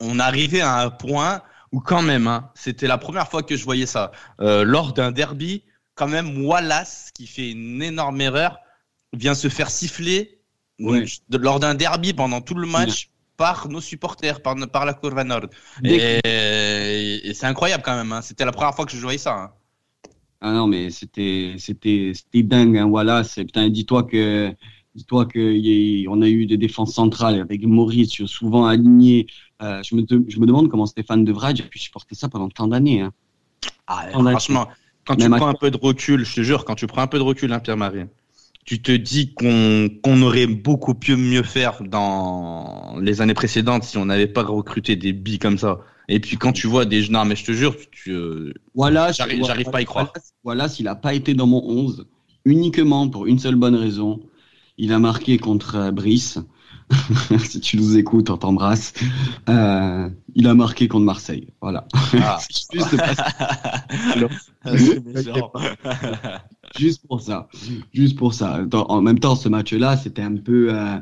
on 0.00 0.18
arrivait 0.18 0.60
à 0.60 0.82
un 0.82 0.90
point 0.90 1.42
où 1.72 1.80
quand 1.80 2.02
même, 2.02 2.28
hein, 2.28 2.50
c'était 2.54 2.86
la 2.86 2.98
première 2.98 3.28
fois 3.28 3.42
que 3.42 3.56
je 3.56 3.64
voyais 3.64 3.86
ça. 3.86 4.12
Euh, 4.40 4.62
lors 4.64 4.92
d'un 4.92 5.10
derby, 5.10 5.64
quand 5.96 6.06
même, 6.06 6.44
Wallace, 6.44 7.10
qui 7.14 7.26
fait 7.26 7.50
une 7.50 7.82
énorme 7.82 8.20
erreur, 8.20 8.58
vient 9.12 9.34
se 9.34 9.48
faire 9.48 9.70
siffler 9.70 10.38
lors 10.78 11.60
d'un 11.60 11.74
derby 11.74 12.12
pendant 12.12 12.40
tout 12.40 12.54
le 12.54 12.66
match 12.66 13.10
par 13.36 13.68
nos 13.68 13.80
supporters, 13.80 14.40
par, 14.40 14.54
par 14.70 14.84
la 14.84 14.94
Courva 14.94 15.24
Nord. 15.24 15.46
Et, 15.82 16.20
c'est 17.34 17.46
incroyable 17.46 17.82
quand 17.84 17.96
même. 17.96 18.12
Hein. 18.12 18.22
C'était 18.22 18.44
la 18.44 18.52
première 18.52 18.74
fois 18.74 18.86
que 18.86 18.92
je 18.92 19.00
voyais 19.00 19.18
ça. 19.18 19.34
Hein. 19.34 19.50
Ah 20.40 20.52
non, 20.52 20.66
mais 20.66 20.90
c'était 20.90 21.54
c'était 21.58 22.12
dingue. 22.42 22.76
Hein. 22.76 23.22
Putain, 23.36 23.68
dis-toi 23.70 24.04
que 24.04 24.54
Dis-toi 24.94 25.26
qu'on 25.26 26.22
a 26.22 26.28
eu 26.28 26.46
des 26.46 26.56
défenses 26.56 26.94
centrales 26.94 27.40
avec 27.40 27.64
Maurice 27.66 28.24
souvent 28.26 28.66
aligné. 28.66 29.26
Euh, 29.60 29.82
je, 29.82 29.96
me 29.96 30.04
je 30.28 30.38
me 30.38 30.46
demande 30.46 30.68
comment 30.68 30.86
Stéphane 30.86 31.24
De 31.24 31.32
Vrij 31.32 31.60
a 31.60 31.64
pu 31.64 31.80
supporter 31.80 32.14
ça 32.14 32.28
pendant 32.28 32.48
tant 32.48 32.68
d'années. 32.68 33.00
Hein. 33.00 33.12
Ah, 33.88 34.06
franchement, 34.12 34.68
quand 35.04 35.16
tu 35.16 35.28
prends 35.28 35.48
un 35.48 35.54
peu 35.54 35.72
de 35.72 35.76
recul, 35.76 36.24
je 36.24 36.36
te 36.36 36.40
jure, 36.42 36.64
quand 36.64 36.76
tu 36.76 36.86
prends 36.86 37.02
un 37.02 37.08
peu 37.08 37.18
de 37.18 37.24
recul, 37.24 37.52
hein, 37.52 37.58
Pierre-Marie, 37.58 38.04
tu 38.64 38.80
te 38.80 38.92
dis 38.92 39.34
qu'on 39.34 40.22
aurait 40.22 40.46
beaucoup 40.46 40.94
pu 40.94 41.16
mieux 41.16 41.42
faire 41.42 41.82
dans 41.82 42.96
les 43.00 43.20
années 43.20 43.34
précédentes 43.34 43.84
si 43.84 43.98
on 43.98 44.06
n'avait 44.06 44.26
pas 44.26 44.42
recruté 44.42 44.96
des 44.96 45.12
billes 45.12 45.38
comme 45.38 45.58
ça. 45.58 45.80
Et 46.08 46.20
puis 46.20 46.36
quand 46.36 46.52
tu 46.52 46.66
vois 46.66 46.84
des... 46.84 47.08
Non, 47.08 47.24
mais 47.24 47.36
je 47.36 47.44
te 47.44 47.52
jure, 47.52 47.76
tu, 47.90 48.10
euh, 48.10 48.54
voilà, 48.74 49.12
j'arrive 49.12 49.70
pas 49.70 49.78
à 49.78 49.82
y 49.82 49.84
croire. 49.84 50.12
Voilà, 50.42 50.68
s'il 50.68 50.86
n'a 50.86 50.94
pas 50.94 51.14
été 51.14 51.34
dans 51.34 51.46
mon 51.46 51.62
11, 51.62 52.06
uniquement 52.44 53.08
pour 53.08 53.26
une 53.26 53.38
seule 53.38 53.56
bonne 53.56 53.74
raison, 53.74 54.20
il 54.78 54.92
a 54.92 54.98
marqué 54.98 55.38
contre 55.38 55.76
euh, 55.76 55.90
Brice. 55.90 56.38
si 57.44 57.60
tu 57.60 57.78
nous 57.78 57.96
écoutes, 57.96 58.28
on 58.30 58.36
t'embrasse. 58.36 58.92
Euh, 59.48 60.08
il 60.34 60.46
a 60.46 60.54
marqué 60.54 60.88
contre 60.88 61.04
Marseille. 61.04 61.48
Voilà. 61.60 61.86
Ah. 62.20 62.38
Juste 62.72 62.96
pour 67.06 67.20
ça. 67.20 67.48
Juste 67.92 68.16
pour 68.16 68.34
ça. 68.34 68.60
En 68.72 69.00
même 69.00 69.18
temps, 69.18 69.36
ce 69.36 69.48
match-là, 69.48 69.96
c'était 69.96 70.22
un 70.22 70.36
peu 70.36 70.68
euh, 70.70 70.98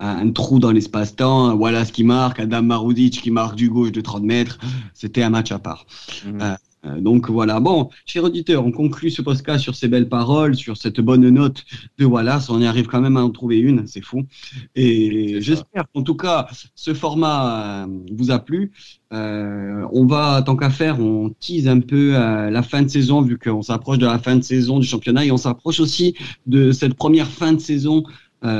un 0.00 0.30
trou 0.30 0.58
dans 0.58 0.72
l'espace-temps. 0.72 1.56
Voilà 1.56 1.84
ce 1.84 1.92
qui 1.92 2.04
marque. 2.04 2.40
Adam 2.40 2.62
Marudic 2.62 3.22
qui 3.22 3.30
marque 3.30 3.56
du 3.56 3.68
gauche 3.68 3.92
de 3.92 4.00
30 4.00 4.22
mètres. 4.22 4.58
C'était 4.94 5.22
un 5.22 5.30
match 5.30 5.52
à 5.52 5.58
part. 5.58 5.86
Mhm. 6.24 6.40
Euh, 6.40 6.54
donc 6.98 7.30
voilà. 7.30 7.60
Bon, 7.60 7.90
chers 8.04 8.24
auditeurs, 8.24 8.64
on 8.64 8.72
conclut 8.72 9.10
ce 9.10 9.22
podcast 9.22 9.62
sur 9.62 9.74
ces 9.74 9.88
belles 9.88 10.08
paroles, 10.08 10.54
sur 10.54 10.76
cette 10.76 11.00
bonne 11.00 11.28
note 11.28 11.64
de 11.98 12.04
Wallace. 12.04 12.50
On 12.50 12.60
y 12.60 12.66
arrive 12.66 12.86
quand 12.86 13.00
même 13.00 13.16
à 13.16 13.22
en 13.22 13.30
trouver 13.30 13.58
une, 13.58 13.86
c'est 13.86 14.02
fou. 14.02 14.24
Et 14.74 15.40
j'espère 15.40 15.84
qu'en 15.92 16.02
tout 16.02 16.16
cas, 16.16 16.46
ce 16.74 16.94
format 16.94 17.84
euh, 17.84 17.86
vous 18.12 18.30
a 18.30 18.38
plu. 18.38 18.72
Euh, 19.12 19.86
on 19.92 20.06
va, 20.06 20.42
tant 20.42 20.56
qu'à 20.56 20.70
faire, 20.70 21.00
on 21.00 21.30
tease 21.40 21.68
un 21.68 21.80
peu 21.80 22.12
la 22.12 22.62
fin 22.62 22.82
de 22.82 22.88
saison, 22.88 23.22
vu 23.22 23.38
qu'on 23.38 23.62
s'approche 23.62 23.98
de 23.98 24.06
la 24.06 24.18
fin 24.18 24.36
de 24.36 24.42
saison 24.42 24.78
du 24.78 24.86
championnat 24.86 25.24
et 25.24 25.30
on 25.30 25.36
s'approche 25.36 25.80
aussi 25.80 26.14
de 26.46 26.72
cette 26.72 26.94
première 26.94 27.28
fin 27.28 27.52
de 27.52 27.60
saison 27.60 28.04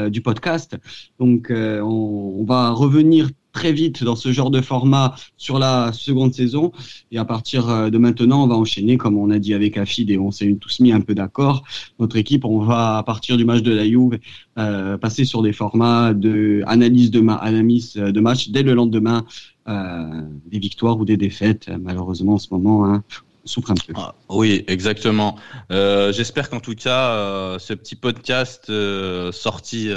du 0.08 0.20
podcast. 0.20 0.76
Donc, 1.18 1.48
on, 1.50 2.36
on, 2.40 2.44
va 2.44 2.70
revenir 2.70 3.28
très 3.56 3.72
vite 3.72 4.04
dans 4.04 4.16
ce 4.16 4.32
genre 4.32 4.50
de 4.50 4.60
format 4.60 5.14
sur 5.38 5.58
la 5.58 5.90
seconde 5.94 6.34
saison. 6.34 6.72
Et 7.10 7.16
à 7.16 7.24
partir 7.24 7.70
euh, 7.70 7.88
de 7.88 7.96
maintenant, 7.96 8.44
on 8.44 8.46
va 8.46 8.54
enchaîner, 8.54 8.98
comme 8.98 9.16
on 9.16 9.30
a 9.30 9.38
dit 9.38 9.54
avec 9.54 9.78
Afid 9.78 10.10
et 10.10 10.18
on 10.18 10.30
s'est 10.30 10.54
tous 10.60 10.80
mis 10.80 10.92
un 10.92 11.00
peu 11.00 11.14
d'accord. 11.14 11.64
Notre 11.98 12.16
équipe, 12.16 12.44
on 12.44 12.58
va 12.58 12.98
à 12.98 13.02
partir 13.02 13.38
du 13.38 13.46
match 13.46 13.62
de 13.62 13.72
la 13.72 13.86
Juve 13.86 14.18
euh, 14.58 14.98
passer 14.98 15.24
sur 15.24 15.40
des 15.42 15.54
formats 15.54 16.12
de 16.12 16.62
analyse 16.66 17.10
de, 17.10 17.26
analyse 17.30 17.94
de 17.94 18.20
match 18.20 18.50
dès 18.50 18.62
le 18.62 18.74
lendemain, 18.74 19.24
euh, 19.68 20.22
des 20.50 20.58
victoires 20.58 20.98
ou 20.98 21.06
des 21.06 21.16
défaites. 21.16 21.70
Malheureusement, 21.80 22.34
en 22.34 22.38
ce 22.38 22.48
moment, 22.50 22.84
hein, 22.84 23.02
souffre 23.46 23.70
un 23.70 23.74
peu. 23.74 23.92
Ah, 23.96 24.14
oui, 24.28 24.64
exactement. 24.66 25.36
Euh, 25.70 26.12
J'espère 26.12 26.50
qu'en 26.50 26.60
tout 26.60 26.74
cas, 26.74 27.10
euh, 27.10 27.58
ce 27.58 27.72
petit 27.72 27.96
podcast 27.96 28.66
euh, 28.68 29.32
sorti 29.32 29.90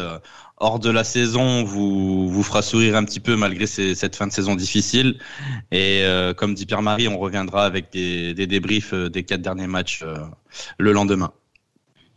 hors 0.59 0.79
de 0.79 0.89
la 0.89 1.03
saison 1.03 1.63
vous, 1.63 2.29
vous 2.29 2.43
fera 2.43 2.61
sourire 2.61 2.95
un 2.95 3.03
petit 3.03 3.19
peu 3.19 3.35
malgré 3.35 3.65
cette 3.67 4.15
fin 4.15 4.27
de 4.27 4.31
saison 4.31 4.55
difficile. 4.55 5.19
Et 5.71 6.03
comme 6.37 6.53
dit 6.53 6.65
Pierre-Marie, 6.65 7.07
on 7.07 7.17
reviendra 7.17 7.65
avec 7.65 7.91
des, 7.91 8.33
des 8.33 8.47
débriefs 8.47 8.93
des 8.93 9.23
quatre 9.23 9.41
derniers 9.41 9.67
matchs 9.67 10.03
le 10.77 10.91
lendemain 10.91 11.31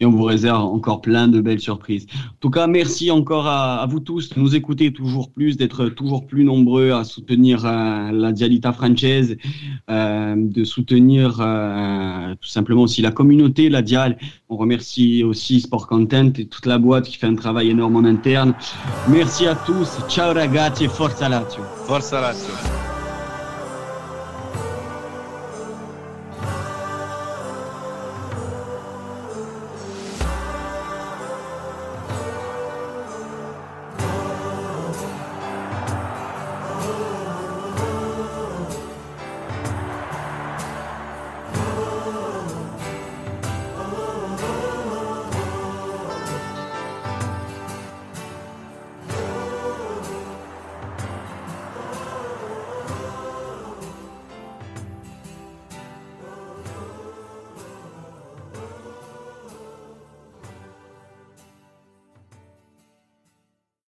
et 0.02 0.04
on 0.04 0.10
vous 0.10 0.24
réserve 0.24 0.64
encore 0.64 1.00
plein 1.00 1.28
de 1.28 1.40
belles 1.40 1.60
surprises. 1.60 2.06
En 2.28 2.36
tout 2.40 2.50
cas, 2.50 2.66
merci 2.66 3.12
encore 3.12 3.46
à, 3.46 3.86
vous 3.88 4.00
tous 4.00 4.30
de 4.30 4.40
nous 4.40 4.56
écouter 4.56 4.92
toujours 4.92 5.30
plus, 5.30 5.56
d'être 5.56 5.86
toujours 5.86 6.26
plus 6.26 6.42
nombreux 6.42 6.90
à 6.90 7.04
soutenir 7.04 7.64
euh, 7.64 8.10
la 8.10 8.32
Dialita 8.32 8.72
française, 8.72 9.36
euh, 9.90 10.34
de 10.36 10.64
soutenir 10.64 11.38
euh, 11.40 12.34
tout 12.40 12.48
simplement 12.48 12.82
aussi 12.82 13.00
la 13.00 13.12
communauté, 13.12 13.70
la 13.70 13.82
Dial. 13.82 14.18
On 14.48 14.56
remercie 14.56 15.22
aussi 15.22 15.60
Sport 15.60 15.86
Content 15.86 16.32
et 16.36 16.46
toute 16.46 16.66
la 16.66 16.78
boîte 16.78 17.06
qui 17.06 17.16
fait 17.16 17.28
un 17.28 17.36
travail 17.36 17.70
énorme 17.70 17.96
en 17.96 18.04
interne. 18.04 18.54
Merci 19.08 19.46
à 19.46 19.54
tous. 19.54 19.98
Ciao 20.08 20.34
ragazzi, 20.34 20.88
forza 20.88 21.28
Lazio. 21.28 21.62
Forza 21.86 22.20
Lazio. 22.20 22.81